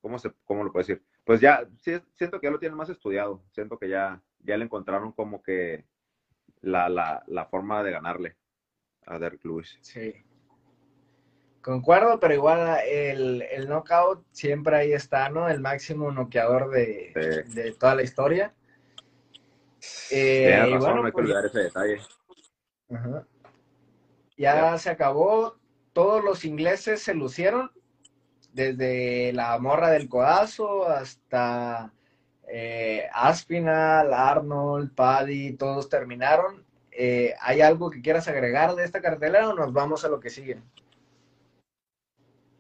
¿cómo 0.01 0.19
se, 0.19 0.33
cómo 0.45 0.63
lo 0.63 0.73
puedo 0.73 0.87
decir? 0.87 1.03
Pues 1.25 1.41
ya, 1.41 1.69
siento 2.15 2.41
que 2.41 2.47
ya 2.47 2.51
lo 2.51 2.59
tienen 2.59 2.77
más 2.77 2.91
estudiado, 2.91 3.43
siento 3.53 3.79
que 3.79 3.89
ya, 3.89 4.21
ya 4.43 4.57
le 4.57 4.65
encontraron 4.65 5.13
como 5.13 5.43
que 5.43 5.85
la, 6.63 6.89
la, 6.89 7.23
la 7.27 7.47
forma 7.47 7.83
de 7.83 7.93
ganarle 7.93 8.37
a 9.07 9.19
Derek 9.19 9.45
Lewis. 9.45 9.79
Sí. 9.81 10.15
Concuerdo, 11.63 12.19
pero 12.21 12.35
igual 12.35 12.79
el, 12.87 13.43
el 13.43 13.69
knockout 13.69 14.25
siempre 14.31 14.77
ahí 14.77 14.93
está, 14.93 15.29
¿no? 15.29 15.49
El 15.49 15.61
máximo 15.61 16.11
noqueador 16.11 16.71
de, 16.71 17.45
de 17.49 17.73
toda 17.73 17.95
la 17.95 18.03
historia. 18.03 18.55
Eh, 20.11 20.67
razón, 20.71 20.97
no 20.97 21.05
hay 21.05 21.07
que 21.07 21.13
pues 21.13 21.25
olvidar 21.25 21.45
ese 21.45 21.59
detalle. 21.61 22.01
Ya 24.39 24.79
se 24.79 24.91
acabó, 24.91 25.59
todos 25.93 26.25
los 26.25 26.47
ingleses 26.47 27.03
se 27.03 27.15
lucieron, 27.15 27.71
desde 28.53 29.33
la 29.35 29.59
morra 29.59 29.91
del 29.91 30.09
codazo 30.09 30.89
hasta 30.89 31.93
eh, 32.53 33.09
Aspinal, 33.13 34.13
Arnold, 34.13 34.95
Paddy, 34.95 35.53
todos 35.53 35.89
terminaron. 35.89 36.65
Eh, 36.91 37.35
¿Hay 37.41 37.61
algo 37.61 37.91
que 37.91 38.03
quieras 38.03 38.27
agregar 38.27 38.75
de 38.75 38.85
esta 38.85 39.01
cartelera 39.01 39.49
o 39.49 39.55
nos 39.55 39.73
vamos 39.73 40.05
a 40.05 40.09
lo 40.09 40.19
que 40.19 40.31
sigue? 40.31 40.61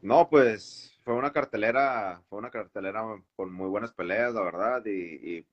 No, 0.01 0.28
pues 0.28 0.99
fue 1.05 1.14
una 1.14 1.32
cartelera, 1.32 2.22
fue 2.28 2.38
una 2.38 2.51
cartelera 2.51 3.05
con 3.34 3.53
muy 3.53 3.68
buenas 3.68 3.93
peleas, 3.93 4.32
la 4.32 4.43
verdad, 4.43 4.82
y, 4.86 5.45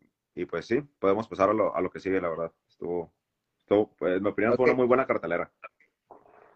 pues 0.46 0.68
sí, 0.68 0.82
podemos 1.00 1.28
pasar 1.28 1.50
a 1.50 1.54
lo, 1.54 1.76
a 1.76 1.82
lo, 1.82 1.90
que 1.90 2.00
sigue, 2.00 2.22
la 2.22 2.30
verdad. 2.30 2.52
Estuvo, 2.70 3.12
estuvo 3.60 3.92
pues, 3.98 4.18
en 4.18 4.24
mi 4.24 4.30
opinión, 4.30 4.56
fue 4.56 4.66
una 4.66 4.76
muy 4.76 4.86
buena 4.86 5.08
cartelera. 5.08 5.52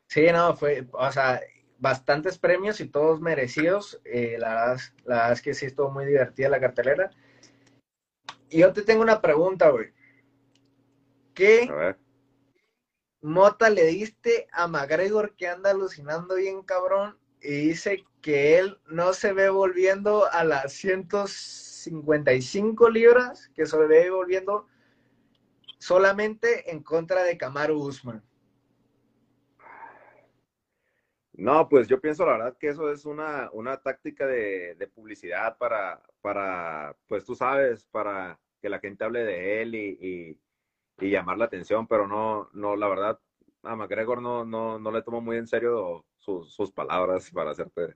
Sí, 0.06 0.28
no, 0.32 0.56
fue, 0.56 0.88
o 0.92 1.12
sea, 1.12 1.42
bastantes 1.80 2.38
premios 2.38 2.80
y 2.80 2.88
todos 2.88 3.22
merecidos. 3.22 4.00
Eh, 4.06 4.36
la, 4.38 4.50
verdad, 4.50 4.78
la 5.06 5.16
verdad 5.16 5.32
es 5.32 5.42
que 5.42 5.54
sí 5.56 5.66
estuvo 5.66 5.90
muy 5.90 6.06
divertida 6.06 6.48
la 6.48 6.60
cartelera. 6.60 7.10
Y 8.52 8.60
yo 8.60 8.72
te 8.74 8.84
tengo 8.84 9.02
una 9.02 9.22
pregunta, 9.22 9.70
güey. 9.70 9.92
¿Qué 11.34 11.72
mota 13.22 13.70
le 13.70 13.86
diste 13.86 14.50
a 14.52 14.68
McGregor 14.68 15.38
que 15.38 15.48
anda 15.48 15.72
alucinando 15.72 16.36
bien 16.36 16.62
cabrón 16.64 17.18
y 17.42 17.68
dice 17.68 18.04
que 18.22 18.60
él 18.60 18.78
no 18.88 19.14
se 19.14 19.32
ve 19.32 19.48
volviendo 19.50 20.30
a 20.30 20.44
las 20.44 20.74
155 20.74 22.90
libras, 22.90 23.50
que 23.56 23.66
se 23.66 23.78
ve 23.78 24.10
volviendo 24.10 24.68
solamente 25.80 26.70
en 26.72 26.84
contra 26.84 27.24
de 27.24 27.38
Kamaru 27.38 27.82
Usman? 27.82 28.22
No, 31.34 31.70
pues 31.70 31.88
yo 31.88 32.02
pienso 32.02 32.26
la 32.26 32.34
verdad 32.34 32.58
que 32.58 32.68
eso 32.68 32.92
es 32.92 33.06
una, 33.06 33.50
una 33.54 33.78
táctica 33.78 34.28
de, 34.28 34.76
de, 34.76 34.88
publicidad 34.88 35.58
para, 35.58 36.02
para, 36.22 36.96
pues 37.08 37.24
tú 37.24 37.36
sabes, 37.36 37.86
para 37.86 38.38
que 38.62 38.70
la 38.70 38.80
gente 38.80 39.04
hable 39.06 39.24
de 39.24 39.62
él 39.62 39.76
y, 39.76 40.38
y, 41.00 41.10
llamar 41.10 41.38
la 41.38 41.46
atención, 41.46 41.88
pero 41.88 42.08
no, 42.08 42.50
no, 42.54 42.76
la 42.76 42.88
verdad, 42.88 43.20
a 43.64 43.76
McGregor 43.76 44.22
no, 44.22 44.46
no, 44.46 44.78
no 44.78 44.92
le 44.92 45.02
tomo 45.02 45.20
muy 45.20 45.38
en 45.38 45.48
serio 45.48 46.06
sus, 46.20 46.54
sus 46.54 46.72
palabras 46.72 47.32
para 47.32 47.52
hacerte, 47.52 47.96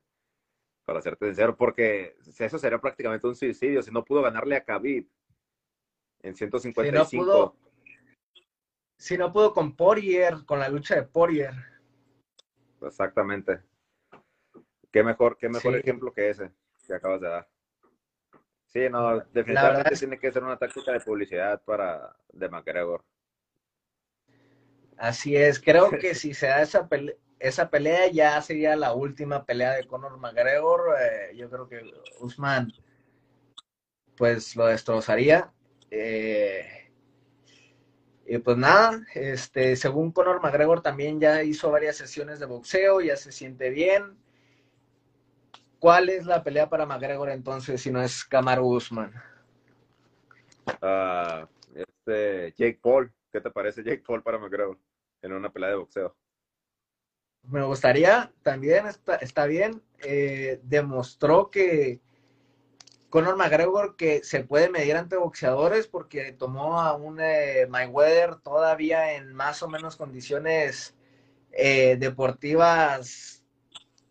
para 0.85 0.99
hacerte 0.99 1.27
sincero, 1.27 1.55
porque 1.55 2.15
eso 2.39 2.57
sería 2.57 2.79
prácticamente 2.79 3.27
un 3.27 3.35
suicidio, 3.35 3.83
si 3.83 3.91
no 3.91 4.03
pudo 4.03 4.23
ganarle 4.23 4.55
a 4.55 4.63
Khabib 4.63 5.07
en 6.23 6.35
155. 6.35 7.05
Si 7.05 7.17
no 7.17 7.23
pudo, 7.23 7.55
si 8.97 9.17
no 9.19 9.31
pudo 9.31 9.53
con 9.53 9.75
Poirier, 9.75 10.43
con 10.45 10.57
la 10.57 10.69
lucha 10.69 10.95
de 10.95 11.03
Poirier 11.03 11.74
exactamente. 12.81 13.61
Qué 14.91 15.03
mejor, 15.03 15.37
qué 15.37 15.49
mejor 15.49 15.75
ejemplo 15.75 16.13
que 16.13 16.29
ese 16.29 16.51
que 16.85 16.93
acabas 16.93 17.21
de 17.21 17.27
dar. 17.27 17.47
Sí, 18.67 18.89
no, 18.89 19.19
definitivamente 19.33 19.95
tiene 19.95 20.19
que 20.19 20.31
ser 20.31 20.43
una 20.43 20.57
táctica 20.57 20.91
de 20.91 20.99
publicidad 20.99 21.61
para 21.63 22.15
de 22.31 22.49
McGregor. 22.49 23.03
Así 24.97 25.35
es, 25.35 25.59
creo 25.59 25.89
que 25.91 26.15
si 26.15 26.33
se 26.33 26.47
da 26.47 26.61
esa 26.61 26.87
pelea, 26.87 27.15
esa 27.39 27.69
pelea 27.69 28.07
ya 28.07 28.41
sería 28.41 28.75
la 28.75 28.93
última 28.93 29.45
pelea 29.45 29.73
de 29.73 29.85
Conor 29.85 30.17
McGregor. 30.17 30.95
Eh, 30.99 31.35
yo 31.35 31.49
creo 31.49 31.67
que 31.67 31.81
Usman 32.19 32.71
pues 34.15 34.55
lo 34.55 34.67
destrozaría. 34.67 35.53
Eh, 35.91 36.84
y 38.27 38.39
pues 38.39 38.57
nada, 38.57 39.05
este, 39.13 39.75
según 39.75 40.11
Conor 40.11 40.41
McGregor 40.41 40.81
también 40.81 41.19
ya 41.19 41.43
hizo 41.43 41.69
varias 41.69 41.95
sesiones 41.97 42.39
de 42.39 42.47
boxeo, 42.47 43.01
ya 43.01 43.15
se 43.15 43.31
siente 43.31 43.69
bien. 43.69 44.17
¿Cuál 45.79 46.09
es 46.09 46.25
la 46.25 46.43
pelea 46.43 46.67
para 46.67 46.87
McGregor 46.87 47.29
entonces 47.29 47.81
si 47.81 47.91
no 47.91 48.01
es 48.01 48.25
Kamaru 48.25 48.65
Usman? 48.65 49.13
Uh, 50.81 51.45
este, 51.75 52.53
Jake 52.57 52.79
Paul, 52.81 53.13
¿qué 53.31 53.39
te 53.41 53.51
parece 53.51 53.83
Jake 53.83 54.03
Paul 54.05 54.23
para 54.23 54.39
McGregor 54.39 54.79
en 55.21 55.33
una 55.33 55.51
pelea 55.51 55.69
de 55.69 55.75
boxeo? 55.75 56.15
Me 57.43 57.63
gustaría, 57.63 58.31
también 58.41 58.87
está, 58.87 59.17
está 59.17 59.45
bien. 59.45 59.83
Eh, 59.99 60.59
demostró 60.63 61.51
que, 61.51 62.01
Conor 63.09 63.37
McGregor 63.37 63.95
que 63.95 64.23
se 64.23 64.43
puede 64.43 64.69
medir 64.69 64.95
ante 64.95 65.15
boxeadores 65.15 65.87
porque 65.87 66.31
tomó 66.33 66.81
a 66.81 66.95
un 66.95 67.19
eh, 67.21 67.67
Mayweather 67.69 68.35
todavía 68.37 69.13
en 69.13 69.33
más 69.33 69.63
o 69.63 69.69
menos 69.69 69.95
condiciones 69.95 70.95
eh, 71.51 71.95
deportivas, 71.97 73.43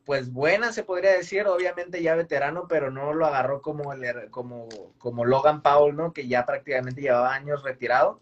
pues 0.04 0.32
buenas, 0.32 0.74
se 0.74 0.82
podría 0.82 1.12
decir, 1.12 1.46
obviamente 1.46 2.02
ya 2.02 2.14
veterano, 2.14 2.66
pero 2.68 2.90
no 2.90 3.12
lo 3.12 3.26
agarró 3.26 3.60
como, 3.62 3.92
el, 3.92 4.30
como, 4.30 4.68
como 4.98 5.24
Logan 5.24 5.62
Paul, 5.62 5.96
¿no? 5.96 6.12
Que 6.12 6.26
ya 6.26 6.46
prácticamente 6.46 7.02
llevaba 7.02 7.34
años 7.34 7.62
retirado. 7.62 8.20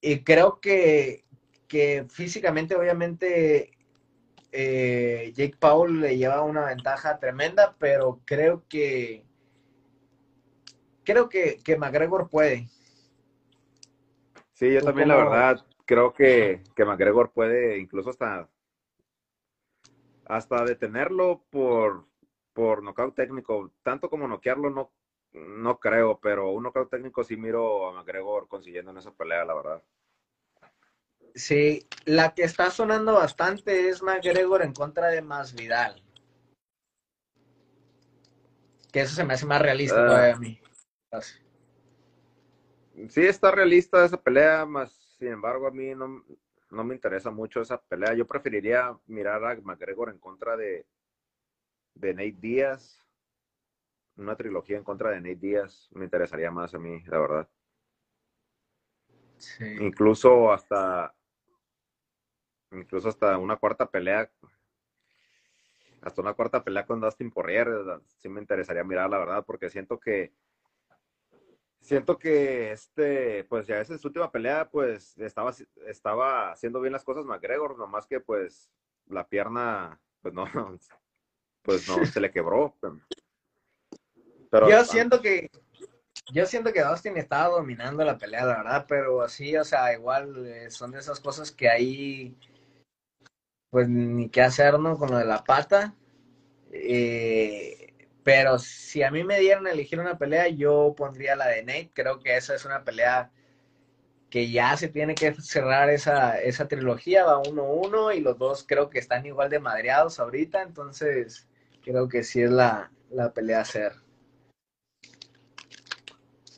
Y 0.00 0.24
creo 0.24 0.60
que, 0.60 1.24
que 1.68 2.06
físicamente, 2.10 2.74
obviamente, 2.74 3.70
eh, 4.50 5.32
Jake 5.34 5.56
Paul 5.58 6.00
le 6.00 6.18
lleva 6.18 6.42
una 6.42 6.66
ventaja 6.66 7.18
tremenda, 7.18 7.76
pero 7.78 8.20
creo 8.26 8.64
que 8.68 9.24
creo 11.04 11.28
que, 11.28 11.58
que 11.64 11.76
McGregor 11.76 12.28
puede. 12.28 12.68
Sí, 14.52 14.72
yo 14.72 14.82
también 14.82 15.08
la 15.08 15.16
verdad 15.16 15.66
creo 15.86 16.12
que, 16.12 16.62
que 16.76 16.84
McGregor 16.84 17.32
puede 17.32 17.78
incluso 17.78 18.10
hasta 18.10 18.48
hasta 20.24 20.64
detenerlo 20.64 21.44
por 21.50 22.06
por 22.52 22.82
nocaut 22.82 23.14
técnico, 23.14 23.72
tanto 23.82 24.08
como 24.08 24.28
noquearlo 24.28 24.70
no 24.70 24.92
no 25.32 25.80
creo, 25.80 26.20
pero 26.20 26.50
un 26.50 26.62
nocaut 26.62 26.90
técnico 26.90 27.24
sí 27.24 27.36
miro 27.36 27.88
a 27.88 27.92
McGregor 27.92 28.48
consiguiendo 28.48 28.90
en 28.90 28.98
esa 28.98 29.12
pelea, 29.12 29.44
la 29.44 29.54
verdad. 29.54 29.82
Sí, 31.34 31.86
la 32.04 32.34
que 32.34 32.42
está 32.42 32.70
sonando 32.70 33.14
bastante 33.14 33.88
es 33.88 34.02
McGregor 34.02 34.62
en 34.62 34.74
contra 34.74 35.08
de 35.08 35.22
Masvidal. 35.22 36.02
Que 38.92 39.00
eso 39.00 39.14
se 39.14 39.24
me 39.24 39.32
hace 39.34 39.46
más 39.46 39.62
realista 39.62 40.04
todavía 40.06 40.34
a 40.34 40.38
mí. 40.38 40.61
Sí, 43.08 43.22
está 43.22 43.50
realista 43.50 44.04
esa 44.04 44.20
pelea, 44.20 44.64
más 44.64 44.92
sin 45.18 45.28
embargo 45.28 45.66
a 45.66 45.70
mí 45.70 45.94
no, 45.94 46.24
no 46.70 46.84
me 46.84 46.94
interesa 46.94 47.30
mucho 47.30 47.60
esa 47.60 47.80
pelea. 47.80 48.14
Yo 48.14 48.26
preferiría 48.26 48.96
mirar 49.06 49.44
a 49.44 49.54
McGregor 49.60 50.10
en 50.10 50.18
contra 50.18 50.56
de, 50.56 50.86
de 51.94 52.14
Nate 52.14 52.36
Díaz. 52.38 52.98
Una 54.16 54.36
trilogía 54.36 54.76
en 54.76 54.84
contra 54.84 55.10
de 55.10 55.20
Nate 55.20 55.36
Díaz 55.36 55.88
me 55.92 56.04
interesaría 56.04 56.50
más 56.50 56.74
a 56.74 56.78
mí, 56.78 57.02
la 57.06 57.18
verdad. 57.18 57.48
Incluso 59.80 60.52
hasta 60.52 61.14
incluso 62.70 63.08
hasta 63.08 63.36
una 63.36 63.56
cuarta 63.56 63.90
pelea, 63.90 64.30
hasta 66.00 66.22
una 66.22 66.32
cuarta 66.34 66.64
pelea 66.64 66.86
con 66.86 67.00
Dustin 67.00 67.30
Poirier, 67.30 67.68
sí 68.18 68.28
me 68.28 68.40
interesaría 68.40 68.82
mirar 68.82 69.10
la 69.10 69.18
verdad, 69.18 69.44
porque 69.44 69.68
siento 69.68 70.00
que 70.00 70.32
siento 71.82 72.16
que 72.18 72.72
este, 72.72 73.44
pues 73.44 73.66
ya 73.66 73.80
esa 73.80 73.94
es 73.94 74.00
su 74.00 74.08
última 74.08 74.30
pelea, 74.30 74.68
pues 74.70 75.18
estaba, 75.18 75.52
estaba 75.86 76.52
haciendo 76.52 76.80
bien 76.80 76.92
las 76.92 77.04
cosas 77.04 77.26
McGregor, 77.26 77.76
nomás 77.76 78.06
que 78.06 78.20
pues 78.20 78.70
la 79.06 79.26
pierna, 79.28 80.00
pues 80.22 80.32
no, 80.32 80.44
pues 81.62 81.88
no, 81.88 82.04
se 82.06 82.20
le 82.20 82.30
quebró. 82.30 82.74
Pero, 84.50 84.70
yo 84.70 84.84
siento 84.84 85.20
que, 85.20 85.50
yo 86.32 86.46
siento 86.46 86.72
que 86.72 86.82
Dustin 86.82 87.16
estaba 87.16 87.56
dominando 87.56 88.04
la 88.04 88.16
pelea, 88.16 88.46
la 88.46 88.56
verdad, 88.58 88.86
pero 88.88 89.22
así, 89.22 89.56
o 89.56 89.64
sea, 89.64 89.92
igual 89.92 90.46
eh, 90.46 90.70
son 90.70 90.92
de 90.92 91.00
esas 91.00 91.20
cosas 91.20 91.50
que 91.50 91.68
ahí 91.68 92.38
pues 93.70 93.88
ni 93.88 94.28
qué 94.28 94.42
hacer, 94.42 94.78
¿no? 94.78 94.98
Con 94.98 95.10
lo 95.10 95.16
de 95.16 95.24
la 95.24 95.42
pata. 95.42 95.94
Eh, 96.70 97.81
pero 98.24 98.58
si 98.58 99.02
a 99.02 99.10
mí 99.10 99.24
me 99.24 99.40
dieran 99.40 99.66
a 99.66 99.72
elegir 99.72 99.98
una 99.98 100.18
pelea, 100.18 100.48
yo 100.48 100.94
pondría 100.96 101.36
la 101.36 101.48
de 101.48 101.62
Nate. 101.62 101.90
Creo 101.92 102.20
que 102.20 102.36
esa 102.36 102.54
es 102.54 102.64
una 102.64 102.84
pelea 102.84 103.30
que 104.30 104.50
ya 104.50 104.76
se 104.76 104.88
tiene 104.88 105.14
que 105.14 105.34
cerrar 105.34 105.90
esa, 105.90 106.40
esa 106.40 106.66
trilogía, 106.66 107.24
va 107.24 107.42
1-1 107.42 108.16
y 108.16 108.20
los 108.20 108.38
dos 108.38 108.64
creo 108.66 108.88
que 108.88 108.98
están 108.98 109.26
igual 109.26 109.50
de 109.50 109.58
madreados 109.58 110.18
ahorita, 110.20 110.62
entonces 110.62 111.46
creo 111.84 112.08
que 112.08 112.22
sí 112.22 112.40
es 112.40 112.50
la, 112.50 112.90
la 113.10 113.32
pelea 113.32 113.58
a 113.58 113.62
hacer. 113.62 113.92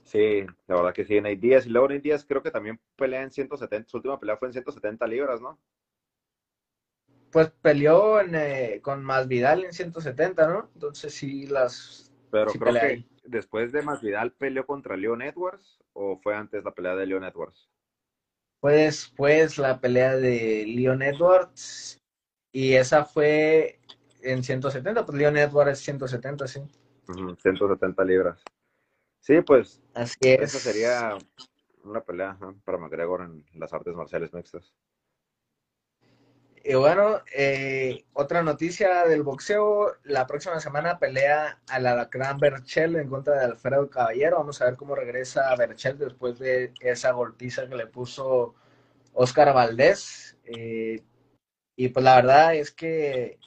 Sí, 0.04 0.46
la 0.68 0.76
verdad 0.76 0.94
que 0.94 1.04
sí, 1.04 1.20
Nate 1.20 1.36
Díaz. 1.36 1.66
Y 1.66 1.70
luego 1.70 1.88
Nate 1.88 2.02
Díaz 2.02 2.24
creo 2.24 2.42
que 2.42 2.52
también 2.52 2.78
pelea 2.94 3.22
en 3.22 3.32
170, 3.32 3.88
su 3.88 3.96
última 3.96 4.20
pelea 4.20 4.36
fue 4.36 4.46
en 4.46 4.52
170 4.52 5.06
libras, 5.08 5.40
¿no? 5.40 5.58
Pues 7.34 7.50
peleó 7.50 8.20
en, 8.20 8.36
eh, 8.36 8.78
con 8.80 9.02
Masvidal 9.02 9.64
en 9.64 9.72
170, 9.72 10.46
¿no? 10.46 10.70
Entonces 10.74 11.12
sí 11.12 11.48
las... 11.48 12.14
Pero 12.30 12.52
creo 12.52 12.74
que 12.74 13.04
después 13.24 13.72
de 13.72 13.82
Masvidal 13.82 14.30
peleó 14.30 14.64
contra 14.64 14.96
Leon 14.96 15.20
Edwards 15.20 15.82
o 15.94 16.16
fue 16.22 16.36
antes 16.36 16.62
la 16.62 16.70
pelea 16.70 16.94
de 16.94 17.06
Leon 17.06 17.24
Edwards? 17.24 17.68
Fue 18.60 18.74
después 18.74 19.58
la 19.58 19.80
pelea 19.80 20.14
de 20.14 20.64
Leon 20.64 21.02
Edwards 21.02 22.00
y 22.52 22.74
esa 22.74 23.04
fue 23.04 23.80
en 24.22 24.44
170, 24.44 25.04
pues 25.04 25.18
Leon 25.18 25.36
Edwards 25.36 25.72
es 25.72 25.78
170, 25.80 26.46
sí. 26.46 26.60
170 27.42 28.04
libras. 28.04 28.44
Sí, 29.18 29.40
pues 29.40 29.82
Así 29.92 30.18
es. 30.20 30.54
esa 30.54 30.70
sería 30.70 31.18
una 31.82 32.00
pelea 32.00 32.38
para 32.64 32.78
McGregor 32.78 33.22
en 33.22 33.44
las 33.54 33.72
artes 33.72 33.96
marciales 33.96 34.32
mixtas. 34.32 34.72
Y 36.66 36.74
bueno, 36.76 37.20
eh, 37.36 38.06
otra 38.14 38.42
noticia 38.42 39.04
del 39.06 39.22
boxeo, 39.22 39.96
la 40.02 40.26
próxima 40.26 40.58
semana 40.60 40.98
pelea 40.98 41.60
al 41.68 41.86
Alacrán 41.86 42.38
Berchel 42.38 42.96
en 42.96 43.10
contra 43.10 43.38
de 43.38 43.44
Alfredo 43.44 43.90
Caballero. 43.90 44.38
Vamos 44.38 44.62
a 44.62 44.64
ver 44.66 44.76
cómo 44.76 44.94
regresa 44.94 45.54
Berchel 45.56 45.98
después 45.98 46.38
de 46.38 46.72
esa 46.80 47.12
golpiza 47.12 47.68
que 47.68 47.74
le 47.74 47.86
puso 47.86 48.54
Oscar 49.12 49.52
Valdés. 49.54 50.38
Eh, 50.44 51.02
y 51.76 51.88
pues 51.90 52.04
la 52.04 52.16
verdad 52.16 52.54
es 52.54 52.72
que 52.72 53.38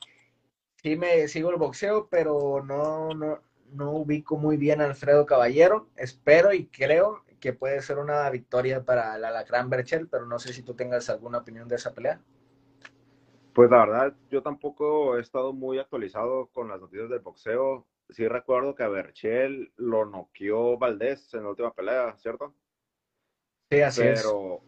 sí 0.84 0.96
me 0.96 1.28
sigo 1.28 1.50
el 1.50 1.58
boxeo, 1.58 2.08
pero 2.10 2.64
no, 2.64 3.16
no, 3.16 3.42
no 3.72 3.92
ubico 3.94 4.38
muy 4.38 4.58
bien 4.58 4.80
a 4.82 4.86
Alfredo 4.86 5.26
Caballero. 5.26 5.90
Espero 5.96 6.54
y 6.54 6.68
creo 6.68 7.24
que 7.40 7.54
puede 7.54 7.82
ser 7.82 7.98
una 8.00 8.30
victoria 8.30 8.84
para 8.86 9.16
el 9.16 9.26
Alacrán 9.26 9.72
Berchel, 9.72 10.08
pero 10.08 10.28
no 10.28 10.38
sé 10.40 10.54
si 10.54 10.62
tú 10.64 10.76
tengas 10.76 11.10
alguna 11.10 11.40
opinión 11.40 11.68
de 11.68 11.78
esa 11.78 11.94
pelea. 11.96 12.22
Pues 13.58 13.72
la 13.72 13.80
verdad, 13.80 14.14
yo 14.30 14.44
tampoco 14.44 15.18
he 15.18 15.22
estado 15.22 15.52
muy 15.52 15.80
actualizado 15.80 16.46
con 16.54 16.70
las 16.70 16.80
noticias 16.80 17.10
del 17.10 17.22
boxeo. 17.22 17.88
Sí 18.08 18.28
recuerdo 18.28 18.76
que 18.76 18.84
a 18.84 18.88
Berchel 18.88 19.74
lo 19.78 20.06
noqueó 20.06 20.78
Valdés 20.78 21.34
en 21.34 21.42
la 21.42 21.50
última 21.50 21.74
pelea, 21.74 22.16
¿cierto? 22.18 22.54
Sí, 23.72 23.82
así 23.82 24.02
pero, 24.04 24.62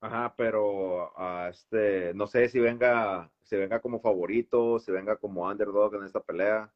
Ajá, 0.00 0.32
pero 0.36 1.12
uh, 1.16 1.48
este, 1.50 2.14
no 2.14 2.28
sé 2.28 2.48
si 2.48 2.60
venga, 2.60 3.28
si 3.42 3.56
venga 3.56 3.80
como 3.80 3.98
favorito, 3.98 4.78
si 4.78 4.92
venga 4.92 5.16
como 5.16 5.48
underdog 5.48 5.96
en 5.96 6.04
esta 6.04 6.20
pelea. 6.20 6.72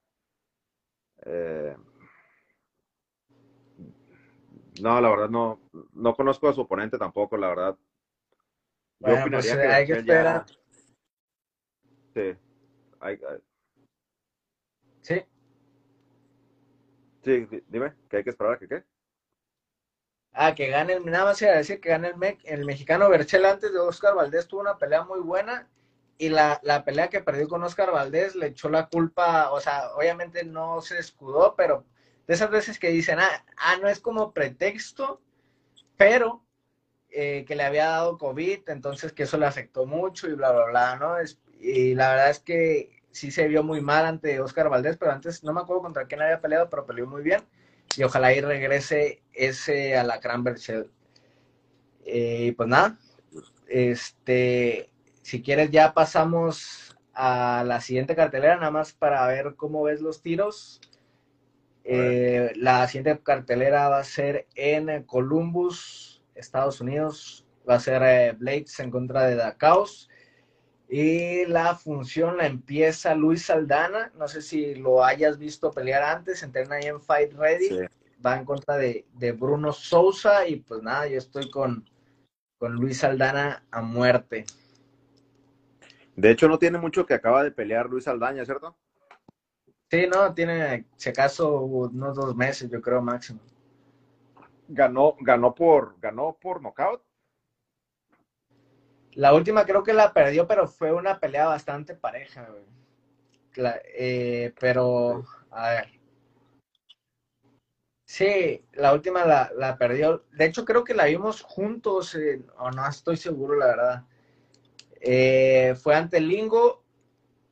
Eh, 1.24 1.76
no, 4.82 5.00
la 5.00 5.08
verdad 5.08 5.30
no, 5.30 5.60
no 5.92 6.16
conozco 6.16 6.48
a 6.48 6.52
su 6.52 6.62
oponente 6.62 6.98
tampoco, 6.98 7.36
la 7.36 7.48
verdad. 7.50 7.78
Yo 8.98 9.06
bueno, 9.06 9.26
pues, 9.30 9.54
que 9.54 9.62
hay 9.62 9.86
que 9.86 9.92
esperar. 9.92 10.44
Sí. 12.18 12.36
Sí. 15.02 15.22
Sí, 17.24 17.62
dime, 17.68 17.94
que 18.08 18.16
hay 18.16 18.24
que 18.24 18.30
esperar 18.30 18.54
a 18.54 18.58
que 18.58 18.68
qué. 18.68 18.84
Ah, 20.32 20.54
que 20.54 20.68
gane, 20.68 20.94
el, 20.94 21.06
nada 21.06 21.26
más 21.26 21.42
iba 21.42 21.52
a 21.52 21.56
decir 21.56 21.80
que 21.80 21.90
gane 21.90 22.08
el, 22.08 22.38
el 22.44 22.64
mexicano 22.64 23.08
Berchel 23.08 23.44
antes 23.44 23.72
de 23.72 23.78
Oscar 23.78 24.14
Valdés, 24.14 24.48
tuvo 24.48 24.60
una 24.60 24.78
pelea 24.78 25.04
muy 25.04 25.20
buena 25.20 25.68
y 26.16 26.28
la, 26.28 26.60
la, 26.62 26.84
pelea 26.84 27.08
que 27.08 27.20
perdió 27.20 27.48
con 27.48 27.62
Oscar 27.62 27.92
Valdés 27.92 28.34
le 28.34 28.48
echó 28.48 28.68
la 28.68 28.88
culpa, 28.88 29.50
o 29.52 29.60
sea, 29.60 29.92
obviamente 29.94 30.44
no 30.44 30.80
se 30.80 30.98
escudó, 30.98 31.54
pero 31.56 31.84
de 32.26 32.34
esas 32.34 32.50
veces 32.50 32.78
que 32.78 32.90
dicen, 32.90 33.20
ah, 33.20 33.44
ah 33.56 33.76
no 33.80 33.88
es 33.88 34.00
como 34.00 34.32
pretexto, 34.32 35.20
pero 35.96 36.44
eh, 37.10 37.44
que 37.46 37.54
le 37.56 37.64
había 37.64 37.86
dado 37.86 38.18
COVID, 38.18 38.68
entonces 38.68 39.12
que 39.12 39.22
eso 39.24 39.38
le 39.38 39.46
afectó 39.46 39.86
mucho 39.86 40.28
y 40.28 40.34
bla, 40.34 40.52
bla, 40.52 40.66
bla, 40.66 40.96
¿no? 40.96 41.18
Es, 41.18 41.40
y 41.60 41.94
la 41.94 42.10
verdad 42.10 42.30
es 42.30 42.40
que 42.40 43.02
sí 43.10 43.30
se 43.30 43.48
vio 43.48 43.62
muy 43.62 43.80
mal 43.80 44.06
ante 44.06 44.40
Oscar 44.40 44.68
Valdés, 44.68 44.96
pero 44.96 45.12
antes 45.12 45.42
no 45.42 45.52
me 45.52 45.60
acuerdo 45.60 45.82
contra 45.82 46.06
quién 46.06 46.22
había 46.22 46.40
peleado, 46.40 46.68
pero 46.70 46.86
peleó 46.86 47.06
muy 47.06 47.22
bien. 47.22 47.42
Y 47.96 48.02
ojalá 48.02 48.28
ahí 48.28 48.40
regrese 48.40 49.22
ese 49.32 49.96
a 49.96 50.04
la 50.04 50.20
Cranberry 50.20 50.60
eh, 52.04 52.54
pues 52.56 52.68
nada, 52.68 52.98
este, 53.66 54.90
si 55.22 55.42
quieres 55.42 55.70
ya 55.70 55.92
pasamos 55.92 56.96
a 57.12 57.64
la 57.66 57.80
siguiente 57.80 58.14
cartelera, 58.14 58.56
nada 58.56 58.70
más 58.70 58.92
para 58.92 59.26
ver 59.26 59.56
cómo 59.56 59.82
ves 59.82 60.00
los 60.00 60.22
tiros. 60.22 60.80
Eh, 61.84 62.52
la 62.56 62.86
siguiente 62.86 63.20
cartelera 63.22 63.88
va 63.88 63.98
a 63.98 64.04
ser 64.04 64.46
en 64.54 65.02
Columbus, 65.04 66.22
Estados 66.34 66.80
Unidos. 66.80 67.46
Va 67.68 67.74
a 67.74 67.80
ser 67.80 68.02
eh, 68.04 68.32
Blades 68.38 68.78
en 68.80 68.90
contra 68.90 69.24
de 69.24 69.34
Dacaos. 69.34 70.07
Y 70.88 71.44
la 71.44 71.74
función 71.74 72.38
la 72.38 72.46
empieza 72.46 73.14
Luis 73.14 73.44
Saldana. 73.46 74.10
No 74.16 74.26
sé 74.26 74.40
si 74.40 74.74
lo 74.74 75.04
hayas 75.04 75.38
visto 75.38 75.70
pelear 75.70 76.02
antes. 76.02 76.42
Entrena 76.42 76.76
ahí 76.76 76.86
en 76.86 77.00
Fight 77.00 77.34
Ready. 77.34 77.86
Va 78.24 78.38
en 78.38 78.46
contra 78.46 78.76
de, 78.78 79.04
Bruno 79.38 79.72
Sousa. 79.72 80.48
Y 80.48 80.56
pues 80.56 80.82
nada, 80.82 81.06
yo 81.06 81.18
estoy 81.18 81.50
con, 81.50 81.88
con 82.56 82.72
Luis 82.72 82.98
Saldana 82.98 83.64
a 83.70 83.82
muerte. 83.82 84.46
De 86.16 86.30
hecho, 86.30 86.48
no 86.48 86.58
tiene 86.58 86.78
mucho 86.78 87.06
que 87.06 87.14
acaba 87.14 87.44
de 87.44 87.52
pelear 87.52 87.86
Luis 87.86 88.08
Aldaña, 88.08 88.44
¿cierto? 88.44 88.74
Sí, 89.90 90.06
no, 90.12 90.34
tiene, 90.34 90.86
si 90.96 91.10
acaso, 91.10 91.60
unos 91.60 92.16
dos 92.16 92.34
meses, 92.34 92.68
yo 92.70 92.82
creo, 92.82 93.00
máximo. 93.00 93.40
Ganó, 94.66 95.16
ganó 95.20 95.54
por, 95.54 95.94
ganó 96.00 96.36
por 96.40 96.60
knockout. 96.60 97.02
La 99.18 99.34
última 99.34 99.66
creo 99.66 99.82
que 99.82 99.92
la 99.92 100.12
perdió, 100.12 100.46
pero 100.46 100.68
fue 100.68 100.92
una 100.92 101.18
pelea 101.18 101.46
bastante 101.46 101.96
pareja, 101.96 102.48
güey. 102.52 102.62
Eh, 103.96 104.54
pero, 104.60 105.24
a 105.50 105.70
ver. 105.70 105.88
Sí, 108.04 108.64
la 108.74 108.92
última 108.94 109.24
la, 109.24 109.76
perdió. 109.76 110.24
De 110.30 110.44
hecho, 110.44 110.64
creo 110.64 110.84
que 110.84 110.94
la 110.94 111.06
vimos 111.06 111.42
juntos, 111.42 112.16
o 112.58 112.70
no 112.70 112.88
estoy 112.88 113.16
seguro, 113.16 113.56
la 113.56 113.66
verdad. 113.66 114.04
Eh, 115.00 115.74
fue 115.82 115.96
ante 115.96 116.20
Lingo 116.20 116.84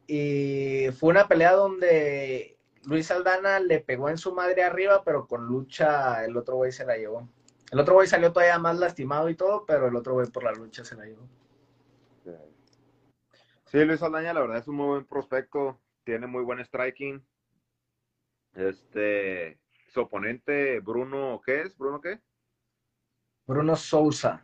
y 0.07 0.87
fue 0.97 1.11
una 1.11 1.27
pelea 1.27 1.55
donde 1.55 2.59
Luis 2.85 3.11
Aldana 3.11 3.59
le 3.59 3.81
pegó 3.81 4.09
en 4.09 4.19
su 4.19 4.33
madre 4.33 4.63
arriba, 4.63 5.03
pero 5.05 5.27
con 5.27 5.45
lucha 5.47 6.25
el 6.25 6.37
otro 6.37 6.55
güey 6.55 6.71
se 6.71 6.87
la 6.87 6.97
llevó. 6.97 7.29
El 7.73 7.81
otro 7.81 7.95
güey 7.95 8.07
salió 8.07 8.33
todavía 8.33 8.61
más 8.61 8.79
lastimado 8.79 9.29
y 9.29 9.35
todo, 9.35 9.67
pero 9.67 9.89
el 9.89 9.97
otro 9.97 10.15
güey 10.15 10.29
por 10.29 10.45
la 10.45 10.53
lucha 10.53 10.85
se 10.85 10.95
la 10.95 11.07
llevó. 11.07 11.27
Sí, 13.67 13.85
Luis 13.85 14.01
Aldaña, 14.01 14.33
la 14.33 14.41
verdad 14.41 14.59
es 14.59 14.69
un 14.69 14.77
muy 14.77 14.87
buen 14.87 15.05
prospecto, 15.07 15.81
tiene 16.05 16.29
muy 16.29 16.45
buen 16.45 16.65
striking. 16.65 17.27
Este, 18.55 19.59
su 19.89 20.03
oponente, 20.03 20.79
Bruno, 20.81 21.43
¿qué 21.45 21.63
es? 21.63 21.77
¿Bruno 21.77 22.01
qué? 22.01 22.21
Bruno 23.45 23.75
Sousa. 23.75 24.43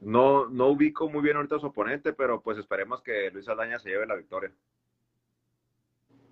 No, 0.00 0.48
no 0.48 0.68
ubico 0.68 1.08
muy 1.08 1.22
bien 1.22 1.36
ahorita 1.36 1.56
a 1.56 1.60
su 1.60 1.66
oponente, 1.66 2.12
pero 2.12 2.40
pues 2.40 2.58
esperemos 2.58 3.00
que 3.00 3.30
Luis 3.30 3.48
Aldaña 3.48 3.78
se 3.78 3.90
lleve 3.90 4.06
la 4.06 4.16
victoria. 4.16 4.52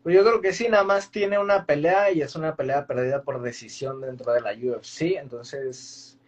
Pues 0.03 0.15
yo 0.15 0.25
creo 0.25 0.41
que 0.41 0.53
sí, 0.53 0.69
nada 0.69 0.85
más 0.85 1.11
tiene 1.13 1.39
una 1.39 1.67
pelea 1.67 2.11
y 2.11 2.21
es 2.21 2.35
una 2.35 2.57
pelea 2.57 2.87
perdida 2.87 3.23
por 3.23 3.43
decisión 3.43 4.01
dentro 4.01 4.33
de 4.33 4.41
la 4.41 4.53
UFC. 4.53 5.19
Entonces, 5.19 6.19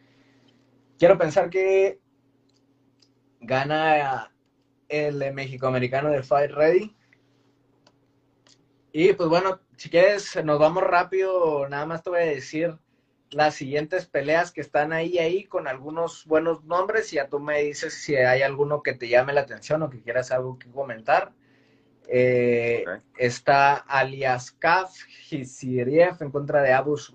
quiero 0.99 1.19
pensar 1.19 1.51
que 1.51 2.01
gana 3.41 4.33
el 4.89 5.33
México-Americano 5.33 6.11
de 6.11 6.23
Fight 6.23 6.51
Ready. 6.51 6.97
Y 8.93 9.13
pues 9.13 9.29
bueno, 9.29 9.61
si 9.77 9.91
quieres, 9.91 10.43
nos 10.45 10.59
vamos 10.59 10.83
rápido. 10.83 11.69
Nada 11.69 11.87
más 11.87 12.03
te 12.03 12.11
voy 12.11 12.21
a 12.21 12.27
decir 12.27 12.79
las 13.31 13.55
siguientes 13.55 14.07
peleas 14.07 14.51
que 14.51 14.61
están 14.61 14.93
ahí, 14.93 15.19
ahí, 15.19 15.45
con 15.45 15.69
algunos 15.69 16.25
buenos 16.25 16.65
nombres. 16.65 17.13
Y 17.13 17.17
ya 17.17 17.29
tú 17.29 17.39
me 17.39 17.63
dices 17.63 17.95
si 17.95 18.17
hay 18.17 18.43
alguno 18.43 18.83
que 18.83 18.95
te 18.95 19.09
llame 19.09 19.33
la 19.33 19.43
atención 19.43 19.83
o 19.83 19.91
que 19.91 20.01
quieras 20.01 20.31
algo 20.33 20.59
que 20.59 20.71
comentar. 20.71 21.33
Eh, 22.11 22.85
está 23.19 23.75
Alias 23.75 24.53
Kaf 24.53 24.97
Hisiriev 25.31 26.17
en 26.21 26.31
contra 26.31 26.63
de 26.63 26.73
Abus 26.73 27.15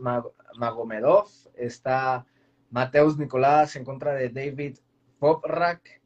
Magomedov. 0.56 1.28
Está 1.56 2.26
Mateus 2.70 3.18
Nicolás 3.18 3.76
en 3.76 3.84
contra 3.84 4.14
de 4.14 4.30
David 4.30 4.78
Poprak. 5.18 6.03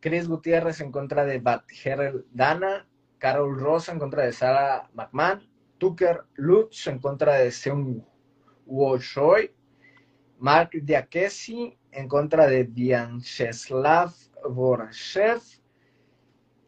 Chris 0.00 0.28
Gutiérrez 0.28 0.80
en 0.80 0.92
contra 0.92 1.24
de 1.24 1.38
Batgerel 1.38 2.26
Dana. 2.32 2.86
Carol 3.18 3.60
Rosa 3.60 3.92
en 3.92 3.98
contra 3.98 4.24
de 4.24 4.32
Sarah 4.32 4.90
McMahon. 4.94 5.48
Tucker 5.78 6.24
Lutz 6.34 6.86
en 6.86 6.98
contra 6.98 7.34
de 7.34 7.50
Seung 7.50 8.02
Woshoy. 8.66 9.54
Mark 10.38 10.70
Diakesi 10.72 11.78
en 11.92 12.08
contra 12.08 12.46
de 12.46 12.64
Vyacheslav 12.64 14.12
Vorashev 14.48 15.40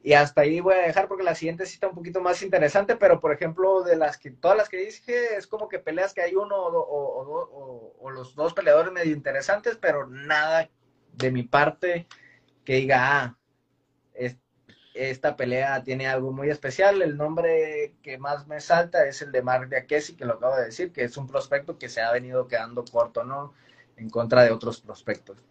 y 0.05 0.15
hasta 0.15 0.41
ahí 0.41 0.61
voy 0.61 0.75
a 0.75 0.87
dejar 0.87 1.07
porque 1.07 1.23
la 1.23 1.37
siguiente 1.37 1.65
sí 1.65 1.75
está 1.75 1.87
un 1.89 1.95
poquito 1.95 2.21
más 2.21 2.43
interesante, 2.43 2.97
pero 2.97 3.21
por 3.21 3.33
ejemplo, 3.33 3.85
de 3.85 3.97
las 3.97 4.19
que 4.19 4.33
todas 4.33 4.57
las 4.57 4.69
que 4.69 4.79
dije, 4.79 5.37
es 5.37 5.47
como 5.47 5.69
que 5.69 5.79
peleas 5.79 6.13
que 6.13 6.23
hay 6.23 6.35
uno 6.35 6.57
o, 6.57 8.11
los 8.11 8.35
dos 8.35 8.53
peleadores 8.53 8.93
medio 8.93 9.13
interesantes, 9.13 9.79
pero 9.81 10.09
nada 10.09 10.69
de 11.15 11.31
mi 11.31 11.45
parte 11.45 12.09
que 12.65 12.75
diga, 12.77 13.25
ah, 13.25 13.37
esta 14.95 15.37
pelea 15.37 15.83
tiene 15.83 16.07
algo 16.07 16.33
muy 16.33 16.51
especial. 16.51 17.03
El 17.03 17.17
nombre 17.17 17.95
que 18.03 18.19
más 18.19 18.47
me 18.47 18.61
salta 18.61 19.07
es 19.07 19.23
el 19.23 19.33
de 19.33 19.43
Mark 19.43 19.69
Diakesi, 19.69 20.17
que 20.17 20.25
lo 20.25 20.35
acabo 20.35 20.57
de 20.57 20.67
decir, 20.67 20.93
que 20.93 21.05
es 21.05 21.17
un 21.17 21.27
prospecto 21.27 21.79
que 21.79 21.89
se 21.89 22.03
ha 22.03 22.13
venido 22.13 22.47
quedando 22.47 22.85
corto, 22.85 23.25
¿no? 23.25 23.55
En 23.97 24.11
contra 24.11 24.43
de 24.43 24.51
otros 24.51 24.81
prospectos. 24.81 25.43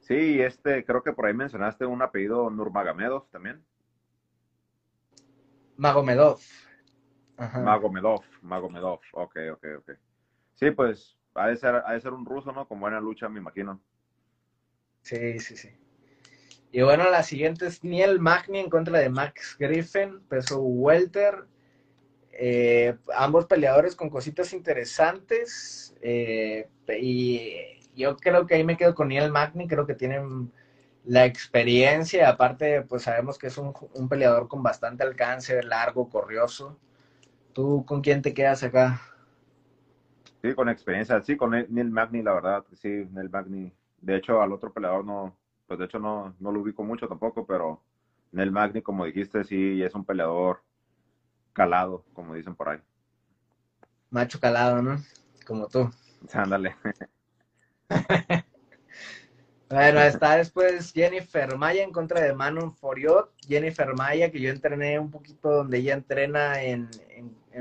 Sí, 0.00 0.40
este, 0.40 0.84
creo 0.84 1.02
que 1.02 1.12
por 1.12 1.26
ahí 1.26 1.34
mencionaste 1.34 1.84
un 1.84 2.00
apellido 2.00 2.48
Nurmagomedov 2.48 3.28
también. 3.30 3.64
Magomedov. 5.76 6.40
Magomedov, 7.36 8.22
Magomedov, 8.40 9.00
ok, 9.12 9.36
ok, 9.52 9.66
ok. 9.78 9.90
Sí, 10.54 10.70
pues 10.70 11.18
ha 11.34 11.48
de, 11.48 11.56
ser, 11.56 11.82
ha 11.84 11.92
de 11.92 12.00
ser 12.00 12.14
un 12.14 12.24
ruso, 12.24 12.50
¿no? 12.52 12.66
Con 12.66 12.80
buena 12.80 13.00
lucha, 13.00 13.28
me 13.28 13.40
imagino. 13.40 13.80
Sí, 15.06 15.38
sí, 15.38 15.56
sí. 15.56 15.68
Y 16.72 16.82
bueno, 16.82 17.08
la 17.08 17.22
siguiente 17.22 17.68
es 17.68 17.84
Niel 17.84 18.18
Magni 18.18 18.58
en 18.58 18.68
contra 18.68 18.98
de 18.98 19.08
Max 19.08 19.54
Griffin, 19.56 20.18
peso 20.28 20.60
welter. 20.60 21.44
Eh, 22.32 22.96
ambos 23.14 23.46
peleadores 23.46 23.94
con 23.94 24.10
cositas 24.10 24.52
interesantes. 24.52 25.94
Eh, 26.02 26.68
y 27.00 27.54
yo 27.94 28.16
creo 28.16 28.48
que 28.48 28.56
ahí 28.56 28.64
me 28.64 28.76
quedo 28.76 28.96
con 28.96 29.06
Neil 29.06 29.30
Magni, 29.30 29.68
creo 29.68 29.86
que 29.86 29.94
tienen 29.94 30.50
la 31.04 31.24
experiencia, 31.24 32.28
aparte 32.28 32.82
pues 32.82 33.04
sabemos 33.04 33.38
que 33.38 33.46
es 33.46 33.56
un, 33.58 33.72
peleador 34.08 34.48
con 34.48 34.64
bastante 34.64 35.04
alcance, 35.04 35.62
largo, 35.62 36.10
corrioso. 36.10 36.80
¿Tú 37.52 37.84
con 37.86 38.00
quién 38.00 38.22
te 38.22 38.34
quedas 38.34 38.64
acá? 38.64 39.00
Sí, 40.42 40.52
con 40.52 40.68
experiencia, 40.68 41.22
sí, 41.22 41.36
con 41.36 41.52
Neil 41.52 41.92
Magni, 41.92 42.22
la 42.22 42.34
verdad, 42.34 42.64
sí, 42.72 42.88
Neil 42.88 43.30
Magni. 43.30 43.72
De 44.00 44.16
hecho, 44.16 44.40
al 44.40 44.52
otro 44.52 44.72
peleador 44.72 45.04
no, 45.04 45.36
pues 45.66 45.78
de 45.78 45.86
hecho 45.86 45.98
no, 45.98 46.34
no 46.38 46.52
lo 46.52 46.60
ubico 46.60 46.82
mucho 46.82 47.08
tampoco, 47.08 47.46
pero 47.46 47.82
Neil 48.32 48.52
Magni, 48.52 48.82
como 48.82 49.04
dijiste, 49.04 49.44
sí, 49.44 49.82
es 49.82 49.94
un 49.94 50.04
peleador 50.04 50.62
calado, 51.52 52.04
como 52.12 52.34
dicen 52.34 52.54
por 52.54 52.68
ahí. 52.68 52.78
Macho 54.10 54.38
calado, 54.38 54.82
¿no? 54.82 55.02
Como 55.46 55.68
tú. 55.68 55.90
Ándale. 56.32 56.76
bueno, 59.70 60.00
está 60.00 60.36
después 60.36 60.92
Jennifer 60.92 61.56
Maya 61.56 61.82
en 61.82 61.92
contra 61.92 62.20
de 62.20 62.34
Manon 62.34 62.74
Foriot. 62.74 63.32
Jennifer 63.46 63.94
Maya, 63.94 64.30
que 64.30 64.40
yo 64.40 64.50
entrené 64.50 64.98
un 64.98 65.10
poquito 65.10 65.50
donde 65.50 65.78
ella 65.78 65.94
entrena 65.94 66.62
en, 66.62 66.88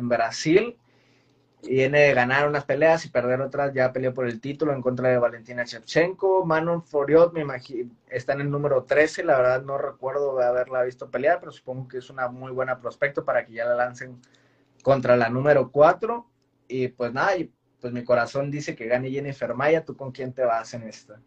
Brasil. 0.01 0.77
Viene 1.67 1.99
de 2.01 2.13
ganar 2.13 2.47
unas 2.47 2.63
peleas 2.63 3.05
y 3.05 3.09
perder 3.09 3.41
otras. 3.41 3.73
Ya 3.73 3.91
peleó 3.91 4.13
por 4.13 4.27
el 4.27 4.39
título 4.39 4.71
en 4.71 4.81
contra 4.81 5.09
de 5.09 5.17
Valentina 5.17 5.63
Shevchenko. 5.63 6.45
Manon 6.45 6.83
Foriot, 6.83 7.33
me 7.33 7.41
imagino, 7.41 7.91
está 8.07 8.33
en 8.33 8.41
el 8.41 8.51
número 8.51 8.83
13. 8.83 9.23
La 9.23 9.37
verdad 9.37 9.63
no 9.63 9.77
recuerdo 9.77 10.39
haberla 10.39 10.83
visto 10.83 11.09
pelear, 11.09 11.39
pero 11.39 11.51
supongo 11.51 11.87
que 11.87 11.97
es 11.97 12.09
una 12.09 12.27
muy 12.27 12.51
buena 12.51 12.79
prospecto 12.79 13.25
para 13.25 13.45
que 13.45 13.53
ya 13.53 13.65
la 13.65 13.75
lancen 13.75 14.21
contra 14.83 15.15
la 15.17 15.29
número 15.29 15.71
4. 15.71 16.29
Y 16.67 16.89
pues 16.89 17.11
nada, 17.13 17.31
pues 17.81 17.93
mi 17.93 18.03
corazón 18.03 18.51
dice 18.51 18.75
que 18.75 18.87
gane 18.87 19.09
Jennifer 19.09 19.53
Maya. 19.55 19.83
¿Tú 19.83 19.97
con 19.97 20.11
quién 20.11 20.33
te 20.33 20.45
vas 20.45 20.73
en 20.75 20.83
esta? 20.83 21.19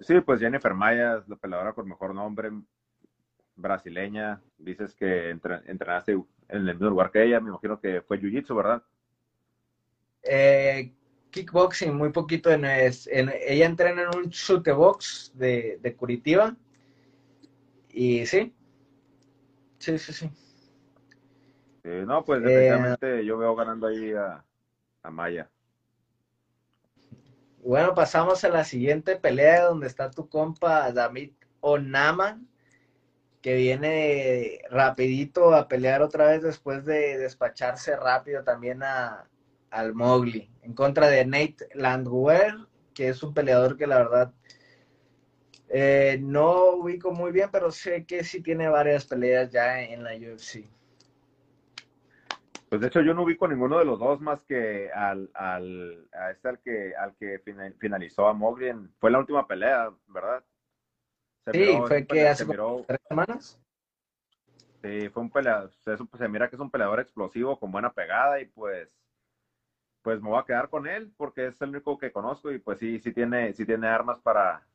Sí, 0.00 0.20
pues 0.20 0.40
Jennifer 0.40 0.74
Maya 0.74 1.18
es 1.18 1.28
la 1.28 1.36
peleadora 1.36 1.74
con 1.74 1.86
mejor 1.86 2.14
nombre, 2.14 2.50
brasileña. 3.56 4.40
Dices 4.56 4.94
que 4.94 5.30
entrenaste 5.30 6.12
en 6.12 6.68
el 6.68 6.74
mismo 6.74 6.88
lugar 6.88 7.10
que 7.10 7.22
ella. 7.22 7.40
Me 7.40 7.50
imagino 7.50 7.78
que 7.78 8.00
fue 8.02 8.18
Jiu-Jitsu, 8.18 8.56
¿verdad? 8.56 8.82
Eh, 10.22 10.92
kickboxing, 11.30 11.94
muy 11.94 12.10
poquito. 12.10 12.50
En, 12.50 12.64
ella 12.64 13.66
entrena 13.66 14.02
en 14.02 14.16
un 14.16 14.28
shootbox 14.28 15.32
de, 15.34 15.78
de 15.80 15.96
Curitiba. 15.96 16.56
Y 17.88 18.24
sí. 18.26 18.54
Sí, 19.78 19.98
sí, 19.98 20.12
sí. 20.12 20.30
no, 21.84 22.24
pues 22.24 22.40
definitivamente 22.42 23.24
yo 23.24 23.36
veo 23.36 23.56
ganando 23.56 23.88
ahí 23.88 24.12
a, 24.12 24.44
Amaya. 25.02 25.50
Bueno, 27.58 27.94
pasamos 27.94 28.44
a 28.44 28.48
la 28.48 28.64
siguiente 28.64 29.16
pelea 29.16 29.64
donde 29.64 29.88
está 29.88 30.10
tu 30.10 30.28
compa 30.28 30.92
David 30.92 31.32
Onaman, 31.60 32.48
que 33.40 33.54
viene 33.54 34.60
rapidito 34.70 35.54
a 35.54 35.66
pelear 35.66 36.02
otra 36.02 36.26
vez 36.26 36.42
después 36.42 36.84
de 36.84 37.18
despacharse 37.18 37.96
rápido 37.96 38.44
también 38.44 38.82
a, 38.84 39.28
al 39.72 39.94
Mowgli, 39.94 40.50
en 40.62 40.74
contra 40.74 41.08
de 41.08 41.24
Nate 41.24 41.68
Landwehr, 41.74 42.54
que 42.94 43.08
es 43.08 43.22
un 43.22 43.34
peleador 43.34 43.76
que 43.76 43.86
la 43.86 43.98
verdad 43.98 44.34
eh, 45.68 46.18
no 46.20 46.74
ubico 46.74 47.12
muy 47.12 47.32
bien, 47.32 47.48
pero 47.50 47.72
sé 47.72 48.04
que 48.04 48.22
sí 48.22 48.42
tiene 48.42 48.68
varias 48.68 49.06
peleas 49.06 49.50
ya 49.50 49.82
en 49.82 50.04
la 50.04 50.10
UFC. 50.14 50.68
Pues 52.68 52.80
de 52.80 52.86
hecho 52.86 53.00
yo 53.00 53.14
no 53.14 53.22
ubico 53.22 53.48
ninguno 53.48 53.78
de 53.78 53.84
los 53.86 53.98
dos 53.98 54.20
más 54.20 54.42
que 54.44 54.90
al, 54.92 55.30
al, 55.34 56.08
a 56.12 56.30
este 56.30 56.48
al 56.48 56.58
que, 56.60 56.94
al 56.94 57.16
que 57.16 57.42
finalizó 57.78 58.28
a 58.28 58.34
Mogren. 58.34 58.92
Fue 58.98 59.10
la 59.10 59.18
última 59.18 59.46
pelea, 59.46 59.90
¿verdad? 60.06 60.44
sí, 61.52 61.66
fue 61.86 62.06
que 62.06 62.28
hace 62.28 62.46
tres 62.46 63.00
semanas. 63.08 63.58
Sí, 64.82 65.08
fue 65.10 65.22
un 65.22 65.30
peleador, 65.30 65.70
se, 65.72 66.28
mira 66.28 66.50
que 66.50 66.56
es 66.56 66.60
un 66.60 66.70
peleador 66.70 67.00
explosivo 67.00 67.58
con 67.58 67.70
buena 67.70 67.92
pegada 67.92 68.40
y 68.40 68.46
pues 68.46 69.01
pues 70.02 70.20
me 70.20 70.28
voy 70.28 70.40
a 70.40 70.44
quedar 70.44 70.68
con 70.68 70.86
él 70.86 71.12
porque 71.16 71.46
es 71.46 71.60
el 71.62 71.70
único 71.70 71.96
que 71.96 72.12
conozco 72.12 72.50
y 72.50 72.58
pues 72.58 72.78
sí, 72.78 72.98
sí 73.00 73.12
tiene, 73.12 73.52
sí 73.54 73.64
tiene 73.64 73.86
armas 73.86 74.18
para, 74.20 74.66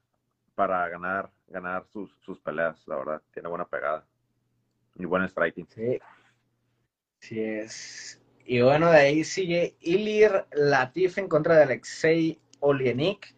para 0.55 0.87
ganar, 0.89 1.29
ganar 1.47 1.85
sus, 1.87 2.11
sus 2.21 2.39
peleas, 2.39 2.87
la 2.87 2.95
verdad. 2.95 3.21
Tiene 3.33 3.49
buena 3.49 3.65
pegada 3.65 4.05
y 4.95 5.05
buen 5.05 5.27
striking. 5.27 5.67
Sí. 5.69 5.99
Sí 7.19 7.39
es. 7.41 8.21
Y 8.45 8.61
bueno, 8.61 8.91
de 8.91 8.97
ahí 8.97 9.23
sigue 9.23 9.75
Ilir 9.81 10.45
Latif 10.53 11.17
en 11.17 11.27
contra 11.27 11.55
de 11.55 11.63
Alexei 11.63 12.39
Olienik. 12.59 13.35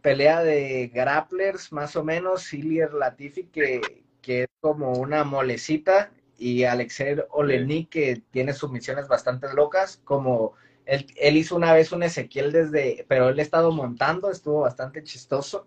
Pelea 0.00 0.42
de 0.42 0.90
grapplers, 0.94 1.72
más 1.72 1.96
o 1.96 2.04
menos. 2.04 2.52
Ilir 2.52 2.92
Latifi, 2.92 3.44
que, 3.46 3.80
que 4.22 4.42
es 4.44 4.48
como 4.60 4.92
una 4.92 5.24
molecita. 5.24 6.12
Y 6.38 6.64
Alexei 6.64 7.16
Olenik, 7.30 7.88
que 7.88 8.22
tiene 8.30 8.52
submisiones 8.52 9.08
bastante 9.08 9.52
locas. 9.54 10.00
Como 10.04 10.54
él, 10.86 11.36
hizo 11.36 11.56
una 11.56 11.72
vez 11.72 11.92
un 11.92 12.02
Ezequiel 12.02 12.52
desde. 12.52 13.04
Pero 13.08 13.28
él 13.28 13.38
ha 13.38 13.42
estado 13.42 13.72
montando, 13.72 14.30
estuvo 14.30 14.60
bastante 14.60 15.02
chistoso. 15.02 15.66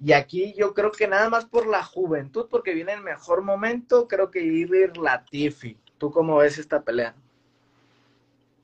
Y 0.00 0.12
aquí 0.12 0.54
yo 0.54 0.74
creo 0.74 0.92
que 0.92 1.08
nada 1.08 1.30
más 1.30 1.46
por 1.46 1.66
la 1.66 1.82
juventud, 1.82 2.48
porque 2.50 2.74
viene 2.74 2.92
el 2.92 3.02
mejor 3.02 3.42
momento, 3.42 4.08
creo 4.08 4.30
que 4.30 4.42
Ilir 4.42 4.96
Latifi. 4.98 5.78
¿Tú 5.98 6.10
cómo 6.10 6.36
ves 6.36 6.58
esta 6.58 6.82
pelea? 6.82 7.14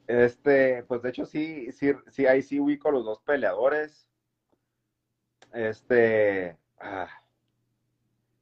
Este, 0.06 0.82
pues 0.82 1.00
de 1.00 1.08
hecho 1.08 1.24
sí, 1.24 1.72
sí, 1.72 1.92
sí, 2.08 2.26
ahí 2.26 2.42
sí 2.42 2.60
ubico 2.60 2.90
los 2.90 3.04
dos 3.04 3.20
peleadores. 3.22 4.06
Este, 5.54 6.58
ah, 6.78 7.08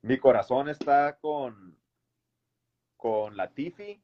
mi 0.03 0.19
corazón 0.19 0.69
está 0.69 1.17
con, 1.21 1.77
con 2.97 3.37
Latifi, 3.37 4.03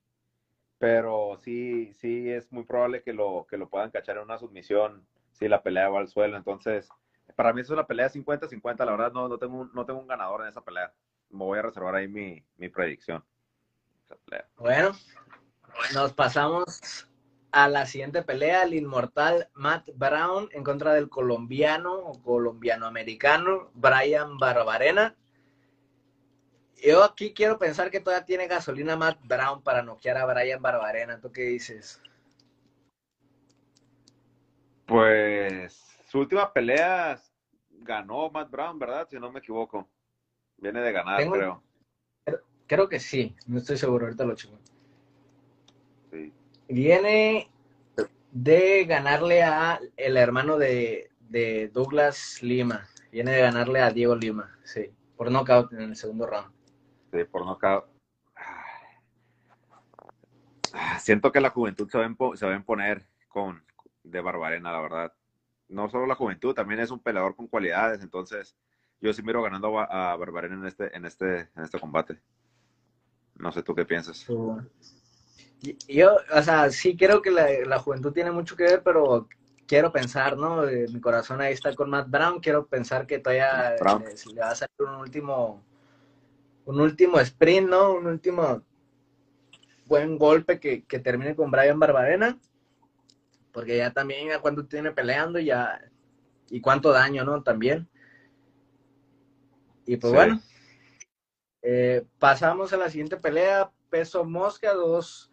pero 0.79 1.39
sí, 1.43 1.93
sí 1.95 2.31
es 2.31 2.53
muy 2.53 2.65
probable 2.65 3.03
que 3.03 3.13
lo, 3.13 3.47
que 3.49 3.57
lo 3.57 3.69
puedan 3.69 3.91
cachar 3.91 4.17
en 4.17 4.25
una 4.25 4.39
submisión 4.39 5.07
si 5.33 5.49
la 5.49 5.63
pelea 5.63 5.89
va 5.89 6.01
al 6.01 6.09
suelo. 6.09 6.37
Entonces, 6.37 6.89
para 7.35 7.53
mí 7.53 7.61
es 7.61 7.71
una 7.71 7.87
pelea 7.87 8.11
50-50. 8.11 8.85
La 8.85 8.93
verdad, 8.93 9.13
no, 9.13 9.29
no, 9.29 9.39
tengo 9.39 9.61
un, 9.61 9.71
no 9.73 9.85
tengo 9.85 10.01
un 10.01 10.07
ganador 10.07 10.43
en 10.43 10.49
esa 10.49 10.63
pelea. 10.63 10.93
Me 11.31 11.45
voy 11.45 11.59
a 11.59 11.63
reservar 11.63 11.95
ahí 11.95 12.09
mi, 12.09 12.45
mi 12.57 12.69
predicción. 12.69 13.25
Bueno, 14.59 14.93
nos 15.95 16.13
pasamos 16.13 17.09
a 17.51 17.69
la 17.69 17.87
siguiente 17.87 18.23
pelea, 18.23 18.65
el 18.65 18.75
inmortal 18.75 19.49
Matt 19.55 19.89
Brown 19.95 20.49
en 20.53 20.63
contra 20.63 20.95
del 20.95 21.09
colombiano 21.09 21.95
o 21.95 22.23
colombiano-americano 22.23 23.71
Brian 23.75 24.39
Barbarena. 24.39 25.17
Yo 26.83 27.03
aquí 27.05 27.33
quiero 27.33 27.59
pensar 27.59 27.91
que 27.91 28.01
todavía 28.01 28.27
tiene 28.27 28.47
gasolina 28.47 28.97
Matt 28.97 29.19
Brown 29.25 29.63
para 29.63 29.83
noquear 29.83 30.19
a 30.19 30.27
Brian 30.27 30.61
Barbarena. 30.61 31.21
¿Tú 31.21 31.33
qué 31.33 31.43
dices? 31.43 32.01
Pues 34.87 35.75
su 36.09 36.21
última 36.21 36.53
pelea 36.53 37.21
ganó 37.71 38.31
Matt 38.31 38.51
Brown, 38.51 38.79
¿verdad? 38.79 39.07
Si 39.11 39.19
no 39.19 39.33
me 39.33 39.41
equivoco. 39.41 39.89
Viene 40.59 40.81
de 40.81 40.93
ganar, 40.93 41.29
creo. 41.29 41.63
Creo 42.67 42.89
que 42.89 42.99
sí, 42.99 43.37
no 43.47 43.59
estoy 43.59 43.77
seguro, 43.77 44.07
ahorita 44.07 44.25
lo. 44.25 44.35
Viene 46.69 47.51
de 48.33 48.85
ganarle 48.87 49.43
a 49.43 49.81
el 49.97 50.17
hermano 50.17 50.59
de, 50.59 51.11
Douglas 51.73 52.43
Lima. 52.43 52.89
Viene 53.13 53.33
de 53.33 53.41
ganarle 53.41 53.81
a 53.81 53.91
Diego 53.91 54.17
Lima, 54.17 54.59
sí, 54.65 54.91
por 55.17 55.31
nocaut 55.31 55.73
en 55.73 55.81
el 55.83 55.97
segundo 55.97 56.27
round. 56.27 56.56
Sí, 57.13 57.25
por 57.25 57.45
nocaut. 57.47 57.87
Siento 60.99 61.33
que 61.33 61.41
la 61.41 61.51
juventud 61.51 61.89
se 61.89 61.99
va, 61.99 62.05
a 62.05 62.37
se 62.37 62.47
va 62.47 62.53
a 62.53 62.57
imponer 62.57 63.07
con 63.29 63.65
de 64.03 64.21
Barbarena, 64.21 64.73
la 64.73 64.81
verdad. 64.81 65.13
No 65.69 65.89
solo 65.89 66.07
la 66.07 66.15
juventud, 66.15 66.55
también 66.55 66.81
es 66.81 66.91
un 66.91 67.01
peleador 67.01 67.35
con 67.35 67.49
cualidades, 67.49 68.03
entonces 68.03 68.57
yo 69.01 69.13
sí 69.13 69.23
miro 69.23 69.43
ganando 69.43 69.79
a, 69.79 70.13
a 70.13 70.17
Barbarena 70.17 70.57
en 70.57 70.67
este, 70.67 70.97
en 70.97 71.05
este, 71.05 71.41
en 71.57 71.65
este 71.65 71.81
combate. 71.81 72.21
No 73.39 73.53
sé 73.53 73.63
tú 73.63 73.75
qué 73.75 73.85
piensas. 73.85 74.27
Yo, 75.89 76.17
o 76.35 76.43
sea, 76.43 76.71
sí 76.71 76.97
creo 76.97 77.23
que 77.23 77.31
la, 77.31 77.79
juventud 77.79 78.13
tiene 78.13 78.31
mucho 78.31 78.57
que 78.57 78.65
ver, 78.65 78.83
pero 78.83 79.29
quiero 79.67 79.93
pensar, 79.93 80.37
¿no? 80.37 80.63
Mi 80.63 81.01
corazón 81.01 81.41
ahí 81.41 81.53
está 81.53 81.75
con 81.75 81.91
Matt 81.91 82.09
Brown, 82.09 82.41
quiero 82.41 82.67
pensar 82.67 83.07
que 83.07 83.19
todavía 83.19 83.75
le, 83.75 84.41
va 84.41 84.51
a 84.51 84.55
salir 84.55 84.75
un 84.79 84.95
último, 84.97 85.65
un 86.67 86.81
último 86.81 87.19
sprint, 87.21 87.69
¿no? 87.69 87.95
Un 87.95 88.07
último 88.07 88.63
buen 89.87 90.19
golpe 90.19 90.61
que, 90.61 90.83
termine 91.01 91.35
con 91.35 91.51
Brian 91.51 91.79
Barbarena, 91.79 92.39
porque 93.53 93.79
ya 93.79 93.93
también 93.93 94.29
ya 94.29 94.41
cuánto 94.41 94.67
tiene 94.67 94.93
peleando 94.93 95.39
ya 95.39 95.81
y 96.51 96.61
cuánto 96.61 96.93
daño, 96.93 97.25
¿no? 97.25 97.43
También. 97.43 97.89
Y 99.87 99.97
pues 99.97 100.13
bueno, 100.13 100.41
eh, 101.63 102.05
pasamos 102.19 102.73
a 102.73 102.77
la 102.77 102.91
siguiente 102.91 103.17
pelea, 103.17 103.71
peso 103.89 104.25
mosca, 104.25 104.75
dos 104.75 105.31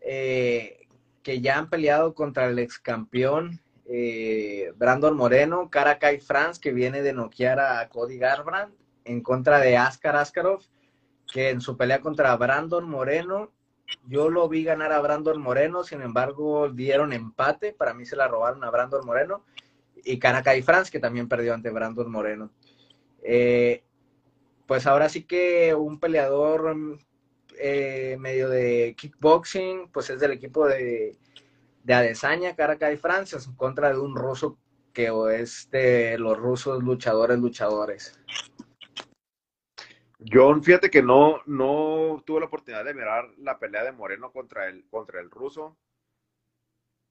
eh, 0.00 0.86
que 1.22 1.40
ya 1.40 1.58
han 1.58 1.68
peleado 1.68 2.14
contra 2.14 2.46
el 2.46 2.58
ex 2.58 2.78
campeón 2.78 3.60
eh, 3.86 4.72
Brandon 4.76 5.16
Moreno, 5.16 5.68
Karakai 5.68 6.20
France, 6.20 6.60
que 6.60 6.72
viene 6.72 7.02
de 7.02 7.12
noquear 7.12 7.60
a 7.60 7.88
Cody 7.88 8.16
Garbrandt, 8.16 8.74
en 9.04 9.22
contra 9.22 9.58
de 9.58 9.76
Askar 9.76 10.16
Askarov, 10.16 10.62
que 11.32 11.50
en 11.50 11.60
su 11.60 11.76
pelea 11.76 12.00
contra 12.00 12.36
Brandon 12.36 12.88
Moreno, 12.88 13.52
yo 14.06 14.30
lo 14.30 14.48
vi 14.48 14.64
ganar 14.64 14.92
a 14.92 15.00
Brandon 15.00 15.40
Moreno, 15.40 15.84
sin 15.84 16.02
embargo 16.02 16.68
dieron 16.70 17.12
empate, 17.12 17.72
para 17.72 17.94
mí 17.94 18.06
se 18.06 18.16
la 18.16 18.28
robaron 18.28 18.64
a 18.64 18.70
Brandon 18.70 19.04
Moreno, 19.04 19.44
y 20.04 20.18
Karakai 20.18 20.62
France, 20.62 20.90
que 20.90 21.00
también 21.00 21.28
perdió 21.28 21.54
ante 21.54 21.70
Brandon 21.70 22.10
Moreno. 22.10 22.50
Eh, 23.22 23.82
pues 24.66 24.86
ahora 24.86 25.08
sí 25.08 25.24
que 25.24 25.74
un 25.74 25.98
peleador 25.98 26.76
eh, 27.58 28.16
medio 28.18 28.48
de 28.48 28.94
kickboxing, 28.96 29.88
pues 29.92 30.10
es 30.10 30.20
del 30.20 30.32
equipo 30.32 30.66
de, 30.66 31.16
de 31.82 31.94
Adesanya, 31.94 32.56
Caracas 32.56 32.92
y 32.92 32.96
Francia, 32.96 33.38
en 33.44 33.54
contra 33.54 33.90
de 33.90 33.98
un 33.98 34.16
ruso 34.16 34.58
que 34.92 35.10
es 35.36 35.68
de 35.70 36.16
los 36.18 36.38
rusos 36.38 36.82
luchadores, 36.82 37.38
luchadores. 37.38 38.18
John, 40.30 40.62
fíjate 40.62 40.90
que 40.90 41.02
no, 41.02 41.40
no 41.46 42.22
tuve 42.24 42.40
la 42.40 42.46
oportunidad 42.46 42.84
de 42.84 42.94
mirar 42.94 43.28
la 43.38 43.58
pelea 43.58 43.84
de 43.84 43.92
Moreno 43.92 44.32
contra 44.32 44.68
el, 44.68 44.86
contra 44.88 45.20
el 45.20 45.30
ruso. 45.30 45.76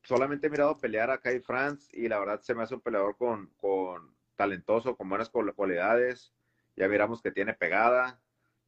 Solamente 0.03 0.47
he 0.47 0.49
mirado 0.49 0.77
pelear 0.77 1.11
a 1.11 1.19
Kai 1.19 1.39
France 1.39 1.89
y 1.93 2.07
la 2.07 2.19
verdad 2.19 2.41
se 2.41 2.55
me 2.55 2.63
hace 2.63 2.75
un 2.75 2.81
peleador 2.81 3.15
con, 3.17 3.47
con 3.57 4.15
talentoso, 4.35 4.95
con 4.95 5.09
buenas 5.09 5.29
cualidades 5.29 6.33
ya 6.75 6.87
miramos 6.87 7.21
que 7.21 7.31
tiene 7.31 7.53
pegada. 7.53 8.19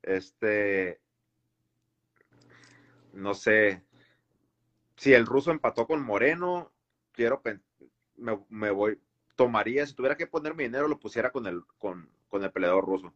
Este, 0.02 1.00
no 3.14 3.34
sé, 3.34 3.84
si 4.96 5.14
el 5.14 5.26
ruso 5.26 5.52
empató 5.52 5.88
con 5.88 6.04
Moreno, 6.04 6.72
quiero, 7.12 7.42
me, 8.18 8.40
me 8.50 8.72
voy, 8.72 9.00
tomaría, 9.36 9.86
si 9.86 9.94
tuviera 9.94 10.18
que 10.18 10.28
poner 10.28 10.56
mi 10.56 10.66
dinero, 10.66 10.88
lo 10.88 11.00
pusiera 11.00 11.32
con 11.32 11.48
el, 11.48 11.64
con, 11.80 12.10
con 12.30 12.44
el 12.44 12.52
peleador 12.52 12.86
ruso. 12.86 13.14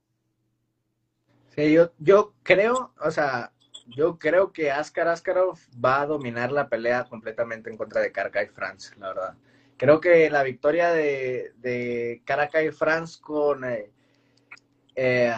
Yo, 1.67 1.91
yo 1.99 2.33
creo, 2.43 2.93
o 3.01 3.11
sea, 3.11 3.51
yo 3.87 4.17
creo 4.17 4.53
que 4.53 4.71
Askar 4.71 5.07
Askarov 5.07 5.57
va 5.83 6.01
a 6.01 6.05
dominar 6.05 6.51
la 6.51 6.69
pelea 6.69 7.05
completamente 7.05 7.69
en 7.69 7.77
contra 7.77 8.01
de 8.01 8.11
Caracay 8.11 8.47
France, 8.47 8.93
la 8.97 9.09
verdad. 9.09 9.37
Creo 9.77 9.99
que 9.99 10.29
la 10.29 10.43
victoria 10.43 10.91
de, 10.91 11.53
de 11.57 12.21
Caracay 12.25 12.71
France 12.71 13.19
con, 13.21 13.63
eh, 13.65 13.91
eh, 14.95 15.33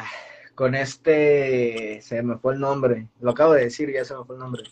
con 0.54 0.76
este, 0.76 2.02
se 2.02 2.22
me 2.24 2.38
fue 2.38 2.54
el 2.54 2.60
nombre, 2.60 3.08
lo 3.20 3.32
acabo 3.32 3.54
de 3.54 3.66
decir, 3.66 3.92
ya 3.92 4.06
se 4.06 4.16
me 4.16 4.26
fue 4.26 4.36
el 4.36 4.40
nombre. 4.40 4.64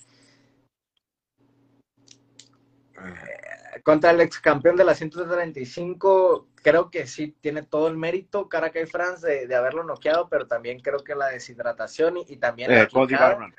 Eh, 2.98 3.49
contra 3.84 4.12
el 4.12 4.22
ex 4.22 4.40
campeón 4.40 4.76
de 4.76 4.84
la 4.84 4.96
135, 4.96 6.48
creo 6.56 6.90
que 6.90 7.08
sí 7.08 7.36
tiene 7.42 7.64
todo 7.64 7.88
el 7.88 7.98
mérito 7.98 8.50
Caracay 8.50 8.86
France 8.86 9.28
de, 9.28 9.48
de, 9.48 9.56
haberlo 9.56 9.84
noqueado, 9.84 10.30
pero 10.30 10.48
también 10.48 10.80
creo 10.80 11.04
que 11.04 11.16
la 11.16 11.28
deshidratación 11.28 12.18
y, 12.18 12.38
también 12.38 12.72
eh, 12.72 12.88
Cody 12.92 13.16
Garban. 13.16 13.54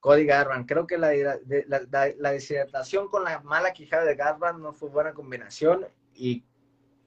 Cody 0.00 0.24
Garban, 0.24 0.64
creo 0.64 0.86
que 0.86 0.96
la, 0.98 1.12
la, 1.14 2.30
deshidratación 2.32 3.08
con 3.08 3.24
la 3.24 3.40
mala 3.40 3.72
quijada 3.72 4.04
de 4.04 4.14
Garban 4.14 4.62
no 4.62 4.72
fue 4.72 4.88
buena 4.88 5.12
combinación 5.12 5.86
y, 6.14 6.44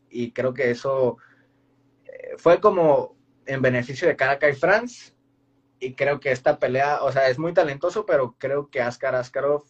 y 0.10 0.32
creo 0.32 0.54
que 0.54 0.70
eso 0.70 1.18
fue 2.38 2.60
como 2.60 3.16
en 3.46 3.62
beneficio 3.62 4.08
de 4.08 4.16
Caracas 4.16 4.56
y 4.56 4.60
France. 4.60 5.14
y 5.80 5.96
creo 5.96 6.20
que 6.20 6.32
esta 6.32 6.60
pelea, 6.60 7.04
o 7.04 7.12
sea, 7.12 7.28
es 7.28 7.38
muy 7.38 7.54
talentoso, 7.54 8.06
pero 8.06 8.36
creo 8.38 8.70
que 8.70 8.82
Askar 8.82 9.16
Askarov, 9.16 9.66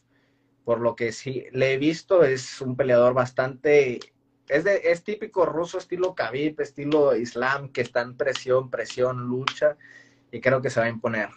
por 0.64 0.80
lo 0.80 0.96
que 0.96 1.12
sí 1.12 1.46
le 1.52 1.74
he 1.74 1.78
visto, 1.78 2.24
es 2.24 2.62
un 2.62 2.76
peleador 2.76 3.14
bastante, 3.14 4.00
es, 4.48 4.64
de, 4.64 4.82
es 4.86 5.04
típico 5.04 5.46
ruso, 5.46 5.78
estilo 5.78 6.16
Khabib, 6.16 6.62
estilo 6.62 7.16
Islam, 7.16 7.70
que 7.70 7.82
está 7.82 8.02
en 8.02 8.16
presión, 8.16 8.70
presión, 8.70 9.28
lucha, 9.28 9.78
y 10.32 10.40
creo 10.40 10.62
que 10.62 10.70
se 10.70 10.80
va 10.80 10.86
a 10.86 10.90
imponer. 10.90 11.30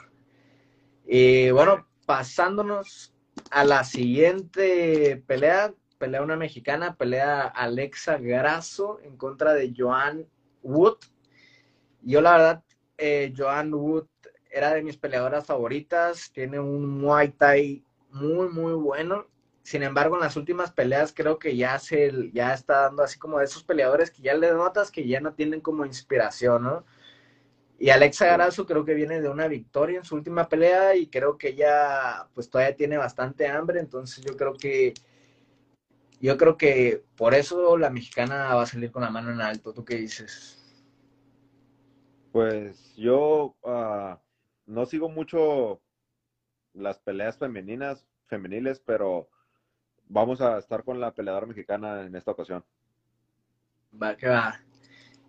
Y 1.07 1.51
bueno, 1.51 1.87
pasándonos 2.07 3.15
a 3.51 3.65
la 3.65 3.85
siguiente 3.85 5.23
pelea, 5.27 5.75
pelea 5.99 6.23
una 6.23 6.37
mexicana, 6.37 6.97
pelea 6.97 7.43
Alexa 7.43 8.19
Grasso 8.19 9.01
en 9.03 9.17
contra 9.17 9.55
de 9.55 9.73
Joan 9.77 10.27
Wood. 10.63 10.99
Yo 12.03 12.21
la 12.21 12.33
verdad, 12.33 12.65
eh, 12.99 13.33
Joan 13.37 13.75
Wood 13.75 14.07
era 14.51 14.73
de 14.73 14.83
mis 14.83 14.97
peleadoras 14.97 15.45
favoritas, 15.45 16.31
tiene 16.33 16.59
un 16.59 17.01
Muay 17.01 17.33
Thai 17.33 17.86
muy, 18.17 18.49
muy 18.49 18.73
bueno. 18.75 19.27
Sin 19.63 19.83
embargo, 19.83 20.17
en 20.17 20.23
las 20.23 20.37
últimas 20.37 20.73
peleas 20.73 21.13
creo 21.15 21.39
que 21.39 21.57
ya 21.57 21.79
se 21.79 22.31
ya 22.33 22.55
está 22.55 22.83
dando 22.83 23.03
así 23.03 23.19
como 23.19 23.39
de 23.39 23.47
esos 23.47 23.65
peleadores 23.65 24.11
que 24.11 24.23
ya 24.23 24.35
le 24.35 24.53
notas 24.53 24.91
que 24.91 25.07
ya 25.07 25.21
no 25.21 25.35
tienen 25.35 25.61
como 25.61 25.85
inspiración, 25.85 26.63
¿no? 26.63 26.85
Y 27.79 27.91
Alexa 27.91 28.27
Grasso 28.33 28.65
creo 28.65 28.85
que 28.85 28.95
viene 28.95 29.21
de 29.21 29.29
una 29.29 29.49
victoria 29.49 29.99
en 29.99 30.05
su 30.05 30.15
última 30.15 30.49
pelea 30.49 30.97
y 30.97 31.09
creo 31.09 31.37
que 31.37 31.49
ella 31.49 32.29
pues 32.35 32.49
todavía 32.49 32.77
tiene 32.77 32.97
bastante 32.97 33.49
hambre, 33.49 33.81
entonces 33.81 34.25
yo 34.25 34.37
creo 34.37 34.55
que 34.55 34.95
yo 36.21 36.39
creo 36.39 36.57
que 36.57 37.05
por 37.17 37.35
eso 37.35 37.77
la 37.77 37.91
mexicana 37.91 38.55
va 38.55 38.63
a 38.63 38.67
salir 38.67 38.91
con 38.91 39.03
la 39.03 39.11
mano 39.11 39.31
en 39.31 39.41
alto. 39.41 39.73
¿Tú 39.75 39.85
qué 39.85 39.97
dices? 39.97 40.57
Pues 42.33 42.95
yo 42.97 43.57
uh, 43.63 44.17
no 44.67 44.87
sigo 44.87 45.09
mucho 45.09 45.81
las 46.77 46.99
peleas 46.99 47.39
femeninas, 47.39 48.07
femeniles, 48.27 48.81
pero 48.81 49.29
vamos 50.09 50.41
a 50.41 50.59
estar 50.59 50.85
con 50.85 51.01
la 51.01 51.13
peleadora 51.13 51.47
mexicana 51.47 52.03
en 52.03 52.15
esta 52.15 52.31
ocasión. 52.31 52.65
Va 54.01 54.17
que 54.17 54.29
va. 54.29 54.61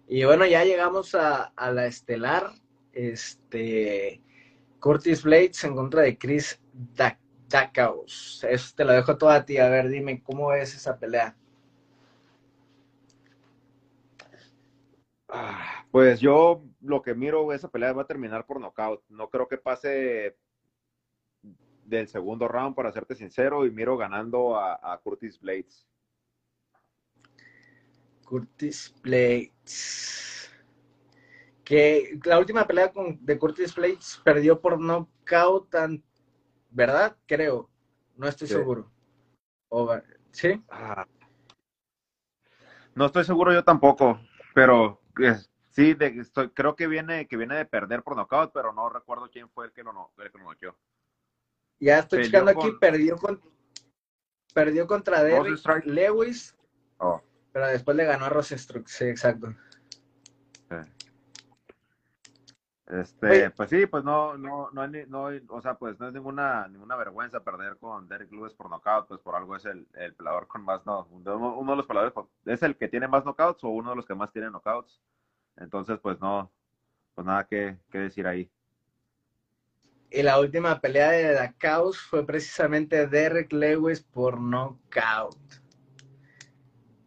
Y 0.08 0.24
bueno, 0.24 0.46
ya 0.46 0.64
llegamos 0.64 1.16
a, 1.16 1.54
la 1.58 1.86
estelar. 1.86 2.52
Este 2.94 4.22
Curtis 4.80 5.24
Blades 5.24 5.64
en 5.64 5.76
contra 5.76 6.02
de 6.02 6.18
Chris 6.18 6.60
Dackaus. 7.48 8.44
Eso 8.50 8.74
te 8.76 8.86
lo 8.86 8.94
dejo 8.94 9.18
todo 9.18 9.30
a 9.30 9.46
ti. 9.46 9.58
A 9.58 9.70
ver, 9.70 9.90
dime, 9.90 10.22
¿cómo 10.24 10.54
es 10.54 10.76
esa 10.76 10.98
pelea? 10.98 11.36
Ah, 15.30 15.86
pues 15.92 16.20
yo 16.20 16.64
lo 16.82 17.02
que 17.02 17.14
miro, 17.14 17.52
esa 17.54 17.70
pelea 17.70 17.94
va 17.94 18.04
a 18.04 18.08
terminar 18.08 18.46
por 18.46 18.60
knockout. 18.60 19.04
No 19.10 19.30
creo 19.30 19.48
que 19.48 19.58
pase 19.58 20.38
del 21.88 22.08
segundo 22.08 22.48
round, 22.48 22.76
para 22.76 22.92
serte 22.92 23.16
sincero, 23.16 23.66
y 23.66 23.72
miro 23.72 23.98
ganando 23.98 24.58
a, 24.58 25.00
Curtis 25.02 25.40
Blades. 25.40 25.88
Curtis 28.26 28.94
Blades. 29.02 30.52
Que 31.64 32.20
la 32.26 32.40
última 32.40 32.68
pelea 32.68 32.92
con, 32.92 33.24
de 33.26 33.40
Curtis 33.40 33.74
Blades 33.74 34.22
perdió 34.24 34.60
por 34.60 34.80
knockout, 34.80 35.74
¿verdad? 36.70 37.18
Creo. 37.26 37.70
No 38.16 38.28
estoy 38.28 38.48
seguro. 38.48 38.92
¿Sí? 40.32 40.62
Ah. 40.70 41.06
No 42.96 43.06
estoy 43.06 43.24
seguro 43.24 43.54
yo 43.54 43.64
tampoco, 43.64 44.20
pero 44.54 45.02
sí, 45.70 45.96
estoy, 46.00 46.50
creo 46.50 46.76
que 46.76 46.88
viene, 46.88 47.28
que 47.28 47.38
viene 47.38 47.56
de 47.56 47.66
perder 47.66 48.02
por 48.02 48.16
knockout, 48.16 48.52
pero 48.54 48.74
no 48.74 48.90
recuerdo 48.90 49.30
quién 49.30 49.50
fue 49.50 49.68
el 49.68 49.72
que 49.72 49.84
lo, 49.84 50.12
el 50.18 50.32
que 50.32 50.38
lo 50.38 50.46
noqueó. 50.46 50.76
Ya 51.80 52.00
estoy 52.00 52.26
checando 52.26 52.52
aquí, 52.52 52.72
perdió, 52.80 53.18
con, 53.18 53.42
perdió 54.54 54.88
contra 54.88 55.24
Derrick 55.24 55.86
Lewis, 55.86 56.56
oh. 56.98 57.22
pero 57.52 57.68
después 57.68 57.96
le 57.96 58.06
ganó 58.06 58.26
a 58.26 58.30
Rosenstruck, 58.30 58.88
sí, 58.88 59.06
exacto. 59.06 59.54
Este, 62.88 63.52
pues 63.52 63.70
sí, 63.70 63.86
pues 63.86 64.06
no, 64.06 64.38
no, 64.38 64.72
no, 64.72 64.88
no, 64.88 65.30
o 65.50 65.62
sea, 65.62 65.78
pues 65.78 66.00
no 66.00 66.08
es 66.08 66.14
ninguna, 66.14 66.70
ninguna 66.70 66.96
vergüenza 66.96 67.44
perder 67.44 67.78
con 67.78 68.08
Derrick 68.08 68.32
Lewis 68.32 68.54
por 68.54 68.70
knockout, 68.70 69.10
pues 69.10 69.20
por 69.20 69.36
algo 69.36 69.58
es 69.58 69.66
el, 69.66 69.86
el 69.94 70.16
pelador 70.16 70.48
con 70.48 70.64
más, 70.64 70.86
no, 70.86 71.06
uno, 71.12 71.72
de 71.72 71.76
los 71.76 71.86
peladores, 71.86 72.14
pues, 72.14 72.28
es 72.46 72.64
el 72.64 72.78
que 72.78 72.88
tiene 72.88 73.10
más 73.10 73.26
knockouts 73.26 73.62
o 73.66 73.70
uno 73.70 73.90
de 73.90 73.98
los 73.98 74.06
que 74.06 74.16
más 74.16 74.32
tiene 74.32 74.50
knockouts. 74.50 75.02
Entonces, 75.58 76.00
pues 76.00 76.18
no, 76.22 76.50
pues 77.14 77.28
nada 77.28 77.46
que, 77.46 77.78
que 77.92 77.98
decir 77.98 78.26
ahí. 78.26 78.50
Y 80.10 80.24
la 80.24 80.40
última 80.40 80.80
pelea 80.80 81.12
de 81.12 81.34
Dacaus 81.34 82.00
fue 82.00 82.26
precisamente 82.26 83.08
Derek 83.08 83.52
Lewis 83.52 84.02
por 84.02 84.40
knockout. 84.40 85.38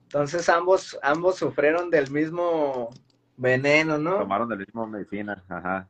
Entonces 0.02 0.48
ambos, 0.48 0.98
ambos 1.02 1.36
sufrieron 1.36 1.88
del 1.88 2.10
mismo 2.10 2.90
veneno, 3.36 3.96
¿no? 3.96 4.18
Tomaron 4.18 4.48
del 4.48 4.58
mismo 4.58 4.86
medicina, 4.86 5.42
ajá. 5.48 5.88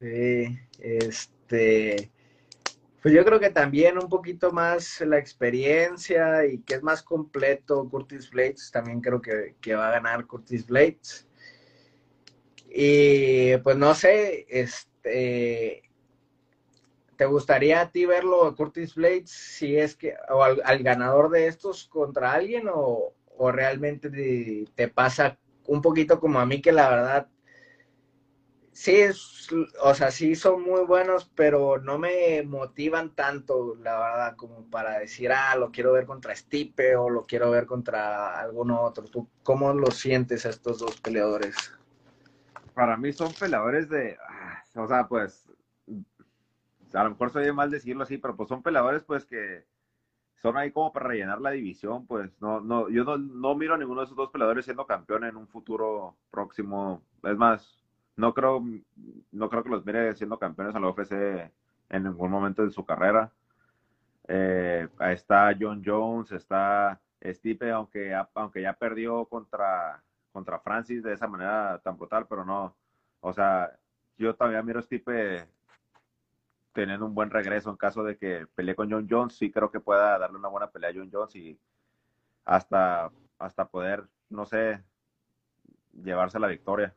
Sí, 0.00 0.58
este, 0.78 2.10
pues 3.00 3.14
yo 3.14 3.24
creo 3.24 3.40
que 3.40 3.50
también 3.50 3.96
un 3.96 4.08
poquito 4.08 4.52
más 4.52 5.00
la 5.00 5.18
experiencia 5.18 6.44
y 6.46 6.58
que 6.58 6.74
es 6.74 6.82
más 6.82 7.02
completo 7.02 7.88
Curtis 7.88 8.28
Blades, 8.30 8.70
también 8.70 9.00
creo 9.00 9.22
que, 9.22 9.56
que 9.60 9.74
va 9.74 9.88
a 9.88 9.92
ganar 9.92 10.26
Curtis 10.26 10.66
Blades. 10.66 11.26
Y 12.68 13.56
pues 13.58 13.76
no 13.76 13.94
sé, 13.94 14.46
este, 14.48 15.87
¿Te 17.18 17.26
gustaría 17.26 17.80
a 17.80 17.90
ti 17.90 18.06
verlo 18.06 18.46
a 18.46 18.54
Curtis 18.54 18.94
Blades 18.94 19.28
si 19.28 19.76
es 19.76 19.96
que, 19.96 20.14
o 20.30 20.40
al, 20.40 20.82
ganador 20.84 21.30
de 21.30 21.48
estos 21.48 21.88
contra 21.88 22.32
alguien 22.32 22.68
o, 22.72 23.12
realmente 23.50 24.08
te, 24.08 24.86
pasa 24.86 25.36
un 25.66 25.82
poquito 25.82 26.20
como 26.20 26.38
a 26.38 26.46
mí 26.46 26.62
que 26.62 26.70
la 26.70 26.88
verdad, 26.88 27.28
sí, 28.70 28.94
es, 28.94 29.48
o 29.82 29.94
sea, 29.94 30.12
sí 30.12 30.36
son 30.36 30.62
muy 30.62 30.82
buenos, 30.84 31.28
pero 31.34 31.78
no 31.78 31.98
me 31.98 32.44
motivan 32.44 33.16
tanto, 33.16 33.74
la 33.82 33.98
verdad, 33.98 34.36
como 34.36 34.70
para 34.70 35.00
decir, 35.00 35.32
ah, 35.32 35.56
lo 35.56 35.72
quiero 35.72 35.94
ver 35.94 36.06
contra 36.06 36.36
Stipe 36.36 36.94
o 36.94 37.10
lo 37.10 37.26
quiero 37.26 37.50
ver 37.50 37.66
contra 37.66 38.38
alguno 38.38 38.80
otro. 38.82 39.06
¿Tú 39.06 39.28
cómo 39.42 39.72
lo 39.72 39.90
sientes 39.90 40.46
a 40.46 40.50
estos 40.50 40.78
dos 40.78 41.00
peleadores? 41.00 41.56
Para 42.74 42.96
mí 42.96 43.12
son 43.12 43.32
peleadores 43.32 43.88
de, 43.88 44.16
ah, 44.22 44.62
o 44.76 44.86
sea, 44.86 45.08
pues 45.08 45.47
a 46.92 47.04
lo 47.04 47.10
mejor 47.10 47.30
soy 47.30 47.52
mal 47.52 47.70
decirlo 47.70 48.02
así, 48.04 48.18
pero 48.18 48.36
pues 48.36 48.48
son 48.48 48.62
peleadores 48.62 49.02
pues 49.04 49.24
que 49.26 49.64
son 50.42 50.56
ahí 50.56 50.70
como 50.70 50.92
para 50.92 51.08
rellenar 51.08 51.40
la 51.40 51.50
división, 51.50 52.06
pues 52.06 52.30
no, 52.40 52.60
no, 52.60 52.88
yo 52.88 53.04
no, 53.04 53.54
miro 53.54 53.74
a 53.74 53.78
ninguno 53.78 54.00
de 54.00 54.04
esos 54.06 54.16
dos 54.16 54.30
peleadores 54.30 54.64
siendo 54.64 54.86
campeón 54.86 55.24
en 55.24 55.36
un 55.36 55.48
futuro 55.48 56.16
próximo. 56.30 57.02
Es 57.24 57.36
más, 57.36 57.84
no 58.16 58.34
creo, 58.34 58.64
no 59.32 59.50
creo 59.50 59.64
que 59.64 59.70
los 59.70 59.84
mire 59.84 60.14
siendo 60.14 60.38
campeones 60.38 60.74
a 60.74 60.80
la 60.80 60.88
UFC 60.90 61.12
en 61.90 62.04
ningún 62.04 62.30
momento 62.30 62.64
de 62.64 62.70
su 62.70 62.84
carrera. 62.84 63.32
Eh, 64.28 64.88
ahí 64.98 65.14
está 65.14 65.56
John 65.58 65.82
Jones, 65.84 66.30
está 66.32 67.00
Stipe, 67.24 67.70
aunque, 67.72 68.14
aunque 68.34 68.62
ya 68.62 68.74
perdió 68.74 69.24
contra, 69.26 70.02
contra 70.32 70.60
Francis 70.60 71.02
de 71.02 71.14
esa 71.14 71.26
manera 71.26 71.80
tan 71.82 71.96
brutal, 71.96 72.26
pero 72.28 72.44
no, 72.44 72.76
o 73.20 73.32
sea, 73.32 73.72
yo 74.18 74.34
todavía 74.34 74.62
miro 74.62 74.78
a 74.80 74.82
Stipe 74.82 75.48
teniendo 76.78 77.06
un 77.06 77.14
buen 77.14 77.28
regreso 77.28 77.70
en 77.70 77.76
caso 77.76 78.04
de 78.04 78.16
que 78.16 78.46
pelee 78.54 78.76
con 78.76 78.88
John 78.88 79.08
Jones, 79.10 79.34
sí 79.36 79.50
creo 79.50 79.68
que 79.68 79.80
pueda 79.80 80.16
darle 80.16 80.38
una 80.38 80.46
buena 80.48 80.70
pelea 80.70 80.90
a 80.90 80.92
John 80.94 81.10
Jones 81.12 81.34
y 81.34 81.58
hasta, 82.44 83.10
hasta 83.36 83.68
poder, 83.68 84.04
no 84.28 84.46
sé, 84.46 84.80
llevarse 85.92 86.38
la 86.38 86.46
victoria. 86.46 86.94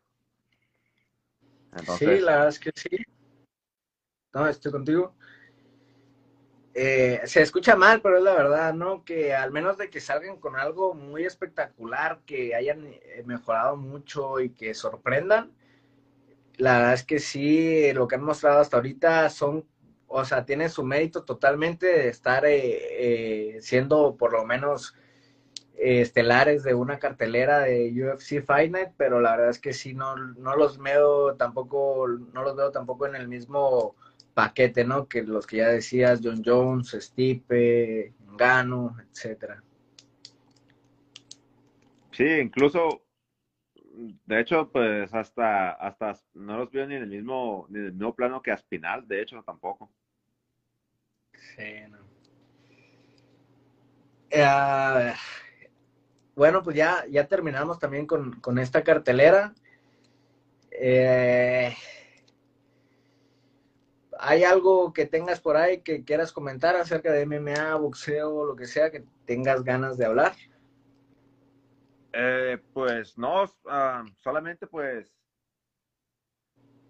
sí, 1.97 2.19
la 2.19 2.33
verdad 2.33 2.47
es 2.49 2.59
que 2.59 2.71
sí. 2.75 2.95
No, 4.35 4.47
estoy 4.47 4.71
contigo. 4.71 5.15
Eh, 6.75 7.19
se 7.25 7.41
escucha 7.41 7.75
mal, 7.75 8.01
pero 8.03 8.19
es 8.19 8.23
la 8.23 8.35
verdad, 8.35 8.75
¿no? 8.75 9.03
Que 9.03 9.33
al 9.33 9.51
menos 9.51 9.79
de 9.79 9.89
que 9.89 9.99
salgan 9.99 10.37
con 10.37 10.57
algo 10.57 10.93
muy 10.93 11.25
espectacular, 11.25 12.21
que 12.27 12.53
hayan 12.53 12.85
eh, 12.85 13.23
mejorado 13.25 13.77
mucho 13.77 14.39
y 14.39 14.51
que 14.51 14.75
sorprendan, 14.75 15.51
la 16.61 16.77
verdad 16.77 16.93
es 16.93 17.03
que 17.03 17.19
sí, 17.19 17.91
lo 17.93 18.07
que 18.07 18.15
han 18.15 18.23
mostrado 18.23 18.59
hasta 18.59 18.77
ahorita 18.77 19.29
son 19.29 19.65
o 20.13 20.25
sea, 20.25 20.45
tiene 20.45 20.67
su 20.69 20.83
mérito 20.83 21.23
totalmente 21.23 21.85
de 21.85 22.09
estar 22.09 22.45
eh, 22.45 23.55
eh, 23.55 23.61
siendo 23.61 24.17
por 24.17 24.33
lo 24.33 24.45
menos 24.45 24.93
eh, 25.75 26.01
estelares 26.01 26.63
de 26.63 26.73
una 26.73 26.99
cartelera 26.99 27.61
de 27.61 27.91
UFC 27.91 28.43
Fight 28.45 28.71
Night, 28.71 28.89
pero 28.97 29.21
la 29.21 29.31
verdad 29.31 29.49
es 29.49 29.59
que 29.59 29.71
sí, 29.71 29.93
no, 29.93 30.15
no 30.17 30.55
los 30.57 30.77
veo 30.77 31.35
tampoco, 31.35 32.07
no 32.33 32.43
los 32.43 32.55
veo 32.57 32.71
tampoco 32.71 33.07
en 33.07 33.15
el 33.15 33.29
mismo 33.29 33.95
paquete, 34.33 34.83
¿no? 34.83 35.07
Que 35.07 35.23
los 35.23 35.47
que 35.47 35.57
ya 35.57 35.69
decías, 35.69 36.19
John 36.21 36.43
Jones, 36.45 36.89
Stipe, 36.99 38.13
Gano, 38.37 38.97
etcétera. 39.09 39.63
Sí, 42.11 42.25
incluso 42.25 43.01
de 44.25 44.39
hecho, 44.39 44.71
pues 44.71 45.13
hasta, 45.13 45.71
hasta 45.71 46.13
no 46.33 46.57
los 46.57 46.71
veo 46.71 46.87
ni 46.87 46.95
en 46.95 47.03
el 47.03 47.09
mismo, 47.09 47.65
ni 47.69 47.79
en 47.79 47.85
el 47.85 47.93
mismo 47.93 48.15
plano 48.15 48.41
que 48.41 48.51
a 48.51 48.57
Spinal, 48.57 49.07
de 49.07 49.21
hecho, 49.21 49.41
tampoco. 49.43 49.91
Sí, 51.33 51.81
no. 51.89 51.97
Eh, 54.29 55.13
bueno, 56.35 56.63
pues 56.63 56.75
ya, 56.75 57.05
ya 57.09 57.27
terminamos 57.27 57.79
también 57.79 58.07
con, 58.07 58.39
con 58.39 58.57
esta 58.57 58.83
cartelera. 58.83 59.53
Eh, 60.71 61.75
¿Hay 64.17 64.43
algo 64.43 64.93
que 64.93 65.05
tengas 65.05 65.41
por 65.41 65.57
ahí 65.57 65.81
que 65.81 66.03
quieras 66.03 66.31
comentar 66.31 66.75
acerca 66.75 67.11
de 67.11 67.25
MMA, 67.25 67.75
boxeo, 67.75 68.45
lo 68.45 68.55
que 68.55 68.67
sea, 68.67 68.91
que 68.91 69.03
tengas 69.25 69.63
ganas 69.63 69.97
de 69.97 70.05
hablar? 70.05 70.33
Eh, 72.13 72.57
pues 72.73 73.17
no, 73.17 73.45
ah, 73.67 74.03
solamente 74.17 74.67
pues 74.67 75.13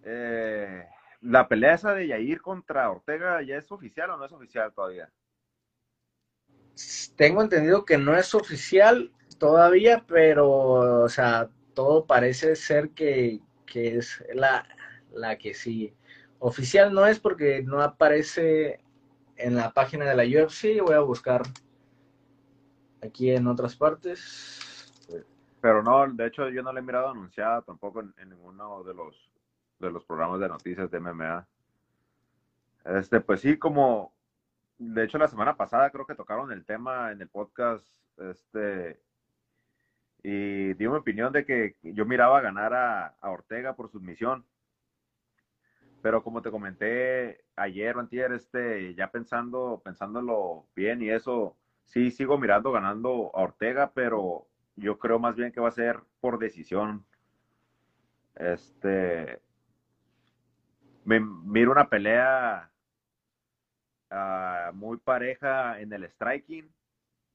eh, 0.03 0.83
la 1.21 1.47
pelea 1.47 1.75
esa 1.75 1.93
de 1.93 2.07
Yair 2.07 2.41
contra 2.41 2.89
Ortega 2.89 3.41
ya 3.43 3.57
es 3.57 3.71
oficial 3.71 4.09
o 4.11 4.17
no 4.17 4.25
es 4.25 4.31
oficial 4.31 4.73
todavía. 4.73 5.11
Tengo 7.15 7.43
entendido 7.43 7.85
que 7.85 7.97
no 7.97 8.17
es 8.17 8.33
oficial 8.33 9.11
todavía, 9.37 10.03
pero 10.07 11.03
o 11.03 11.09
sea, 11.09 11.49
todo 11.75 12.05
parece 12.07 12.55
ser 12.55 12.89
que, 12.91 13.39
que 13.65 13.97
es 13.97 14.23
la, 14.33 14.67
la 15.13 15.37
que 15.37 15.53
sí. 15.53 15.93
Oficial 16.39 16.91
no 16.93 17.05
es 17.05 17.19
porque 17.19 17.61
no 17.61 17.81
aparece 17.81 18.79
en 19.35 19.55
la 19.55 19.71
página 19.71 20.05
de 20.05 20.15
la 20.15 20.23
UFC. 20.23 20.81
Voy 20.81 20.95
a 20.95 21.01
buscar 21.01 21.43
aquí 23.03 23.29
en 23.29 23.45
otras 23.45 23.75
partes. 23.75 24.70
Pero 25.61 25.83
no, 25.83 26.11
de 26.11 26.25
hecho 26.25 26.49
yo 26.49 26.63
no 26.63 26.73
la 26.73 26.79
he 26.79 26.83
mirado 26.83 27.09
anunciada 27.09 27.61
tampoco 27.61 28.01
en, 28.01 28.29
ninguno 28.29 28.83
de 28.83 28.93
los, 28.93 29.31
de 29.79 29.91
los 29.91 30.03
programas 30.05 30.39
de 30.39 30.49
noticias 30.49 30.89
de 30.89 30.99
MMA. 30.99 31.47
Este, 32.85 33.21
pues 33.21 33.41
sí, 33.41 33.57
como 33.57 34.13
de 34.79 35.03
hecho 35.03 35.19
la 35.19 35.27
semana 35.27 35.55
pasada 35.55 35.91
creo 35.91 36.07
que 36.07 36.15
tocaron 36.15 36.51
el 36.51 36.65
tema 36.65 37.11
en 37.11 37.21
el 37.21 37.29
podcast, 37.29 37.85
este, 38.17 38.99
y 40.23 40.73
di 40.73 40.87
mi 40.87 40.95
opinión 40.95 41.31
de 41.31 41.45
que 41.45 41.75
yo 41.83 42.05
miraba 42.05 42.41
ganar 42.41 42.73
a, 42.73 43.15
Ortega 43.21 43.75
por 43.75 43.89
submisión. 43.91 44.45
Pero 46.01 46.23
como 46.23 46.41
te 46.41 46.49
comenté 46.49 47.43
ayer 47.55 47.95
o 47.95 47.99
antier, 47.99 48.31
este, 48.33 48.95
ya 48.95 49.11
pensando, 49.11 49.81
pensándolo 49.83 50.67
bien 50.75 51.01
y 51.03 51.11
eso, 51.11 51.57
sí 51.85 52.09
sigo 52.09 52.39
mirando 52.39 52.71
ganando 52.71 53.31
a 53.35 53.43
Ortega, 53.43 53.91
pero 53.93 54.47
yo 54.81 54.97
creo 54.97 55.19
más 55.19 55.35
bien 55.35 55.51
que 55.51 55.61
va 55.61 55.69
a 55.69 55.71
ser 55.71 55.99
por 56.19 56.39
decisión. 56.39 57.05
Este. 58.35 59.39
Me 61.05 61.19
miro 61.19 61.71
una 61.71 61.89
pelea 61.89 62.71
ah, 64.09 64.71
muy 64.73 64.97
pareja 64.97 65.79
en 65.79 65.93
el 65.93 66.07
striking, 66.09 66.71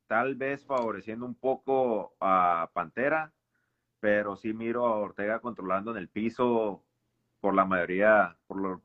tal 0.07 0.37
vez 0.37 0.65
favoreciendo 0.65 1.27
un 1.27 1.35
poco 1.35 2.15
a 2.21 2.71
Pantera, 2.73 3.33
pero 4.01 4.37
sí 4.37 4.53
miro 4.53 4.87
a 4.87 4.97
Ortega 4.97 5.41
controlando 5.41 5.91
en 5.91 5.97
el 5.97 6.09
piso 6.09 6.85
por 7.41 7.55
la 7.55 7.65
mayoría, 7.65 8.37
por, 8.47 8.81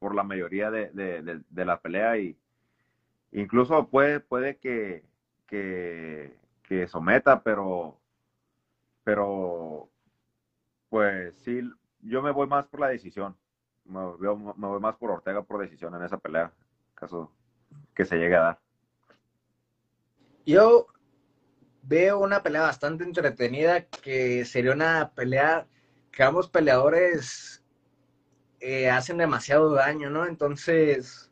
por 0.00 0.14
la 0.14 0.24
mayoría 0.24 0.70
de, 0.70 1.44
la 1.52 1.80
pelea 1.80 2.18
y 2.18 2.36
incluso 3.30 3.88
puede, 3.88 4.18
puede 4.18 4.58
que 4.58 5.04
que 6.64 6.88
someta, 6.88 7.42
pero, 7.42 8.00
pero, 9.04 9.90
pues 10.88 11.36
sí, 11.44 11.60
yo 12.00 12.22
me 12.22 12.32
voy 12.32 12.46
más 12.46 12.66
por 12.66 12.80
la 12.80 12.88
decisión. 12.88 13.36
Me, 13.84 14.00
voy 14.00 14.80
más 14.80 14.96
por 14.96 15.10
Ortega 15.10 15.42
por 15.42 15.60
decisión 15.60 15.94
en 15.94 16.02
esa 16.02 16.16
pelea, 16.18 16.52
caso 16.94 17.30
que 17.94 18.04
se 18.04 18.16
llegue 18.16 18.36
a 18.36 18.40
dar. 18.40 18.58
Yo 20.46 20.86
veo 21.82 22.18
una 22.18 22.42
pelea 22.42 22.62
bastante 22.62 23.04
entretenida 23.04 23.84
que 23.84 24.44
sería 24.44 24.72
una 24.72 25.12
pelea 25.14 25.66
que 26.10 26.22
ambos 26.22 26.48
peleadores 26.48 27.62
eh, 28.60 28.88
hacen 28.88 29.18
demasiado 29.18 29.72
daño, 29.72 30.08
¿no? 30.08 30.26
Entonces, 30.26 31.30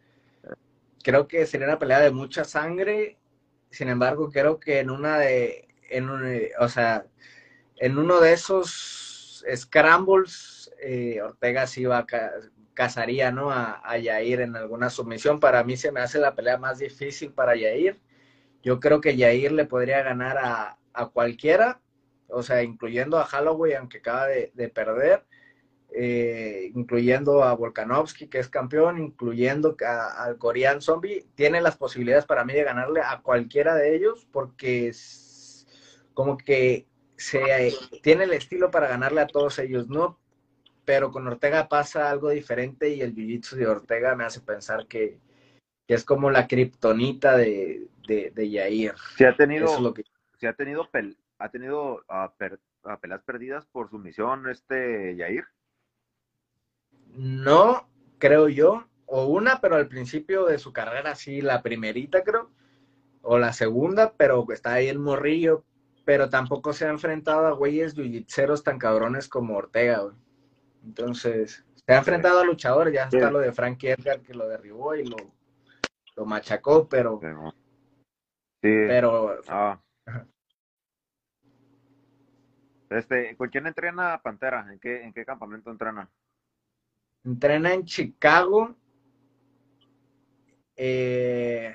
creo 1.03 1.27
que 1.27 1.47
sería 1.47 1.69
una 1.69 1.79
pelea 1.79 2.01
de 2.01 2.11
mucha 2.11 2.45
sangre 2.45 3.19
sin 3.73 3.89
embargo, 3.89 4.31
creo 4.31 4.61
que 4.61 4.81
en 4.81 4.91
una 4.91 5.19
de, 5.19 5.67
en 5.89 6.09
o 6.61 6.69
sea, 6.69 7.07
en 7.83 7.99
uno 7.99 8.21
de 8.21 8.33
esos 8.33 9.45
scrambles, 9.57 10.73
eh, 10.81 11.21
Ortega 11.21 11.67
sí 11.67 11.85
va 11.85 11.99
a 11.99 12.07
cazaría, 12.75 13.33
¿no? 13.33 13.51
A, 13.51 13.83
a, 13.85 13.99
Yair 13.99 14.41
en 14.41 14.55
alguna 14.55 14.89
sumisión. 14.89 15.41
Para 15.41 15.65
mí 15.65 15.77
se 15.77 15.91
me 15.91 15.99
hace 15.99 16.21
la 16.21 16.37
pelea 16.37 16.59
más 16.59 16.79
difícil 16.79 17.33
para 17.33 17.57
Yair. 17.57 18.01
Yo 18.63 18.79
creo 18.79 19.01
que 19.01 19.17
Yair 19.17 19.51
le 19.51 19.65
podría 19.65 20.01
ganar 20.03 20.39
a, 20.39 20.79
a 20.93 21.09
cualquiera, 21.09 21.81
o 22.29 22.45
sea, 22.45 22.63
incluyendo 22.63 23.19
a 23.19 23.27
Holloway, 23.27 23.73
aunque 23.73 23.99
acaba 23.99 24.29
de, 24.29 24.53
de 24.55 24.69
perder. 24.69 25.27
Eh, 25.93 26.71
incluyendo 26.77 27.43
a 27.43 27.53
Volkanovski, 27.55 28.29
que 28.29 28.39
es 28.39 28.49
campeón, 28.49 28.99
incluyendo 28.99 29.77
al 29.85 30.39
Korean 30.39 30.81
Zombie, 30.81 31.27
tiene 31.35 31.61
las 31.61 31.77
posibilidades 31.77 32.27
para 32.27 32.45
mí 32.45 32.55
de 32.55 32.63
ganarle 32.63 33.01
a 33.01 33.21
cualquiera 33.23 33.75
de 33.75 33.97
ellos, 33.97 34.27
porque 34.33 34.87
es 34.87 35.67
como 36.15 36.39
que 36.39 36.87
se 37.23 37.73
tiene 38.03 38.25
el 38.25 38.33
estilo 38.33 38.71
para 38.71 38.89
ganarle 38.89 39.21
a 39.21 39.27
todos 39.27 39.59
ellos, 39.61 39.89
¿no? 39.89 40.19
Pero 40.85 41.13
con 41.13 41.27
Ortega 41.29 41.69
pasa 41.69 42.11
algo 42.11 42.31
diferente 42.31 42.89
y 42.89 43.01
el 43.01 43.15
jiu 43.15 43.57
de 43.57 43.67
Ortega 43.67 44.17
me 44.17 44.25
hace 44.25 44.41
pensar 44.41 44.87
que, 44.87 45.21
es 45.87 46.05
como 46.05 46.31
la 46.31 46.49
kriptonita 46.49 47.37
de, 47.37 47.87
de, 48.07 48.51
Yair. 48.51 48.95
Si 49.17 49.25
ha 49.25 49.37
tenido, 49.37 49.79
lo 49.79 49.93
que... 49.93 50.05
si 50.41 50.47
ha 50.47 50.55
tenido, 50.55 50.89
ha 51.39 51.49
tenido 51.51 52.03
a, 52.09 52.33
peleas 53.01 53.23
perdidas 53.25 53.67
por 53.67 53.91
su 53.91 53.99
misión 53.99 54.49
este 54.49 55.15
Yair. 55.15 55.45
No, 57.15 57.89
creo 58.19 58.49
yo, 58.49 58.89
o 59.05 59.27
una, 59.27 59.61
pero 59.61 59.77
al 59.77 59.87
principio 59.87 60.47
de 60.47 60.59
su 60.59 60.73
carrera 60.73 61.15
sí, 61.15 61.43
la 61.43 61.63
primerita 61.63 62.25
creo, 62.25 62.51
o 63.21 63.39
la 63.39 63.53
segunda, 63.53 64.15
pero 64.17 64.47
está 64.51 64.73
ahí 64.73 64.89
el 64.89 64.99
morrillo, 64.99 65.65
pero 66.05 66.29
tampoco 66.29 66.73
se 66.73 66.87
ha 66.87 66.91
enfrentado 66.91 67.47
a 67.47 67.53
güeyes 67.53 67.95
yujitseros 67.95 68.63
tan 68.65 68.79
cabrones 68.79 69.29
como 69.29 69.57
Ortega, 69.57 70.01
güey. 70.01 70.17
Entonces, 70.85 71.65
se 71.75 71.93
ha 71.93 71.99
enfrentado 71.99 72.41
a 72.41 72.45
luchadores, 72.45 72.93
ya 72.93 73.05
está 73.05 73.31
lo 73.31 73.39
de 73.39 73.53
Frankie 73.53 73.91
Edgar 73.91 74.21
que 74.21 74.35
lo 74.35 74.49
derribó 74.49 74.95
y 74.95 75.05
lo, 75.05 75.17
lo 76.17 76.27
machacó, 76.27 76.89
pero... 76.89 77.21
Sí. 78.61 78.71
Pero... 78.87 79.41
Ah. 79.49 79.81
Este, 82.91 83.37
¿Con 83.37 83.49
quién 83.49 83.67
entrena 83.67 84.21
Pantera? 84.23 84.67
¿En 84.71 84.79
qué, 84.79 85.03
en 85.03 85.13
qué 85.13 85.25
campamento 85.25 85.71
entrena? 85.71 86.11
Entrena 87.25 87.73
en 87.73 87.85
Chicago. 87.85 88.77
Eh, 90.77 91.75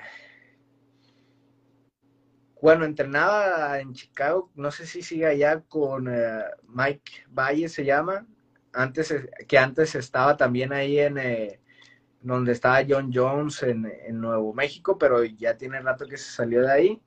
bueno, 2.60 2.84
entrenaba 2.84 3.78
en 3.80 3.92
Chicago, 3.92 4.50
no 4.54 4.70
sé 4.70 4.86
si 4.86 5.02
sigue 5.02 5.26
allá 5.26 5.60
con 5.68 6.08
eh, 6.08 6.42
Mike 6.68 7.26
Valle 7.28 7.68
se 7.68 7.84
llama, 7.84 8.26
antes 8.72 9.14
que 9.46 9.58
antes 9.58 9.94
estaba 9.94 10.36
también 10.36 10.72
ahí 10.72 10.98
en 10.98 11.18
eh, 11.18 11.60
donde 12.20 12.52
estaba 12.52 12.84
John 12.88 13.10
Jones 13.14 13.62
en, 13.62 13.88
Nuevo 14.20 14.52
México, 14.52 14.98
pero 14.98 15.24
ya 15.24 15.56
tiene 15.56 15.80
rato 15.80 16.06
que 16.06 16.16
se 16.16 16.30
salió 16.30 16.62
de 16.62 16.72
ahí. 16.72 17.02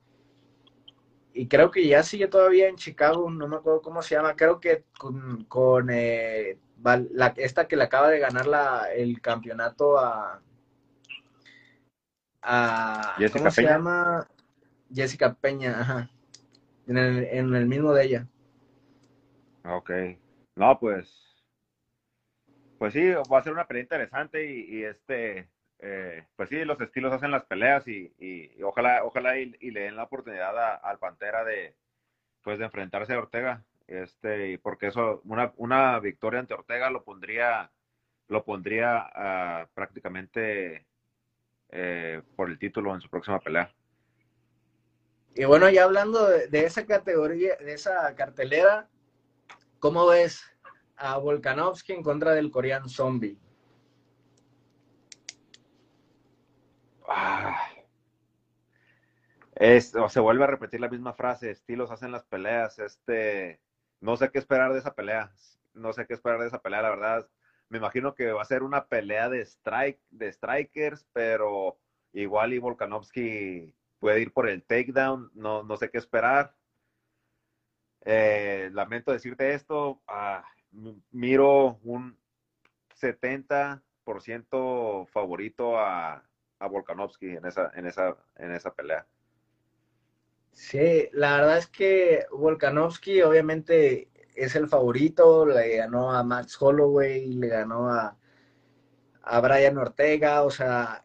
Y 1.34 1.48
creo 1.48 1.70
que 1.70 1.86
ya 1.86 2.02
sigue 2.02 2.28
todavía 2.28 2.68
en 2.68 2.76
Chicago, 2.76 3.30
no 3.30 3.48
me 3.48 3.56
acuerdo 3.56 3.82
cómo 3.82 4.02
se 4.02 4.14
llama, 4.14 4.36
creo 4.36 4.60
que 4.60 4.84
con, 4.98 5.44
con 5.44 5.86
la, 5.86 7.26
esta 7.36 7.68
que 7.68 7.76
le 7.76 7.84
acaba 7.84 8.08
de 8.10 8.18
ganar 8.18 8.46
la, 8.46 8.92
el 8.94 9.20
campeonato 9.20 9.98
a, 9.98 10.42
a 12.42 13.16
¿cómo 13.32 13.50
se 13.50 13.62
llama? 13.62 14.28
Jessica 14.94 15.34
Peña, 15.34 15.80
ajá. 15.80 16.10
En 16.86 16.96
el, 16.98 17.66
mismo 17.66 17.92
de 17.92 18.04
ella. 18.04 18.26
Ok. 19.64 19.90
No, 20.56 20.78
pues. 20.78 21.44
Pues 22.78 22.92
sí, 22.92 23.10
va 23.32 23.38
a 23.38 23.42
ser 23.42 23.52
una 23.52 23.66
pelea 23.66 23.82
interesante 23.82 24.44
y, 24.44 24.82
este, 24.82 25.48
eh, 25.78 26.26
pues 26.34 26.48
sí, 26.48 26.64
los 26.64 26.80
estilos 26.80 27.12
hacen 27.12 27.30
las 27.30 27.44
peleas 27.44 27.86
y, 27.86 28.12
ojalá, 28.62 29.04
ojalá 29.04 29.38
y, 29.38 29.70
le 29.70 29.80
den 29.80 29.96
la 29.96 30.04
oportunidad 30.04 30.82
al 30.82 30.98
Pantera 30.98 31.44
de, 31.44 31.76
pues 32.42 32.58
de 32.58 32.64
enfrentarse 32.64 33.14
a 33.14 33.18
Ortega 33.18 33.64
este, 33.86 34.58
porque 34.58 34.88
eso, 34.88 35.20
una, 35.24 35.52
una 35.56 35.98
victoria 36.00 36.40
ante 36.40 36.54
Ortega 36.54 36.90
lo 36.90 37.04
pondría, 37.04 37.70
lo 38.28 38.44
pondría 38.44 39.06
uh, 39.14 39.68
prácticamente 39.74 40.86
eh, 41.70 42.22
por 42.36 42.48
el 42.48 42.58
título 42.58 42.94
en 42.94 43.00
su 43.00 43.10
próxima 43.10 43.40
pelea. 43.40 43.70
Y 45.34 45.44
bueno, 45.44 45.68
ya 45.70 45.84
hablando 45.84 46.26
de, 46.28 46.64
esa 46.64 46.86
categoría, 46.86 47.56
de 47.56 47.72
esa 47.72 48.14
cartelera, 48.14 48.88
¿Cómo 49.82 50.06
ves 50.06 50.44
a 50.94 51.18
Volkanovski 51.18 51.92
en 51.92 52.04
contra 52.04 52.34
del 52.34 52.52
Korean 52.52 52.88
Zombie? 52.88 53.36
Ah. 57.08 57.68
Se 60.08 60.20
vuelve 60.20 60.44
a 60.44 60.46
repetir 60.46 60.80
la 60.80 60.88
misma 60.88 61.14
frase, 61.14 61.50
estilos 61.50 61.90
hacen 61.90 62.12
las 62.12 62.24
peleas, 62.26 62.78
este, 62.78 63.60
no 64.00 64.16
sé 64.16 64.30
qué 64.30 64.38
esperar 64.38 64.72
de 64.72 64.78
esa 64.78 64.94
pelea, 64.94 65.32
no 65.74 65.92
sé 65.92 66.06
qué 66.06 66.14
esperar 66.14 66.38
de 66.38 66.46
esa 66.46 66.62
pelea, 66.62 66.82
la 66.82 66.90
verdad, 66.90 67.28
me 67.68 67.78
imagino 67.78 68.14
que 68.14 68.30
va 68.30 68.42
a 68.42 68.44
ser 68.44 68.62
una 68.62 68.86
pelea 68.86 69.28
de 69.28 69.40
strike, 69.40 70.00
de 70.10 70.32
strikers, 70.32 71.08
pero 71.12 71.76
igual 72.12 72.52
y 72.52 72.60
Volkanovski 72.60 73.74
puede 74.02 74.20
ir 74.20 74.32
por 74.32 74.48
el 74.48 74.64
takedown, 74.64 75.30
no, 75.32 75.62
no 75.62 75.76
sé 75.76 75.88
qué 75.88 75.98
esperar. 75.98 76.56
Eh, 78.04 78.68
lamento 78.72 79.12
decirte 79.12 79.54
esto, 79.54 80.02
ah, 80.08 80.44
miro 81.12 81.78
un 81.84 82.18
70% 83.00 85.06
favorito 85.06 85.78
a, 85.78 86.20
a 86.58 86.66
Volkanovski 86.66 87.28
en 87.28 87.46
esa, 87.46 87.70
en, 87.76 87.86
esa, 87.86 88.16
en 88.38 88.50
esa 88.50 88.74
pelea. 88.74 89.06
Sí, 90.50 91.08
la 91.12 91.36
verdad 91.36 91.58
es 91.58 91.68
que 91.68 92.26
Volkanovski 92.32 93.22
obviamente 93.22 94.08
es 94.34 94.56
el 94.56 94.66
favorito, 94.66 95.46
le 95.46 95.76
ganó 95.76 96.10
a 96.10 96.24
Max 96.24 96.60
Holloway, 96.60 97.34
le 97.34 97.46
ganó 97.46 97.88
a, 97.88 98.18
a 99.22 99.40
Brian 99.40 99.78
Ortega, 99.78 100.42
o 100.42 100.50
sea, 100.50 101.04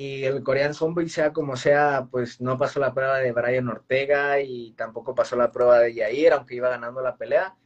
y 0.00 0.24
el 0.24 0.44
Korean 0.44 0.74
Zombie, 0.74 1.08
sea 1.08 1.32
como 1.32 1.56
sea, 1.56 2.06
pues 2.08 2.40
no 2.40 2.56
pasó 2.56 2.78
la 2.78 2.94
prueba 2.94 3.18
de 3.18 3.32
Brian 3.32 3.68
Ortega 3.68 4.40
y 4.40 4.72
tampoco 4.74 5.12
pasó 5.12 5.34
la 5.34 5.50
prueba 5.50 5.80
de 5.80 5.92
Yair, 5.92 6.32
aunque 6.34 6.54
iba 6.54 6.68
ganando 6.68 7.02
la 7.02 7.16
pelea. 7.16 7.56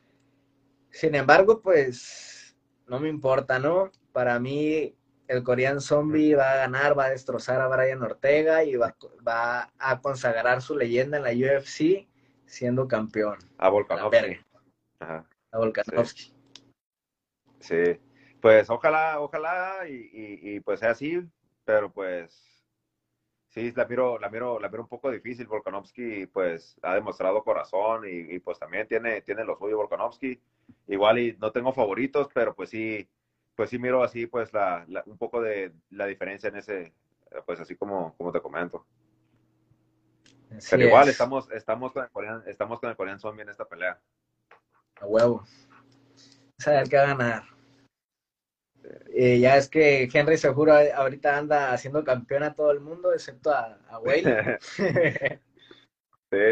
Sin 0.89 1.15
embargo, 1.15 1.61
pues 1.61 2.57
no 2.87 3.01
me 3.01 3.11
importa, 3.11 3.59
¿no? 3.59 3.93
Para 4.15 4.41
mí, 4.41 4.97
el 5.29 5.43
Korean 5.43 5.83
Zombie 5.83 6.35
va 6.35 6.53
a 6.53 6.57
ganar, 6.57 6.99
va 6.99 7.05
a 7.05 7.11
destrozar 7.11 7.61
a 7.61 7.69
Brian 7.69 8.03
Ortega 8.03 8.65
y 8.65 8.77
va, 8.77 8.97
va 9.29 9.71
a 9.79 10.01
consagrar 10.01 10.63
su 10.63 10.75
leyenda 10.75 11.19
en 11.19 11.25
la 11.25 11.33
UFC 11.33 12.09
siendo 12.47 12.89
campeón. 12.89 13.41
A 13.59 13.69
Volkanovski. 13.69 14.41
A 15.01 15.27
Volkanovski. 15.53 16.35
Sí. 17.61 18.01
Pues 18.41 18.71
ojalá, 18.71 19.21
ojalá 19.21 19.87
y, 19.87 20.09
y 20.55 20.61
pues 20.61 20.81
sea 20.81 20.93
así 20.93 21.29
pero 21.65 21.93
pues 21.93 22.53
sí, 23.53 23.73
la 23.73 23.85
miro, 23.85 24.19
la 24.19 24.31
miro, 24.31 24.59
la 24.59 24.69
miro 24.69 24.83
un 24.83 24.89
poco 24.89 25.11
difícil. 25.11 25.47
Volkanovski, 25.47 26.27
pues, 26.27 26.77
ha 26.83 26.95
demostrado 26.95 27.45
corazón 27.45 28.05
y, 28.09 28.39
pues 28.41 28.59
también 28.59 28.89
tiene, 28.89 29.21
tiene 29.23 29.45
lo 29.45 29.57
suyo 29.57 29.77
Volkanovski. 29.77 30.41
Igual 30.89 31.19
y 31.19 31.37
no 31.39 31.53
tengo 31.53 31.73
favoritos, 31.73 32.29
pero 32.33 32.55
pues 32.55 32.71
sí, 32.71 33.09
pues 33.55 33.71
sí 33.71 33.79
miro 33.79 34.03
así, 34.03 34.27
pues, 34.27 34.53
la, 34.53 34.87
un 35.07 35.19
poco 35.19 35.41
de 35.41 35.73
la 35.91 36.07
diferencia 36.07 36.49
en 36.49 36.57
ese, 36.57 36.95
pues 37.45 37.61
así 37.61 37.77
como, 37.77 38.17
como 38.17 38.33
te 38.33 38.41
comento. 38.41 38.87
pero 40.71 40.85
igual 40.85 41.09
estamos, 41.09 41.51
estamos 41.51 41.93
con 41.93 42.05
el 42.05 42.11
Korean, 42.11 42.43
estamos 42.47 42.81
con 42.81 42.91
el 42.91 42.97
Korean 42.97 43.21
Zombie 43.21 43.43
en 43.43 43.51
esta 43.51 43.67
pelea. 43.67 44.01
A 45.01 45.07
huevo. 45.07 45.45
Saber 46.59 46.89
qué 46.89 46.97
va 46.97 47.03
a 47.03 47.07
ganar. 47.09 47.43
Eh, 49.15 49.39
ya 49.39 49.57
es 49.57 49.69
que 49.69 50.09
Henry 50.13 50.37
seguro 50.37 50.75
ahorita 50.75 51.37
anda 51.37 51.73
haciendo 51.73 52.03
campeón 52.05 52.43
a 52.43 52.55
todo 52.55 52.71
el 52.71 52.81
mundo, 52.81 53.13
excepto 53.13 53.51
a, 53.51 53.79
a 53.89 53.99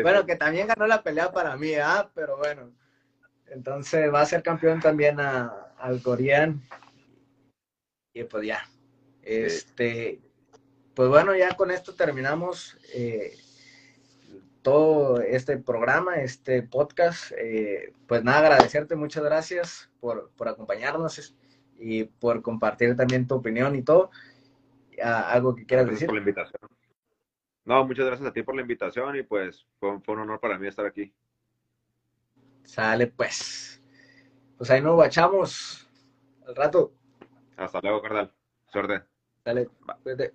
bueno, 0.03 0.27
que 0.27 0.37
también 0.37 0.69
ganó 0.69 0.87
la 0.87 1.03
pelea 1.03 1.33
para 1.33 1.57
mí, 1.57 1.75
¿ah? 1.75 2.11
Pero 2.15 2.37
bueno. 2.37 2.73
Entonces 3.47 4.13
va 4.13 4.21
a 4.21 4.27
ser 4.27 4.43
campeón 4.43 4.81
también 4.81 5.19
a, 5.21 5.73
al 5.79 6.03
Corean. 6.03 6.63
Y 8.13 8.25
pues 8.25 8.47
ya. 8.47 8.69
Este, 9.23 10.21
pues 10.95 11.09
bueno, 11.09 11.35
ya 11.35 11.57
con 11.57 11.71
esto 11.71 11.95
terminamos 11.95 12.77
eh, 12.95 13.37
todo 14.63 15.21
este 15.21 15.57
programa, 15.59 16.17
este 16.17 16.63
podcast. 16.63 17.33
Eh, 17.37 17.93
pues 18.07 18.23
nada, 18.23 18.39
agradecerte, 18.41 18.97
muchas 18.97 19.25
gracias 19.25 19.91
por, 20.01 20.31
por 20.37 20.49
acompañarnos 20.49 21.35
y 21.81 22.05
por 22.05 22.43
compartir 22.43 22.95
también 22.95 23.27
tu 23.27 23.37
opinión 23.37 23.75
y 23.75 23.83
todo. 23.83 24.11
¿Algo 25.03 25.57
que 25.57 25.65
quieras 25.65 25.87
decir? 25.89 26.07
por 26.07 26.15
la 26.15 26.21
invitación. 26.21 26.61
No, 27.65 27.85
muchas 27.87 28.07
gracias 28.07 28.29
a 28.29 28.33
ti 28.33 28.43
por 28.43 28.55
la 28.55 28.63
invitación 28.63 29.17
y 29.17 29.23
pues 29.23 29.67
fue, 29.79 29.91
un 29.91 30.19
honor 30.19 30.41
para 30.41 30.59
mí 30.59 30.67
estar 30.67 30.85
aquí. 30.85 31.13
Sale 32.65 33.07
pues. 33.07 33.83
Pues 34.59 34.71
ahí 34.71 34.83
nos 34.83 34.95
guachamos 34.95 35.89
al 36.47 36.55
rato. 36.55 36.93
Hasta 37.57 37.81
luego, 37.81 38.03
Cardal. 38.03 38.33
Suerte. 38.69 39.03
Dale, 39.45 39.69
cuídate. 40.03 40.35